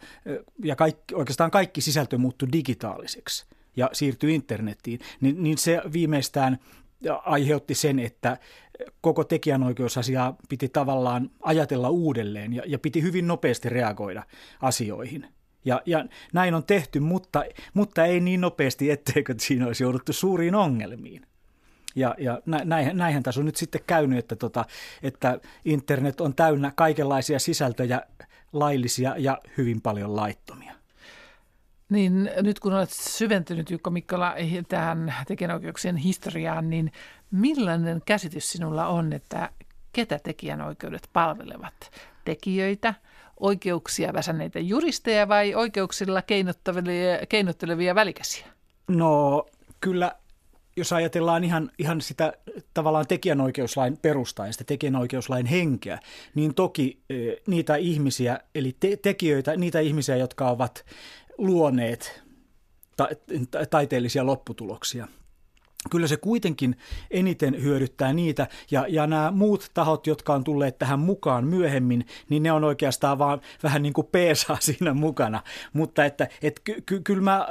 ja 0.63 0.75
kaikki, 0.75 1.15
oikeastaan 1.15 1.51
kaikki 1.51 1.81
sisältö 1.81 2.17
muuttui 2.17 2.47
digitaaliseksi 2.51 3.45
ja 3.75 3.89
siirtyi 3.93 4.35
internettiin, 4.35 4.99
niin, 5.21 5.43
niin 5.43 5.57
se 5.57 5.81
viimeistään 5.93 6.59
aiheutti 7.25 7.75
sen, 7.75 7.99
että 7.99 8.37
koko 9.01 9.23
tekijänoikeusasiaa 9.23 10.35
piti 10.49 10.69
tavallaan 10.69 11.29
ajatella 11.41 11.89
uudelleen 11.89 12.53
ja, 12.53 12.63
ja 12.65 12.79
piti 12.79 13.01
hyvin 13.01 13.27
nopeasti 13.27 13.69
reagoida 13.69 14.23
asioihin. 14.61 15.27
Ja, 15.65 15.81
ja 15.85 16.05
näin 16.33 16.53
on 16.53 16.63
tehty, 16.63 16.99
mutta, 16.99 17.43
mutta 17.73 18.05
ei 18.05 18.19
niin 18.19 18.41
nopeasti, 18.41 18.91
etteikö 18.91 19.35
siinä 19.39 19.67
olisi 19.67 19.83
jouduttu 19.83 20.13
suuriin 20.13 20.55
ongelmiin. 20.55 21.25
Ja, 21.95 22.15
ja 22.17 22.41
näinhän, 22.45 22.97
näinhän 22.97 23.23
tässä 23.23 23.41
on 23.41 23.45
nyt 23.45 23.55
sitten 23.55 23.81
käynyt, 23.87 24.19
että, 24.19 24.35
tota, 24.35 24.65
että 25.03 25.39
internet 25.65 26.21
on 26.21 26.35
täynnä 26.35 26.71
kaikenlaisia 26.75 27.39
sisältöjä, 27.39 28.01
laillisia 28.53 29.15
ja 29.17 29.37
hyvin 29.57 29.81
paljon 29.81 30.15
laittomia. 30.15 30.73
Niin 31.89 32.29
nyt 32.41 32.59
kun 32.59 32.73
olet 32.73 32.89
syventynyt 32.91 33.71
Jukka 33.71 33.89
Mikkola 33.89 34.35
tähän 34.67 35.13
tekijänoikeuksien 35.27 35.95
historiaan, 35.95 36.69
niin 36.69 36.91
millainen 37.31 38.01
käsitys 38.05 38.51
sinulla 38.51 38.87
on, 38.87 39.13
että 39.13 39.49
ketä 39.93 40.19
tekijänoikeudet 40.23 41.09
palvelevat? 41.13 41.91
Tekijöitä, 42.25 42.93
oikeuksia 43.39 44.13
väsänneitä 44.13 44.59
juristeja 44.59 45.27
vai 45.27 45.55
oikeuksilla 45.55 46.21
keinottelevia, 46.21 47.25
keinottelevia 47.29 47.95
välikäsiä? 47.95 48.45
No 48.87 49.45
kyllä 49.81 50.15
jos 50.77 50.93
ajatellaan 50.93 51.43
ihan, 51.43 51.71
ihan 51.79 52.01
sitä 52.01 52.33
tavallaan 52.73 53.07
tekijänoikeuslain 53.07 53.97
perustaa 53.97 54.45
ja 54.47 54.51
sitä 54.51 54.63
tekijänoikeuslain 54.63 55.45
henkeä, 55.45 55.99
niin 56.35 56.53
toki 56.55 56.99
niitä 57.47 57.75
ihmisiä, 57.75 58.39
eli 58.55 58.75
te- 58.79 58.97
tekijöitä, 58.97 59.55
niitä 59.55 59.79
ihmisiä, 59.79 60.15
jotka 60.15 60.49
ovat 60.49 60.85
luoneet 61.37 62.23
ta- 62.97 63.09
ta- 63.51 63.65
taiteellisia 63.65 64.25
lopputuloksia 64.25 65.07
kyllä 65.89 66.07
se 66.07 66.17
kuitenkin 66.17 66.75
eniten 67.11 67.63
hyödyttää 67.63 68.13
niitä. 68.13 68.47
Ja, 68.71 68.85
ja 68.89 69.07
nämä 69.07 69.31
muut 69.31 69.71
tahot, 69.73 70.07
jotka 70.07 70.33
on 70.33 70.43
tulleet 70.43 70.77
tähän 70.77 70.99
mukaan 70.99 71.45
myöhemmin, 71.45 72.05
niin 72.29 72.43
ne 72.43 72.51
on 72.51 72.63
oikeastaan 72.63 73.17
vaan 73.17 73.41
vähän 73.63 73.81
niin 73.81 73.93
kuin 73.93 74.07
peesaa 74.07 74.57
siinä 74.61 74.93
mukana. 74.93 75.41
Mutta 75.73 76.05
että 76.05 76.27
et 76.41 76.59
ky, 76.59 76.83
ky, 76.85 77.01
kyllä 77.01 77.21
mä 77.21 77.47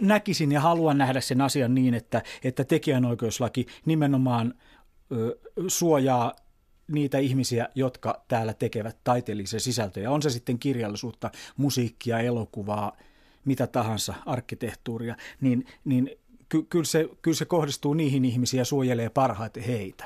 näkisin 0.00 0.52
ja 0.52 0.60
haluan 0.60 0.98
nähdä 0.98 1.20
sen 1.20 1.40
asian 1.40 1.74
niin, 1.74 1.94
että, 1.94 2.22
että 2.44 2.64
tekijänoikeuslaki 2.64 3.66
nimenomaan 3.84 4.54
ö, 5.12 5.38
suojaa 5.68 6.32
niitä 6.88 7.18
ihmisiä, 7.18 7.68
jotka 7.74 8.24
täällä 8.28 8.54
tekevät 8.54 8.96
taiteellisia 9.04 9.60
sisältöjä. 9.60 10.10
On 10.10 10.22
se 10.22 10.30
sitten 10.30 10.58
kirjallisuutta, 10.58 11.30
musiikkia, 11.56 12.18
elokuvaa, 12.18 12.96
mitä 13.44 13.66
tahansa, 13.66 14.14
arkkitehtuuria, 14.26 15.16
niin, 15.40 15.66
niin 15.84 16.10
ky, 16.54 16.62
kyllä, 16.62 16.84
se, 16.84 17.08
kyllä 17.22 17.36
se 17.36 17.44
kohdistuu 17.44 17.94
niihin 17.94 18.24
ihmisiin 18.24 18.58
ja 18.58 18.64
suojelee 18.64 19.08
parhaiten 19.08 19.62
heitä. 19.62 20.04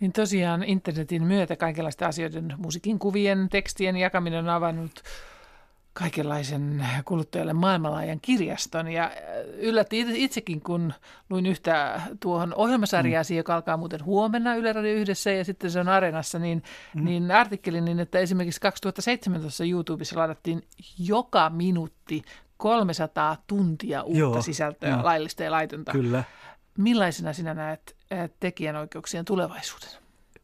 Niin 0.00 0.12
tosiaan 0.12 0.64
internetin 0.64 1.24
myötä 1.24 1.56
kaikenlaisten 1.56 2.08
asioiden, 2.08 2.54
musiikin 2.56 2.98
kuvien, 2.98 3.48
tekstien 3.50 3.96
jakaminen 3.96 4.38
on 4.38 4.48
avannut 4.48 5.02
kaikenlaisen 5.92 6.86
kuluttajalle 7.04 7.52
maailmanlaajan 7.52 8.20
kirjaston. 8.22 8.88
Ja 8.88 9.04
äh, 9.04 9.12
yllätti 9.58 10.04
itsekin, 10.14 10.60
kun 10.60 10.92
luin 11.30 11.46
yhtä 11.46 12.00
tuohon 12.20 12.54
ohjelmasarjaasi, 12.54 13.34
mm. 13.34 13.36
joka 13.36 13.54
alkaa 13.54 13.76
muuten 13.76 14.04
huomenna 14.04 14.54
Yle 14.54 14.72
Radio 14.72 14.94
yhdessä 14.94 15.30
ja 15.30 15.44
sitten 15.44 15.70
se 15.70 15.80
on 15.80 15.88
Areenassa, 15.88 16.38
niin, 16.38 16.62
mm. 16.94 17.04
niin 17.04 17.30
artikkelin, 17.30 17.84
niin 17.84 18.00
että 18.00 18.18
esimerkiksi 18.18 18.60
2017 18.60 19.64
YouTubessa 19.64 20.20
ladattiin 20.20 20.62
joka 20.98 21.50
minuutti 21.50 22.22
300 22.60 23.36
tuntia 23.46 24.02
uutta 24.02 24.18
Joo, 24.18 24.42
sisältöä, 24.42 24.90
jo. 24.90 25.04
laillista 25.04 25.42
ja 25.42 25.50
laitonta. 25.50 25.92
Kyllä. 25.92 26.24
Millaisena 26.78 27.32
sinä 27.32 27.54
näet 27.54 27.96
tekijänoikeuksien 28.40 29.24
tulevaisuuden? 29.24 29.88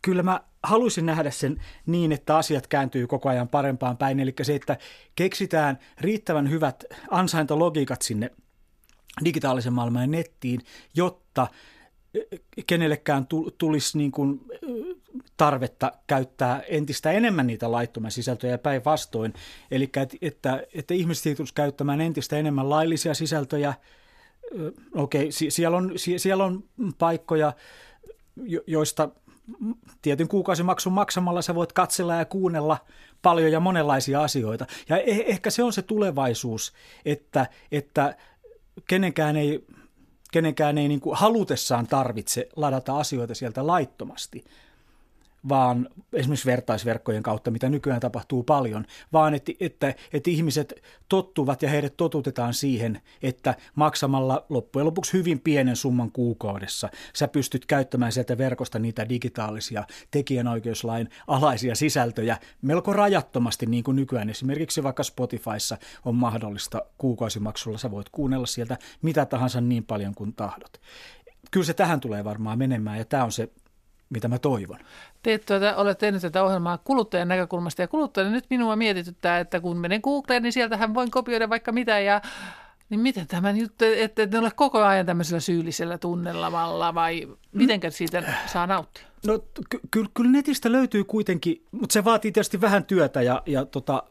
Kyllä 0.03 0.23
mä 0.23 0.41
haluaisin 0.63 1.07
nähdä 1.07 1.31
sen 1.31 1.63
niin, 1.87 2.13
että 2.13 2.37
asiat 2.37 2.67
kääntyy 2.67 3.07
koko 3.07 3.29
ajan 3.29 3.49
parempaan 3.49 3.97
päin. 3.97 4.21
Eli 4.21 4.35
se, 4.43 4.55
että 4.55 4.77
keksitään 5.17 5.79
riittävän 6.01 6.51
hyvät 6.51 6.85
ansaintalogiikat 7.11 8.03
sinne 8.03 8.31
digitaalisen 9.25 9.73
maailman 9.73 10.11
nettiin, 10.11 10.61
jotta 10.95 11.47
kenellekään 12.67 13.27
tulisi 13.59 13.99
niin 13.99 14.13
kuin 14.13 14.41
tarvetta 15.37 15.93
käyttää 16.07 16.63
entistä 16.69 17.11
enemmän 17.11 17.47
niitä 17.47 17.73
laittomia 17.73 18.11
sisältöjä 18.11 18.59
päinvastoin. 18.59 19.35
Eli 19.71 19.85
että, 19.85 20.17
että, 20.23 20.63
että 20.75 20.95
ihmiset 20.95 21.23
siirtyisivät 21.23 21.55
käyttämään 21.55 22.01
entistä 22.01 22.37
enemmän 22.37 22.71
laillisia 22.71 23.15
sisältöjä. 23.15 23.75
Okei, 24.95 25.33
siellä 25.33 25.77
on, 25.77 25.93
siellä 26.17 26.45
on 26.45 26.65
paikkoja, 26.99 27.53
joista 28.67 29.09
tietyn 30.03 30.29
kuukausimaksun 30.29 30.93
maksamalla 30.93 31.43
sä 31.43 31.55
voit 31.55 31.73
katsella 31.73 32.15
ja 32.15 32.25
kuunnella 32.25 32.79
paljon 33.23 33.53
ja 33.53 33.61
monenlaisia 33.61 34.23
asioita. 34.23 34.67
Ja 34.89 34.99
eh, 34.99 35.25
ehkä 35.27 35.51
se 35.51 35.63
on 35.63 35.73
se 35.73 35.83
tulevaisuus, 35.83 36.73
että, 37.05 37.47
että 37.73 38.17
kenenkään 38.89 39.37
ei, 39.37 39.67
kenenkään 40.33 40.79
ei 40.79 40.89
niin 40.89 41.01
kuin 41.01 41.17
halutessaan 41.17 41.87
tarvitse 41.87 42.49
ladata 42.57 42.99
asioita 42.99 43.35
sieltä 43.35 43.67
laittomasti, 43.67 44.45
vaan 45.49 45.89
esimerkiksi 46.13 46.47
vertaisverkkojen 46.47 47.23
kautta, 47.23 47.51
mitä 47.51 47.69
nykyään 47.69 48.01
tapahtuu 48.01 48.43
paljon, 48.43 48.87
vaan 49.13 49.35
että, 49.35 49.53
että, 49.61 49.95
että 50.13 50.31
ihmiset 50.31 50.83
tottuvat 51.09 51.63
ja 51.63 51.69
heidät 51.69 51.97
totutetaan 51.97 52.55
siihen, 52.55 53.01
että 53.23 53.55
maksamalla 53.75 54.47
loppujen 54.49 54.87
lopuksi 54.87 55.13
hyvin 55.13 55.41
pienen 55.41 55.77
summan 55.77 56.13
kuukaudessa 56.13 56.89
sä 57.15 57.29
pystyt 57.29 57.67
käyttämään 57.67 58.13
sieltä 58.13 58.39
verkosta 58.39 58.79
niitä 58.79 59.09
digitaalisia 59.09 59.85
tekijänoikeuslain 60.11 61.09
alaisia 61.27 61.75
sisältöjä 61.75 62.39
melko 62.63 62.93
rajattomasti, 62.93 63.67
niin 63.67 63.85
kuin 63.85 63.97
nykyään 63.97 64.31
esimerkiksi 64.31 64.83
vaikka 64.83 65.03
Spotifyssa 65.03 65.79
on 66.05 66.15
mahdollista 66.15 66.83
kuukausimaksulla, 66.99 67.79
sä 67.79 67.91
voit 67.91 68.09
kuunnella 68.09 68.47
sieltä 68.47 68.79
mitä 69.03 69.27
tahansa 69.27 69.61
niin 69.61 69.85
paljon 69.85 70.15
kuin 70.15 70.35
tahdot. 70.35 70.81
Kyllä 71.51 71.67
se 71.67 71.75
tähän 71.75 72.01
tulee 72.01 72.25
varmaan 72.25 72.59
menemään 72.59 72.99
ja 72.99 73.05
tämä 73.05 73.25
on 73.25 73.33
se 73.33 73.49
mitä 74.11 74.29
mä 74.29 74.39
toivon. 74.39 74.79
Teet 75.23 75.47
tuota, 75.47 75.77
olet 75.77 75.99
tehnyt 75.99 76.23
tätä 76.23 76.45
ohjelmaa 76.45 76.79
kuluttajan 76.79 77.29
näkökulmasta 77.29 77.83
ja 77.83 77.89
kuluttajan 77.89 78.33
nyt 78.33 78.45
minua 78.51 78.77
mietityttää, 78.77 79.41
että 79.41 79.61
kun 79.61 79.77
menen 79.77 80.01
Googleen, 80.03 80.43
niin 80.43 80.53
sieltähän 80.53 80.95
voin 80.95 81.11
kopioida 81.11 81.49
vaikka 81.49 81.73
mitä 81.73 81.99
ja 81.99 82.21
niin 82.91 83.01
miten 83.01 83.27
tämä 83.27 83.53
nyt, 83.53 83.83
että 83.83 84.23
et 84.23 84.31
ne 84.31 84.39
ole 84.39 84.51
koko 84.57 84.83
ajan 84.83 85.07
tämmöisellä 85.07 85.41
syyllisellä 85.41 85.99
tunnelmalla 85.99 86.95
vai 86.95 87.29
miten 87.53 87.81
siitä 87.91 88.35
saa 88.47 88.67
nauttia? 88.67 89.05
No 89.27 89.39
ky- 89.71 89.81
ky- 89.91 90.05
kyllä 90.15 90.31
netistä 90.31 90.73
löytyy 90.73 91.05
kuitenkin, 91.05 91.65
mutta 91.71 91.93
se 91.93 92.05
vaatii 92.05 92.33
tietysti 92.33 92.61
vähän 92.61 92.85
työtä 92.85 93.23
ja, 93.23 93.43
ja 93.47 93.65
tota, 93.65 94.03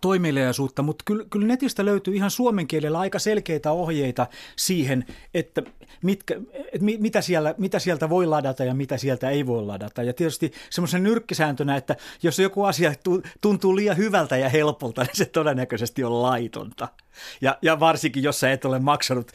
toimeliaisuutta, 0.00 0.82
mutta 0.82 1.02
kyllä, 1.06 1.24
kyllä 1.30 1.46
netistä 1.46 1.84
löytyy 1.84 2.14
ihan 2.14 2.30
suomen 2.30 2.66
kielellä 2.66 2.98
aika 2.98 3.18
selkeitä 3.18 3.72
ohjeita 3.72 4.26
siihen, 4.56 5.04
että, 5.34 5.62
mitkä, 6.02 6.34
että 6.52 6.86
mitä, 6.98 7.20
siellä, 7.20 7.54
mitä 7.58 7.78
sieltä 7.78 8.08
voi 8.08 8.26
ladata 8.26 8.64
ja 8.64 8.74
mitä 8.74 8.96
sieltä 8.96 9.30
ei 9.30 9.46
voi 9.46 9.62
ladata. 9.62 10.02
Ja 10.02 10.12
tietysti 10.12 10.52
semmoisen 10.70 11.02
nyrkkisääntönä, 11.02 11.76
että 11.76 11.96
jos 12.22 12.38
joku 12.38 12.64
asia 12.64 12.92
tuntuu 13.40 13.76
liian 13.76 13.96
hyvältä 13.96 14.36
ja 14.36 14.48
helpolta, 14.48 15.02
niin 15.02 15.16
se 15.16 15.24
todennäköisesti 15.24 16.04
on 16.04 16.22
laitonta. 16.22 16.88
Ja, 17.40 17.58
ja 17.62 17.80
varsinkin, 17.80 18.22
jos 18.22 18.40
sä 18.40 18.52
et 18.52 18.64
ole 18.64 18.78
maksanut, 18.78 19.32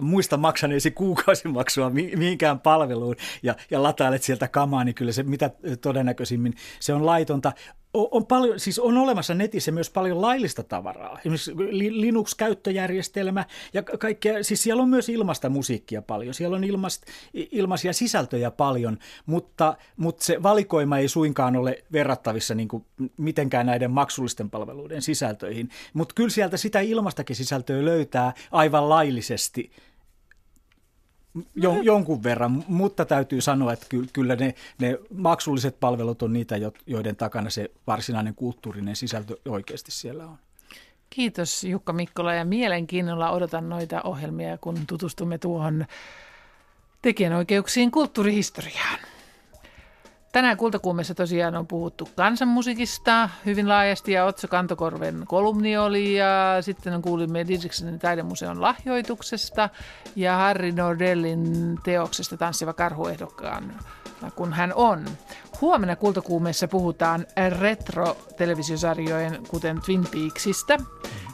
muista 0.00 0.36
maksaneesi 0.36 0.90
kuukausimaksua 0.90 1.90
mihinkään 1.90 2.60
palveluun 2.60 3.16
ja, 3.42 3.54
ja 3.70 3.82
latailet 3.82 4.22
sieltä 4.22 4.48
kamaa, 4.48 4.84
niin 4.84 4.94
kyllä 4.94 5.12
se 5.12 5.22
mitä 5.22 5.50
todennäköisimmin 5.80 6.54
se 6.80 6.92
on 6.94 7.06
laitonta 7.06 7.52
on, 7.94 8.26
paljon, 8.26 8.60
siis 8.60 8.78
on 8.78 8.98
olemassa 8.98 9.34
netissä 9.34 9.72
myös 9.72 9.90
paljon 9.90 10.22
laillista 10.22 10.62
tavaraa. 10.62 11.18
Esimerkiksi 11.18 11.52
Linux-käyttöjärjestelmä 12.00 13.44
ja 13.72 13.82
kaikkea, 13.82 14.44
siis 14.44 14.62
siellä 14.62 14.82
on 14.82 14.88
myös 14.88 15.08
ilmasta 15.08 15.48
musiikkia 15.48 16.02
paljon, 16.02 16.34
siellä 16.34 16.56
on 16.56 16.64
ilmast, 16.64 17.02
ilmaisia 17.34 17.92
sisältöjä 17.92 18.50
paljon, 18.50 18.98
mutta, 19.26 19.76
mutta 19.96 20.24
se 20.24 20.42
valikoima 20.42 20.98
ei 20.98 21.08
suinkaan 21.08 21.56
ole 21.56 21.84
verrattavissa 21.92 22.54
niin 22.54 22.68
kuin 22.68 22.84
mitenkään 23.16 23.66
näiden 23.66 23.90
maksullisten 23.90 24.50
palveluiden 24.50 25.02
sisältöihin. 25.02 25.68
Mutta 25.94 26.14
kyllä 26.14 26.30
sieltä 26.30 26.56
sitä 26.56 26.80
ilmastakin 26.80 27.36
sisältöä 27.36 27.84
löytää 27.84 28.32
aivan 28.52 28.88
laillisesti 28.88 29.70
jo, 31.54 31.82
jonkun 31.82 32.22
verran, 32.22 32.64
mutta 32.68 33.04
täytyy 33.04 33.40
sanoa, 33.40 33.72
että 33.72 33.86
kyllä 34.12 34.36
ne, 34.36 34.54
ne 34.78 34.98
maksulliset 35.14 35.80
palvelut 35.80 36.22
on 36.22 36.32
niitä, 36.32 36.56
joiden 36.86 37.16
takana 37.16 37.50
se 37.50 37.70
varsinainen 37.86 38.34
kulttuurinen 38.34 38.96
sisältö 38.96 39.36
oikeasti 39.48 39.90
siellä 39.90 40.24
on. 40.24 40.38
Kiitos 41.10 41.64
Jukka 41.64 41.92
Mikkola 41.92 42.34
ja 42.34 42.44
mielenkiinnolla 42.44 43.30
odotan 43.30 43.68
noita 43.68 44.02
ohjelmia, 44.02 44.58
kun 44.58 44.78
tutustumme 44.86 45.38
tuohon 45.38 45.86
tekijänoikeuksiin 47.02 47.90
kulttuurihistoriaan. 47.90 48.98
Tänään 50.32 50.56
Kultakuumessa 50.56 51.14
tosiaan 51.14 51.56
on 51.56 51.66
puhuttu 51.66 52.08
kansanmusiikista 52.16 53.28
hyvin 53.46 53.68
laajasti 53.68 54.12
ja 54.12 54.24
Otso 54.24 54.48
Kantokorven 54.48 55.24
kolumni 55.26 55.76
oli 55.76 56.14
ja 56.14 56.58
sitten 56.60 57.02
kuulimme 57.02 57.46
Didriksenin 57.48 57.98
taidemuseon 57.98 58.60
lahjoituksesta 58.60 59.68
ja 60.16 60.36
Harry 60.36 60.72
Nordellin 60.72 61.78
teoksesta 61.84 62.36
Tanssiva 62.36 62.72
karhuehdokkaan 62.72 63.74
kun 64.30 64.52
hän 64.52 64.72
on. 64.74 65.04
Huomenna 65.60 65.96
Kultakuumessa 65.96 66.68
puhutaan 66.68 67.26
retro-televisiosarjojen, 67.58 69.42
kuten 69.48 69.80
Twin 69.80 70.04
Peaksista. 70.12 70.76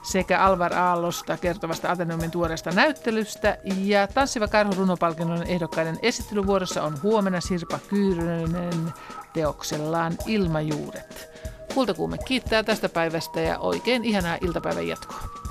Sekä 0.02 0.40
Alvar 0.40 0.74
Aallosta 0.74 1.36
kertovasta 1.36 1.90
Ateneumin 1.90 2.30
tuoreesta 2.30 2.70
näyttelystä. 2.70 3.58
Ja 3.64 4.06
Tanssiva 4.06 4.48
karhu 4.48 4.72
runopalkinnon 4.76 5.42
ehdokkaiden 5.42 5.98
esittelyvuorossa 6.02 6.82
on 6.82 7.02
huomenna 7.02 7.40
Sirpa 7.40 7.78
Kyyrönen 7.88 8.92
teoksellaan 9.32 10.12
Ilmajuuret. 10.26 11.28
Kultakuume 11.74 12.18
kiittää 12.18 12.62
tästä 12.62 12.88
päivästä 12.88 13.40
ja 13.40 13.58
oikein 13.58 14.04
ihanaa 14.04 14.38
iltapäivän 14.40 14.88
jatkoa. 14.88 15.47